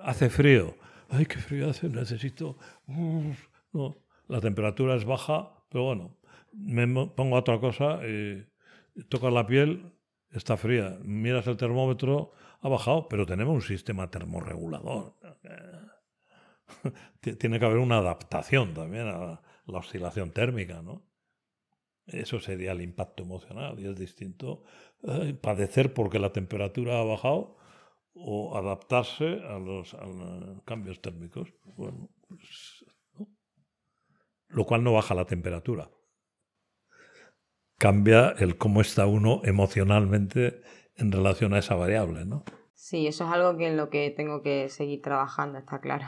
Hace 0.03 0.29
frío, 0.29 0.75
ay, 1.09 1.25
qué 1.25 1.37
frío 1.37 1.69
hace, 1.69 1.89
necesito... 1.89 2.57
No, 2.87 3.97
la 4.27 4.39
temperatura 4.39 4.95
es 4.95 5.05
baja, 5.05 5.51
pero 5.69 5.85
bueno, 5.85 6.17
me 6.53 6.87
pongo 7.07 7.35
otra 7.35 7.59
cosa 7.59 7.99
y 8.07 8.45
tocas 9.09 9.33
la 9.33 9.45
piel, 9.45 9.93
está 10.31 10.57
fría. 10.57 10.97
Miras 11.03 11.47
el 11.47 11.57
termómetro, 11.57 12.31
ha 12.61 12.69
bajado, 12.69 13.07
pero 13.09 13.25
tenemos 13.25 13.55
un 13.55 13.61
sistema 13.61 14.09
termorregulador. 14.09 15.13
Tiene 17.39 17.59
que 17.59 17.65
haber 17.65 17.77
una 17.77 17.97
adaptación 17.97 18.73
también 18.73 19.07
a 19.07 19.41
la 19.65 19.77
oscilación 19.77 20.31
térmica, 20.31 20.81
¿no? 20.81 21.03
Eso 22.07 22.39
sería 22.39 22.71
el 22.71 22.81
impacto 22.81 23.23
emocional 23.23 23.79
y 23.79 23.87
es 23.87 23.95
distinto 23.97 24.63
padecer 25.41 25.93
porque 25.93 26.19
la 26.19 26.31
temperatura 26.31 26.99
ha 26.99 27.03
bajado 27.03 27.57
o 28.13 28.57
adaptarse 28.57 29.41
a 29.43 29.59
los, 29.59 29.95
cambios 30.65 31.01
térmicos. 31.01 31.53
Bueno, 31.63 32.09
pues, 32.27 32.85
Lo 34.47 34.65
cual 34.65 34.83
no 34.83 34.93
baja 34.93 35.15
la 35.15 35.25
temperatura 35.25 35.89
cambia 37.77 38.33
el 38.39 38.57
cómo 38.57 38.81
está 38.81 39.05
uno 39.05 39.41
emocionalmente 39.43 40.61
en 40.95 41.11
relación 41.11 41.53
a 41.53 41.59
esa 41.59 41.75
variable, 41.75 42.25
¿no? 42.25 42.43
Sí, 42.73 43.07
eso 43.07 43.25
es 43.25 43.31
algo 43.31 43.57
que 43.57 43.67
en 43.67 43.77
lo 43.77 43.89
que 43.89 44.11
tengo 44.11 44.41
que 44.41 44.69
seguir 44.69 45.01
trabajando, 45.01 45.59
está 45.59 45.79
claro. 45.79 46.07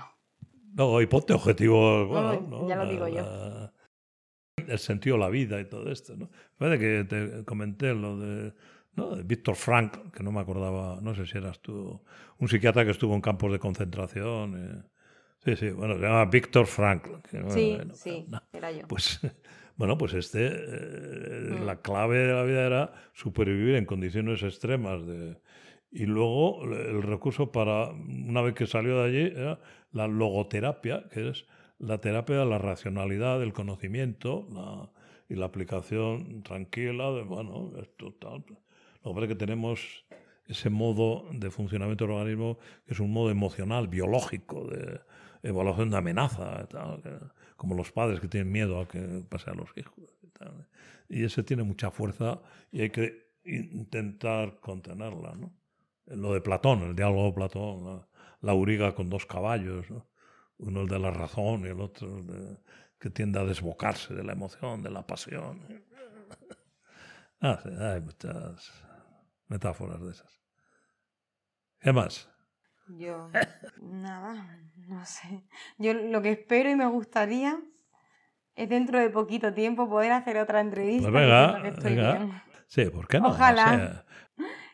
No, 0.73 1.01
y 1.01 1.07
ponte 1.07 1.33
objetivos, 1.33 2.07
bueno, 2.07 2.67
Ya 2.67 2.75
lo 2.75 2.89
digo 2.89 3.07
yo. 3.07 3.71
El 4.68 4.80
sentido 4.80 5.15
de 5.15 5.22
la 5.22 5.30
vida 5.30 5.59
y 5.59 5.65
todo 5.65 5.91
esto, 5.91 6.15
¿no? 6.15 6.30
Puede 6.57 6.78
que 6.78 7.03
te 7.03 7.45
comenté 7.45 7.93
lo 7.93 8.18
de, 8.18 8.53
¿no? 8.95 9.15
Víctor 9.24 9.55
Frank, 9.55 10.11
que 10.11 10.24
no 10.24 10.32
me 10.32 10.41
acordaba, 10.41 10.99
no 11.01 11.15
sé 11.15 11.26
si 11.26 11.38
eras 11.38 11.59
tú, 11.61 12.01
un 12.39 12.47
psiquiatra 12.47 12.84
que 12.84 12.91
estuvo 12.91 13.15
en 13.15 13.22
campos 13.22 13.51
de 13.51 13.59
concentración. 13.59 14.55
Eh. 14.57 14.84
Sí, 15.45 15.55
sí, 15.55 15.70
bueno, 15.70 15.95
se 15.95 16.01
llama 16.01 16.26
Víctor 16.26 16.65
Frank. 16.65 17.07
sí, 17.49 17.78
sí, 17.93 18.26
era 18.51 18.72
yo. 18.72 18.88
Pues 18.88 19.20
bueno, 19.78 19.97
pues 19.97 20.13
este, 20.13 20.47
eh, 20.47 21.57
mm. 21.59 21.65
la 21.65 21.82
clave 21.82 22.18
de 22.20 22.34
la 22.34 22.43
vida 22.43 22.65
era 22.65 22.93
supervivir 23.13 23.76
en 23.76 23.86
condiciones 23.86 24.43
extremas. 24.43 25.05
De, 25.05 25.38
y 25.91 26.05
luego 26.05 26.63
el 26.65 27.01
recurso 27.03 27.51
para, 27.51 27.89
una 27.91 28.41
vez 28.41 28.55
que 28.55 28.68
salió 28.68 29.01
de 29.01 29.07
allí, 29.07 29.34
era 29.39 29.59
la 29.91 30.07
logoterapia, 30.07 31.05
que 31.11 31.30
es 31.30 31.45
la 31.80 31.99
terapia 31.99 32.45
la 32.45 32.57
racionalidad, 32.57 33.39
del 33.39 33.53
conocimiento 33.53 34.47
y 35.30 35.36
la 35.36 35.45
aplicación 35.45 36.43
tranquila 36.43 37.11
de, 37.11 37.23
bueno, 37.23 37.71
esto 37.80 38.13
tal. 38.13 38.43
Lo 39.03 39.15
que 39.15 39.28
que 39.28 39.36
tenemos 39.36 40.05
ese 40.47 40.69
modo 40.69 41.25
de 41.32 41.51
funcionamiento 41.51 42.05
del 42.05 42.15
organismo 42.15 42.57
que 42.86 42.93
es 42.93 42.99
un 42.99 43.11
modo 43.11 43.30
emocional, 43.30 43.88
biológico, 43.88 44.67
de 44.67 45.01
evaluación 45.43 45.89
de 45.89 45.97
amenaza, 45.97 46.67
tal, 46.67 47.32
como 47.55 47.75
los 47.75 47.91
padres 47.91 48.19
que 48.19 48.28
tienen 48.28 48.51
miedo 48.51 48.80
a 48.80 48.88
que 48.88 49.23
pase 49.30 49.49
a 49.49 49.53
los 49.53 49.69
hijos. 49.75 49.95
Y, 51.09 51.23
ese 51.23 51.43
tiene 51.43 51.63
mucha 51.63 51.91
fuerza 51.91 52.41
y 52.71 52.82
hay 52.82 52.89
que 52.89 53.28
intentar 53.43 54.59
contenerla. 54.59 55.36
¿no? 55.36 55.53
Lo 56.05 56.34
de 56.34 56.41
Platón, 56.41 56.84
el 56.84 56.95
diálogo 56.95 57.25
de 57.25 57.34
Platón, 57.34 57.86
la, 57.86 58.07
la 58.41 58.51
auriga 58.51 58.93
con 58.93 59.09
dos 59.09 59.25
caballos, 59.25 59.86
uno 60.60 60.82
el 60.82 60.88
de 60.88 60.99
la 60.99 61.12
razón 61.12 61.62
y 61.62 61.70
el 61.70 61.80
otro 61.82 62.24
que 62.99 63.10
tiende 63.10 63.39
a 63.39 63.43
desbocarse 63.45 64.14
de 64.14 64.24
la 64.24 64.34
emoción, 64.34 64.82
de 64.84 64.91
la 64.91 65.05
pasión. 65.05 65.62
Ah, 67.39 67.62
hay 67.93 68.01
muchas 68.01 68.74
metáforas 69.47 70.01
de 70.01 70.10
esas. 70.10 70.41
¿Qué 71.80 71.93
más? 71.93 72.28
Yo, 72.88 73.30
nada, 73.80 74.60
no 74.88 75.05
sé. 75.05 75.43
Yo 75.78 75.93
lo 75.93 76.24
que 76.24 76.32
espero 76.32 76.72
y 76.72 76.76
me 76.76 76.88
gustaría 76.88 77.60
es 78.55 78.70
dentro 78.70 78.99
de 78.99 79.12
poquito 79.12 79.53
tiempo 79.53 79.88
poder 79.88 80.14
hacer 80.14 80.38
otra 80.39 80.62
entrevista. 80.62 81.12
Pues 81.12 81.24
venga, 81.24 82.43
Sí, 82.66 82.86
¿por 82.86 83.08
qué 83.08 83.20
no? 83.20 83.28
Ojalá. 83.28 84.03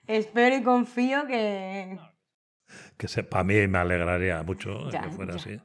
Espero 0.08 0.56
y 0.56 0.64
confío 0.64 1.28
que... 1.28 2.00
Que 2.98 3.24
para 3.24 3.44
mí 3.44 3.68
me 3.68 3.78
alegraría 3.78 4.44
mucho 4.44 4.90
que 4.90 5.10
fuera 5.10 5.36
así. 5.36 5.60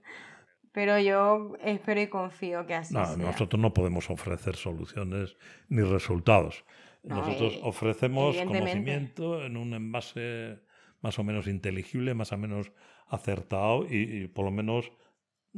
Pero 0.72 0.98
yo 0.98 1.56
espero 1.62 2.00
y 2.00 2.06
confío 2.08 2.66
que 2.66 2.74
así 2.74 2.94
no, 2.94 3.04
sea. 3.04 3.16
Nosotros 3.16 3.60
no 3.60 3.74
podemos 3.74 4.10
ofrecer 4.10 4.56
soluciones 4.56 5.36
ni 5.68 5.82
resultados. 5.82 6.64
Nosotros 7.02 7.54
eh, 7.54 7.60
ofrecemos 7.62 8.36
conocimiento 8.36 9.42
en 9.42 9.56
un 9.56 9.74
envase 9.74 10.60
más 11.00 11.18
o 11.18 11.24
menos 11.24 11.46
inteligible, 11.46 12.14
más 12.14 12.32
o 12.32 12.38
menos 12.38 12.72
acertado 13.08 13.86
y, 13.88 14.28
por 14.28 14.44
lo 14.44 14.50
menos 14.50 14.92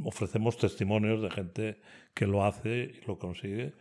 ofrecemos 0.03 0.57
testimonios 0.57 1.21
de 1.21 1.31
gente 1.31 1.81
que 2.15 2.27
lo 2.27 2.45
hace 2.45 2.95
y 2.95 3.07
lo 3.07 3.19
consigue, 3.19 3.75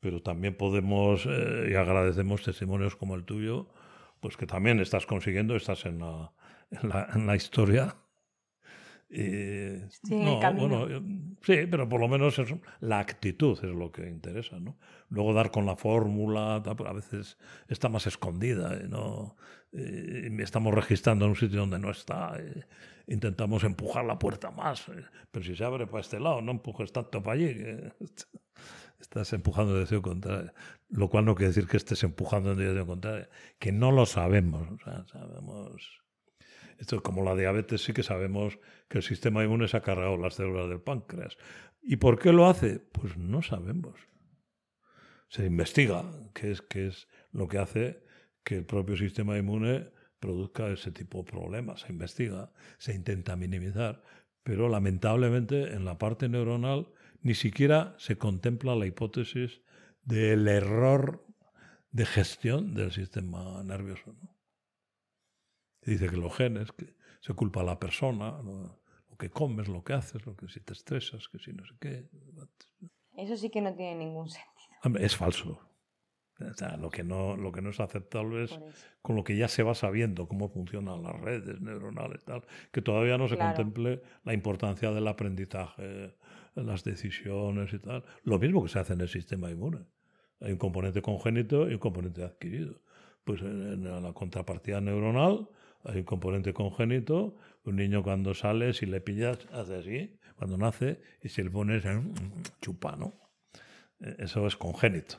pero 0.00 0.22
también 0.22 0.56
podemos 0.56 1.26
eh, 1.26 1.68
y 1.70 1.74
agradecemos 1.74 2.42
testimonios 2.42 2.96
como 2.96 3.14
el 3.14 3.24
tuyo, 3.24 3.68
pues 4.20 4.36
que 4.36 4.46
también 4.46 4.80
estás 4.80 5.06
consiguiendo, 5.06 5.54
estás 5.56 5.84
en 5.84 6.00
la, 6.82 7.08
en 7.14 7.26
la 7.26 7.36
historia 7.36 7.96
eh, 9.12 9.88
sí, 10.04 10.14
bueno, 10.14 10.88
eh, 10.88 11.02
sí, 11.42 11.66
pero 11.68 11.88
por 11.88 12.00
lo 12.00 12.06
menos 12.06 12.40
la 12.78 13.00
actitud 13.00 13.58
es 13.58 13.74
lo 13.74 13.90
que 13.90 14.08
interesa, 14.08 14.60
¿no? 14.60 14.78
Luego 15.08 15.34
dar 15.34 15.50
con 15.50 15.66
la 15.66 15.74
fórmula, 15.74 16.56
a 16.56 16.92
veces 16.92 17.36
está 17.66 17.88
más 17.88 18.06
escondida, 18.06 18.74
¿eh? 18.76 18.86
¿no? 18.88 19.36
estamos 19.72 20.74
registrando 20.74 21.24
en 21.24 21.30
un 21.30 21.36
sitio 21.36 21.60
donde 21.60 21.78
no 21.78 21.92
está, 21.92 22.36
intentamos 23.06 23.62
empujar 23.62 24.04
la 24.04 24.18
puerta 24.18 24.50
más, 24.50 24.84
pero 25.30 25.44
si 25.44 25.54
se 25.54 25.64
abre 25.64 25.86
para 25.86 26.00
este 26.00 26.18
lado, 26.18 26.42
no 26.42 26.50
empujes 26.50 26.92
tanto 26.92 27.22
para 27.22 27.34
allí, 27.34 27.56
estás 29.00 29.32
empujando 29.32 29.72
en 29.72 29.78
dirección 29.78 30.02
contraria, 30.02 30.52
lo 30.88 31.08
cual 31.08 31.24
no 31.24 31.36
quiere 31.36 31.48
decir 31.48 31.68
que 31.68 31.76
estés 31.76 32.02
empujando 32.02 32.50
en 32.50 32.58
dirección 32.58 32.86
contraria, 32.86 33.28
que 33.60 33.70
no 33.70 33.92
lo 33.92 34.06
sabemos, 34.06 34.68
o 34.72 34.78
sea, 34.84 35.04
sabemos 35.06 36.02
esto 36.80 36.96
es 36.96 37.02
como 37.02 37.22
la 37.22 37.36
diabetes, 37.36 37.84
sí 37.84 37.92
que 37.92 38.02
sabemos 38.02 38.58
que 38.88 38.98
el 38.98 39.04
sistema 39.04 39.44
inmune 39.44 39.68
se 39.68 39.76
ha 39.76 39.82
cargado 39.82 40.16
las 40.16 40.34
células 40.34 40.70
del 40.70 40.80
páncreas. 40.80 41.36
¿Y 41.82 41.96
por 41.96 42.18
qué 42.18 42.32
lo 42.32 42.46
hace? 42.46 42.80
Pues 42.80 43.18
no 43.18 43.42
sabemos. 43.42 44.00
Se 45.28 45.44
investiga 45.44 46.10
qué 46.32 46.50
es, 46.50 46.62
qué 46.62 46.86
es 46.86 47.06
lo 47.32 47.48
que 47.48 47.58
hace 47.58 48.02
que 48.44 48.56
el 48.56 48.64
propio 48.64 48.96
sistema 48.96 49.36
inmune 49.36 49.90
produzca 50.20 50.68
ese 50.68 50.90
tipo 50.90 51.18
de 51.18 51.30
problemas. 51.30 51.82
Se 51.82 51.92
investiga, 51.92 52.50
se 52.78 52.94
intenta 52.94 53.36
minimizar, 53.36 54.02
pero 54.42 54.70
lamentablemente 54.70 55.74
en 55.74 55.84
la 55.84 55.98
parte 55.98 56.30
neuronal 56.30 56.88
ni 57.20 57.34
siquiera 57.34 57.94
se 57.98 58.16
contempla 58.16 58.74
la 58.74 58.86
hipótesis 58.86 59.60
del 60.02 60.48
error 60.48 61.26
de 61.92 62.06
gestión 62.06 62.72
del 62.72 62.90
sistema 62.90 63.62
nervioso 63.64 64.14
dice 65.82 66.08
que 66.08 66.16
los 66.16 66.34
genes, 66.34 66.72
que 66.72 66.94
se 67.20 67.34
culpa 67.34 67.60
a 67.60 67.64
la 67.64 67.78
persona, 67.78 68.40
lo, 68.42 69.16
que 69.18 69.30
comes, 69.30 69.68
lo 69.68 69.82
que 69.84 69.92
haces, 69.92 70.24
lo 70.26 70.34
que 70.36 70.48
si 70.48 70.60
te 70.60 70.72
estresas, 70.72 71.28
que 71.28 71.38
si 71.38 71.52
no 71.52 71.64
sé 71.66 71.74
qué. 71.80 72.08
Eso 73.16 73.36
sí 73.36 73.50
que 73.50 73.60
no 73.60 73.74
tiene 73.74 73.96
ningún 73.96 74.28
sentido. 74.28 74.98
es 74.98 75.16
falso. 75.16 75.60
O 76.40 76.54
sea, 76.54 76.78
lo 76.78 76.88
que 76.88 77.04
no, 77.04 77.36
lo 77.36 77.52
que 77.52 77.60
no 77.60 77.68
es 77.68 77.80
aceptable 77.80 78.44
es 78.44 78.58
con 79.02 79.14
lo 79.14 79.24
que 79.24 79.36
ya 79.36 79.46
se 79.46 79.62
va 79.62 79.74
sabiendo 79.74 80.26
cómo 80.26 80.48
funcionan 80.48 81.02
las 81.02 81.20
redes 81.20 81.60
neuronales, 81.60 82.24
tal, 82.24 82.44
que 82.72 82.80
todavía 82.80 83.18
no 83.18 83.28
se 83.28 83.36
Claro. 83.36 83.54
contemple 83.56 84.02
la 84.24 84.32
importancia 84.32 84.90
del 84.90 85.06
aprendizaje, 85.06 86.16
las 86.54 86.82
decisiones 86.82 87.74
y 87.74 87.78
tal. 87.78 88.04
Lo 88.22 88.38
mismo 88.38 88.62
que 88.62 88.70
se 88.70 88.78
hace 88.78 88.94
en 88.94 89.02
el 89.02 89.08
sistema 89.08 89.50
inmune. 89.50 89.84
Hay 90.40 90.52
un 90.52 90.58
componente 90.58 91.02
congénito 91.02 91.68
y 91.68 91.74
un 91.74 91.78
componente 91.78 92.24
adquirido. 92.24 92.80
Pues 93.24 93.42
en, 93.42 93.86
en 93.86 94.02
la 94.02 94.12
contrapartida 94.14 94.80
neuronal 94.80 95.46
hay 95.84 95.98
un 95.98 96.04
componente 96.04 96.52
congénito. 96.52 97.36
Un 97.64 97.76
niño 97.76 98.02
cuando 98.02 98.32
sale, 98.34 98.72
si 98.72 98.86
le 98.86 99.00
pillas, 99.00 99.38
hace 99.52 99.76
así, 99.76 100.18
cuando 100.36 100.56
nace, 100.56 101.00
y 101.22 101.28
si 101.28 101.42
le 101.42 101.50
pones 101.50 101.84
en 101.84 102.14
chupa, 102.62 102.96
¿no? 102.96 103.14
Eh, 104.00 104.16
Eso 104.20 104.46
es 104.46 104.56
congénito. 104.56 105.16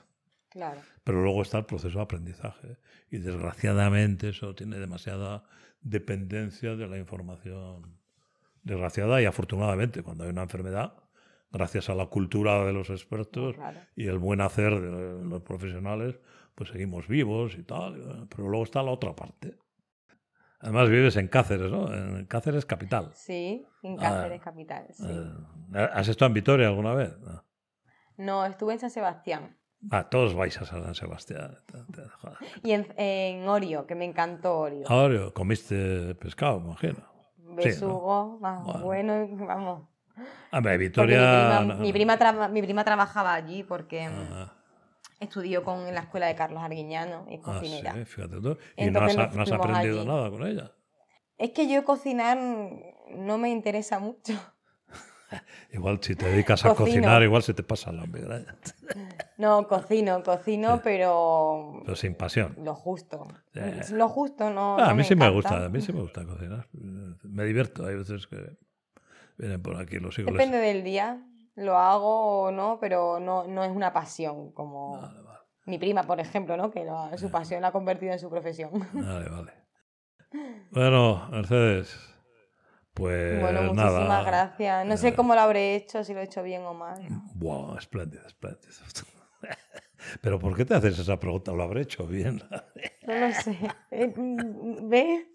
Claro. 0.50 0.82
Pero 1.04 1.22
luego 1.22 1.44
está 1.44 1.60
el 1.60 1.66
proceso 1.66 2.00
de 2.00 2.04
aprendizaje. 2.04 2.78
Y 3.10 3.20
desgraciadamente 3.20 4.30
eso 4.30 4.54
tiene 4.56 4.78
demasiada 4.80 5.44
dependencia 5.82 6.76
de 6.76 6.88
la 6.88 6.98
información. 6.98 7.98
Desgraciada 8.64 9.22
y 9.22 9.26
afortunadamente, 9.26 10.04
cuando 10.04 10.24
hay 10.24 10.30
una 10.30 10.44
enfermedad, 10.44 10.94
gracias 11.52 11.90
a 11.90 11.96
la 11.96 12.08
cultura 12.08 12.64
de 12.66 12.74
los 12.74 12.90
expertos 12.90 13.56
Claro. 13.56 13.80
y 13.96 14.08
el 14.08 14.18
buen 14.18 14.42
hacer 14.42 14.80
de 14.80 15.24
los 15.26 15.42
profesionales, 15.42 16.20
pues 16.56 16.70
seguimos 16.70 17.08
vivos 17.08 17.56
y 17.58 17.64
tal. 17.64 18.28
Pero 18.30 18.50
luego 18.50 18.64
está 18.64 18.84
la 18.84 18.92
otra 18.92 19.16
parte. 19.16 19.58
Además 20.62 20.90
vives 20.90 21.16
en 21.18 21.28
Cáceres, 21.28 21.72
¿no? 21.72 21.92
En 21.94 22.26
Cáceres 22.26 22.66
capital. 22.66 23.10
Sí, 23.14 23.66
en 23.84 23.94
Ah, 24.00 24.02
Cáceres 24.02 24.42
capital. 24.42 24.86
Sí. 24.92 25.06
Eh, 25.10 25.90
¿Has 25.94 26.08
estado 26.08 26.28
en 26.28 26.34
Vitoria 26.34 26.68
alguna 26.68 26.94
vez? 26.94 27.18
No. 27.20 27.44
No, 28.18 28.46
estuve 28.46 28.74
en 28.74 28.80
San 28.80 28.92
Sebastián. 28.92 29.58
Ah, 29.90 30.08
todos 30.10 30.36
vais 30.36 30.56
a 30.62 30.66
San 30.66 30.94
Sebastián. 30.94 31.58
Joder. 32.22 32.38
Y 32.64 32.72
en, 32.74 32.88
en 32.98 33.48
Orio, 33.48 33.88
que 33.88 33.96
me 33.96 34.06
encantó 34.06 34.60
Orio. 34.60 34.86
Ahora, 34.88 35.32
comiste 35.34 36.14
pescado, 36.16 36.60
imagino. 36.60 37.00
sí, 37.36 37.44
Besugo, 37.56 38.38
más 38.40 38.64
Bueno. 38.64 38.84
bueno, 38.86 39.28
vamos. 39.48 39.88
Porque 40.52 40.70
mi 40.72 40.78
Vitoria. 40.78 41.18
prima, 41.18 41.60
no- 41.66 41.76
mi, 41.82 41.92
prima 41.94 42.48
mi 42.50 42.62
prima 42.62 42.84
trabajaba 42.84 43.34
allí 43.34 43.64
porque 43.64 44.04
Ajá. 44.04 44.54
Estudió 45.22 45.64
con, 45.64 45.88
en 45.88 45.96
la 45.96 46.02
escuela 46.02 46.28
de 46.28 46.36
Carlos 46.36 46.62
Arguiñano 46.62 47.26
y 47.30 47.36
es 47.36 47.42
Ah, 47.46 47.54
cocinera. 47.54 47.94
sí, 47.94 48.06
fíjate 48.06 48.42
tú. 48.42 48.58
Y 48.76 48.90
no 48.92 49.00
has, 49.02 49.16
no 49.16 49.56
aprendido 49.56 50.00
allí. 50.02 50.08
nada 50.08 50.30
con 50.30 50.46
ella. 50.46 50.72
Es 51.38 51.52
que 51.52 51.68
yo 51.72 51.84
cocinar 51.86 52.38
no 52.38 53.38
me 53.38 53.50
interesa 53.50 54.00
mucho. 54.00 54.34
Igual 55.72 56.00
si 56.02 56.16
te 56.16 56.26
dedicas 56.26 56.66
a 56.66 56.70
Cocino. 56.70 56.86
cocinar, 56.86 57.24
igual 57.24 57.42
se 57.42 57.54
te 57.54 57.64
pasa 57.64 57.92
la 57.94 58.06
migraña. 58.06 58.54
No, 59.38 59.66
cocino, 59.68 60.22
cocino, 60.24 60.76
Sí. 60.76 60.82
pero 60.84 61.82
Pero 61.86 61.96
sin 61.96 62.16
pasión. 62.16 62.56
lo 62.62 62.76
justo. 62.76 63.28
Ya. 63.54 63.80
Lo 63.92 64.10
justo, 64.10 64.50
no. 64.50 64.78
Ah, 64.78 64.90
a 64.90 64.94
mí 64.94 65.04
sí 65.06 65.16
me 65.16 65.30
gusta, 65.30 65.66
a 65.66 65.70
mí 65.70 65.80
sí 65.82 65.94
me 65.94 66.02
gusta 66.02 66.26
cocinar. 66.26 66.68
Me 67.24 67.46
divierto. 67.46 67.86
Hay 67.86 67.96
veces 67.96 68.28
que 68.28 68.58
vienen 69.38 69.62
por 69.62 69.78
aquí 69.78 70.00
los 70.00 70.20
hijos. 70.20 70.34
Depende 70.34 70.58
del 70.58 70.84
día, 70.84 71.24
lo 71.56 71.78
hago 71.78 72.44
o 72.44 72.52
no, 72.52 72.78
pero 72.80 73.20
no, 73.20 73.46
no 73.48 73.64
es 73.64 73.72
una 73.72 73.92
pasión 73.94 74.52
como 74.54 75.02
Vale, 75.02 75.22
vale. 75.22 75.40
mi 75.66 75.78
prima, 75.78 76.04
por 76.04 76.20
ejemplo, 76.20 76.56
¿no? 76.58 76.72
Que 76.72 76.86
su 77.18 77.30
pasión 77.32 77.62
la 77.62 77.68
ha 77.70 77.72
convertido 77.72 78.14
en 78.14 78.20
su 78.20 78.30
profesión. 78.30 78.72
Vale, 78.94 79.30
vale. 79.30 79.54
Bueno, 80.72 81.28
Mercedes, 81.30 81.98
pues 82.94 83.42
bueno, 83.42 83.62
muchísimas 83.64 84.08
nada. 84.08 84.24
gracias. 84.24 84.86
No 84.86 84.94
Eh, 84.94 84.98
sé 84.98 85.14
cómo 85.14 85.36
lo 85.36 85.42
habré 85.42 85.76
hecho, 85.76 86.04
si 86.04 86.14
lo 86.14 86.22
he 86.22 86.24
hecho 86.24 86.42
bien 86.44 86.64
o 86.66 86.74
mal. 86.74 87.02
Wow, 87.36 87.78
espléndido, 87.78 88.26
espléndido. 88.26 88.72
Pero 90.22 90.40
¿por 90.40 90.56
qué 90.56 90.66
te 90.66 90.74
haces 90.74 90.98
esa 90.98 91.20
pregunta? 91.20 91.52
Lo 91.52 91.64
habré 91.64 91.82
hecho 91.82 92.08
bien. 92.08 92.42
No 93.06 93.16
lo 93.16 93.32
sé. 93.34 93.58
Eh, 93.92 94.08
mm, 94.16 94.90
¿Ves? 94.90 95.28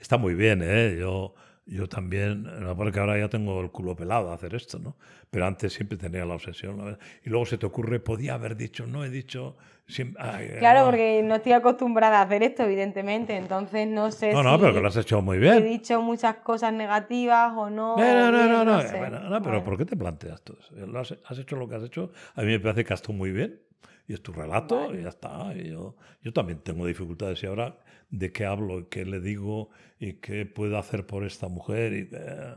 Está 0.00 0.16
muy 0.18 0.34
bien, 0.34 0.60
¿eh? 0.62 0.96
Yo, 0.98 1.34
yo 1.66 1.88
también, 1.88 2.46
porque 2.76 2.98
ahora 2.98 3.18
ya 3.18 3.28
tengo 3.28 3.60
el 3.60 3.70
culo 3.70 3.94
pelado 3.94 4.30
a 4.30 4.34
hacer 4.34 4.54
esto, 4.54 4.78
¿no? 4.78 4.96
Pero 5.30 5.46
antes 5.46 5.72
siempre 5.72 5.96
tenía 5.96 6.24
la 6.24 6.34
obsesión. 6.34 6.76
¿no? 6.78 6.96
Y 7.24 7.30
luego 7.30 7.46
se 7.46 7.58
te 7.58 7.66
ocurre, 7.66 8.00
podía 8.00 8.34
haber 8.34 8.56
dicho, 8.56 8.86
no 8.86 9.04
he 9.04 9.10
dicho. 9.10 9.56
siempre- 9.86 10.22
ay, 10.24 10.48
Claro, 10.60 10.80
no. 10.80 10.84
porque 10.86 11.20
no 11.24 11.34
estoy 11.36 11.50
acostumbrada 11.52 12.20
a 12.20 12.22
hacer 12.22 12.42
esto, 12.44 12.62
evidentemente. 12.64 13.36
Entonces 13.36 13.88
no 13.88 14.10
sé 14.12 14.32
No, 14.32 14.42
no, 14.42 14.54
si 14.54 14.60
pero 14.60 14.74
que 14.74 14.80
lo 14.80 14.86
has 14.88 14.96
hecho 14.96 15.20
muy 15.20 15.36
he 15.38 15.40
bien. 15.40 15.64
dicho 15.64 16.00
muchas 16.00 16.36
cosas 16.36 16.72
negativas 16.72 17.52
o 17.56 17.68
no. 17.70 17.96
No, 17.96 18.14
no, 18.14 18.30
no, 18.30 18.46
no, 18.48 18.64
no, 18.64 18.80
sé. 18.82 18.96
bueno, 18.98 19.18
no, 19.20 19.28
pero 19.42 19.56
Bueno. 19.56 19.64
¿por 19.64 19.76
qué 19.78 19.84
te 19.84 19.96
planteas 19.96 20.42
todo 20.42 20.58
eso? 20.60 20.98
Has, 20.98 21.16
has 21.24 21.38
hecho 21.38 21.56
lo 21.56 21.68
que 21.68 21.74
has 21.76 21.82
hecho. 21.82 22.12
A 22.36 22.42
mí 22.42 22.46
me 22.48 22.60
parece 22.60 22.84
que 22.84 22.92
has 22.94 23.00
estado 23.00 23.14
muy 23.18 23.32
bien. 23.32 23.60
Y 24.06 24.12
es 24.14 24.22
tu 24.22 24.32
relato 24.32 24.86
Vale. 24.88 25.00
y 25.00 25.02
ya 25.04 25.08
está. 25.08 25.52
Y 25.56 25.70
yo, 25.70 25.94
yo 26.22 26.32
también 26.32 26.60
tengo 26.60 26.84
dificultades. 26.86 27.42
Y 27.42 27.46
ahora, 27.46 27.76
¿de 28.10 28.32
qué 28.32 28.44
hablo? 28.46 28.80
y 28.80 28.84
¿Qué 28.86 29.04
le 29.04 29.20
digo? 29.20 29.70
¿Y 29.98 30.14
qué 30.14 30.46
puedo 30.46 30.78
hacer 30.78 31.06
por 31.06 31.24
esta 31.24 31.48
mujer? 31.48 31.92
Y, 31.92 32.08
eh, 32.12 32.54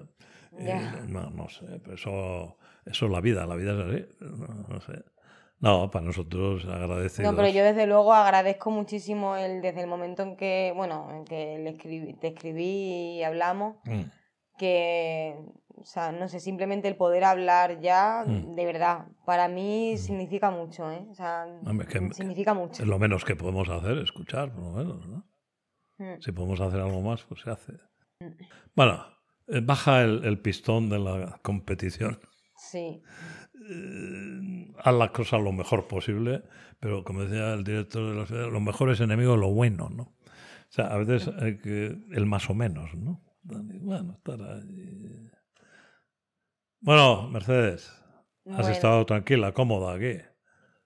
y 0.59 0.65
Ya. 0.65 1.01
no, 1.07 1.30
no 1.30 1.49
sé. 1.49 1.65
Pero 1.84 1.95
eso, 1.95 2.57
eso 2.85 3.05
es 3.05 3.11
la 3.11 3.21
vida. 3.21 3.45
La 3.45 3.55
vida 3.55 3.73
es 3.73 3.80
así. 3.80 4.05
No, 4.21 4.67
no 4.67 4.81
sé. 4.81 5.03
No, 5.59 5.89
para 5.89 6.05
nosotros 6.05 6.65
agradecidos. 6.65 7.31
No, 7.31 7.38
pero 7.38 7.47
yo 7.49 7.63
desde 7.63 7.88
luego 7.88 8.13
agradezco 8.13 8.69
muchísimo 8.69 9.38
el, 9.38 9.61
desde 9.61 9.81
el 9.81 9.88
momento 9.88 10.21
en 10.23 10.35
que, 10.35 10.73
bueno, 10.75 11.07
en 11.15 11.23
que 11.23 11.57
le 11.59 11.69
escribí- 11.69 12.19
te 12.19 12.27
escribí 12.27 13.17
y 13.19 13.23
hablamos, 13.23 13.77
Mm. 13.85 14.01
que, 14.57 15.35
o 15.75 15.85
sea, 15.85 16.11
no 16.11 16.27
sé, 16.27 16.39
simplemente 16.39 16.88
el 16.88 16.95
poder 16.97 17.23
hablar 17.23 17.80
ya, 17.80 18.23
Mm. 18.27 18.55
de 18.55 18.65
verdad, 18.65 19.07
para 19.25 19.47
mí 19.47 19.97
significa 19.97 20.51
mucho, 20.51 20.91
¿eh? 20.91 21.05
O 21.09 21.15
sea, 21.15 21.45
Hombre, 21.65 21.88
que- 21.88 22.13
significa 22.13 22.53
mucho. 22.53 22.84
Es 22.84 22.88
lo 22.89 22.99
menos 22.99 23.23
que 23.25 23.35
podemos 23.35 23.69
hacer, 23.69 23.97
escuchar, 23.99 24.51
por 24.53 24.63
lo 24.63 24.71
menos, 24.71 25.07
¿no? 25.07 25.23
Mm. 25.98 26.20
Si 26.20 26.32
podemos 26.32 26.60
hacer 26.61 26.80
algo 26.82 27.02
más, 27.02 27.24
pues 27.24 27.41
se 27.41 27.49
hace. 27.52 27.74
Bueno, 28.76 29.06
eh, 29.48 29.61
baja 29.64 30.02
el, 30.03 30.24
el 30.26 30.40
pistón 30.40 30.90
de 30.90 30.99
la 30.99 31.40
competición. 31.44 32.20
Sí, 32.56 33.02
Eh, 33.70 34.72
haz 34.84 34.94
las 34.95 35.11
cosas 35.11 35.41
lo 35.41 35.52
mejor 35.52 35.88
posible, 35.88 36.44
pero 36.80 37.03
como 37.03 37.22
decía 37.24 37.53
el 37.53 37.64
director 37.64 38.10
de 38.11 38.15
la 38.20 38.26
ciudad, 38.26 38.52
lo 38.52 38.60
mejor 38.60 38.90
es 38.91 38.99
enemigo 38.99 39.34
de 39.34 39.38
lo 39.40 39.52
bueno, 39.52 39.90
¿no? 39.90 40.03
O 40.03 40.70
sea, 40.76 40.88
a 40.88 40.98
veces 40.98 41.30
hay 41.40 41.57
que, 41.60 41.95
el 42.11 42.26
más 42.26 42.49
o 42.49 42.53
menos, 42.56 42.94
¿no? 42.95 43.22
Bueno, 43.44 44.14
estar 44.14 44.41
ahí. 44.41 45.30
Bueno, 46.82 47.30
Mercedes, 47.30 47.88
has 48.45 48.57
Bueno. 48.57 48.70
estado 48.70 49.06
tranquila, 49.06 49.53
cómoda 49.53 49.95
aquí. 49.95 50.18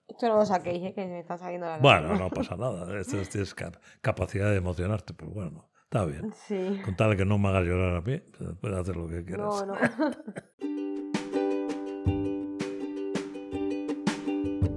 Esto 0.08 0.28
no 0.28 0.36
lo 0.38 0.46
saquéis, 0.46 0.84
¿eh? 0.84 0.94
que 0.94 1.06
me 1.06 1.20
está 1.20 1.38
saliendo 1.38 1.68
la 1.68 1.78
Bueno, 1.80 2.16
no 2.16 2.30
pasa 2.30 2.56
nada. 2.56 3.00
Esto 3.00 3.20
es- 3.20 3.30
tienes 3.30 3.54
cap- 3.54 3.78
capacidad 4.02 4.50
de 4.50 4.58
emocionarte, 4.58 5.14
pero 5.14 5.32
bueno, 5.32 5.70
está 5.84 6.06
bien. 6.06 6.34
Sí. 6.48 6.82
Con 6.86 6.96
tal 6.96 7.12
de 7.12 7.18
que 7.18 7.26
no 7.26 7.38
me 7.38 7.50
hagas 7.50 7.66
llorar 7.66 7.96
a 7.98 8.02
mí, 8.02 8.20
puedes 8.62 8.78
hacer 8.78 8.96
lo 8.96 9.08
que 9.08 9.24
quieras. 9.26 9.46
No, 9.46 9.66
no. 9.66 9.76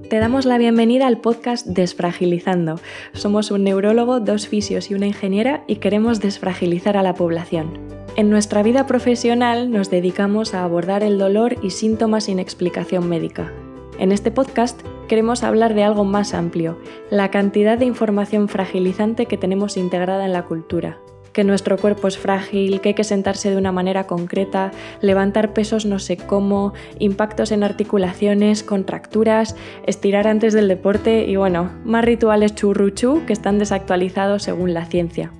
Te 0.08 0.18
damos 0.18 0.44
la 0.44 0.58
bienvenida 0.58 1.06
al 1.06 1.18
podcast 1.20 1.66
Desfragilizando. 1.68 2.80
Somos 3.12 3.52
un 3.52 3.62
neurólogo, 3.62 4.18
dos 4.18 4.48
fisios 4.48 4.90
y 4.90 4.94
una 4.94 5.06
ingeniera 5.06 5.62
y 5.68 5.76
queremos 5.76 6.18
desfragilizar 6.20 6.96
a 6.96 7.02
la 7.04 7.14
población. 7.14 7.78
En 8.16 8.28
nuestra 8.28 8.64
vida 8.64 8.86
profesional 8.88 9.70
nos 9.70 9.88
dedicamos 9.88 10.52
a 10.52 10.64
abordar 10.64 11.04
el 11.04 11.16
dolor 11.16 11.54
y 11.62 11.70
síntomas 11.70 12.24
sin 12.24 12.40
explicación 12.40 13.08
médica. 13.08 13.52
En 14.00 14.12
este 14.12 14.30
podcast 14.30 14.80
queremos 15.08 15.42
hablar 15.42 15.74
de 15.74 15.84
algo 15.84 16.06
más 16.06 16.32
amplio, 16.32 16.78
la 17.10 17.30
cantidad 17.30 17.76
de 17.76 17.84
información 17.84 18.48
fragilizante 18.48 19.26
que 19.26 19.36
tenemos 19.36 19.76
integrada 19.76 20.24
en 20.24 20.32
la 20.32 20.46
cultura. 20.46 20.96
Que 21.34 21.44
nuestro 21.44 21.76
cuerpo 21.76 22.08
es 22.08 22.16
frágil, 22.16 22.80
que 22.80 22.88
hay 22.88 22.94
que 22.94 23.04
sentarse 23.04 23.50
de 23.50 23.58
una 23.58 23.72
manera 23.72 24.06
concreta, 24.06 24.70
levantar 25.02 25.52
pesos 25.52 25.84
no 25.84 25.98
sé 25.98 26.16
cómo, 26.16 26.72
impactos 26.98 27.52
en 27.52 27.62
articulaciones, 27.62 28.62
contracturas, 28.62 29.54
estirar 29.86 30.26
antes 30.28 30.54
del 30.54 30.68
deporte 30.68 31.26
y 31.26 31.36
bueno, 31.36 31.70
más 31.84 32.02
rituales 32.02 32.54
churruchú 32.54 33.26
que 33.26 33.34
están 33.34 33.58
desactualizados 33.58 34.44
según 34.44 34.72
la 34.72 34.86
ciencia. 34.86 35.30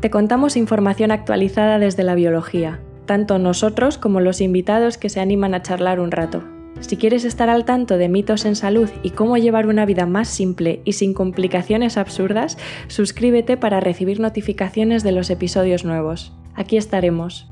Te 0.00 0.10
contamos 0.10 0.58
información 0.58 1.10
actualizada 1.10 1.78
desde 1.78 2.02
la 2.02 2.16
biología, 2.16 2.82
tanto 3.06 3.38
nosotros 3.38 3.96
como 3.96 4.20
los 4.20 4.42
invitados 4.42 4.98
que 4.98 5.08
se 5.08 5.20
animan 5.20 5.54
a 5.54 5.62
charlar 5.62 6.00
un 6.00 6.10
rato. 6.10 6.55
Si 6.80 6.96
quieres 6.96 7.24
estar 7.24 7.48
al 7.48 7.64
tanto 7.64 7.98
de 7.98 8.08
mitos 8.08 8.44
en 8.44 8.56
salud 8.56 8.88
y 9.02 9.10
cómo 9.10 9.36
llevar 9.36 9.66
una 9.66 9.86
vida 9.86 10.06
más 10.06 10.28
simple 10.28 10.80
y 10.84 10.92
sin 10.92 11.14
complicaciones 11.14 11.96
absurdas, 11.96 12.58
suscríbete 12.88 13.56
para 13.56 13.80
recibir 13.80 14.20
notificaciones 14.20 15.02
de 15.02 15.12
los 15.12 15.30
episodios 15.30 15.84
nuevos. 15.84 16.32
Aquí 16.54 16.76
estaremos. 16.76 17.48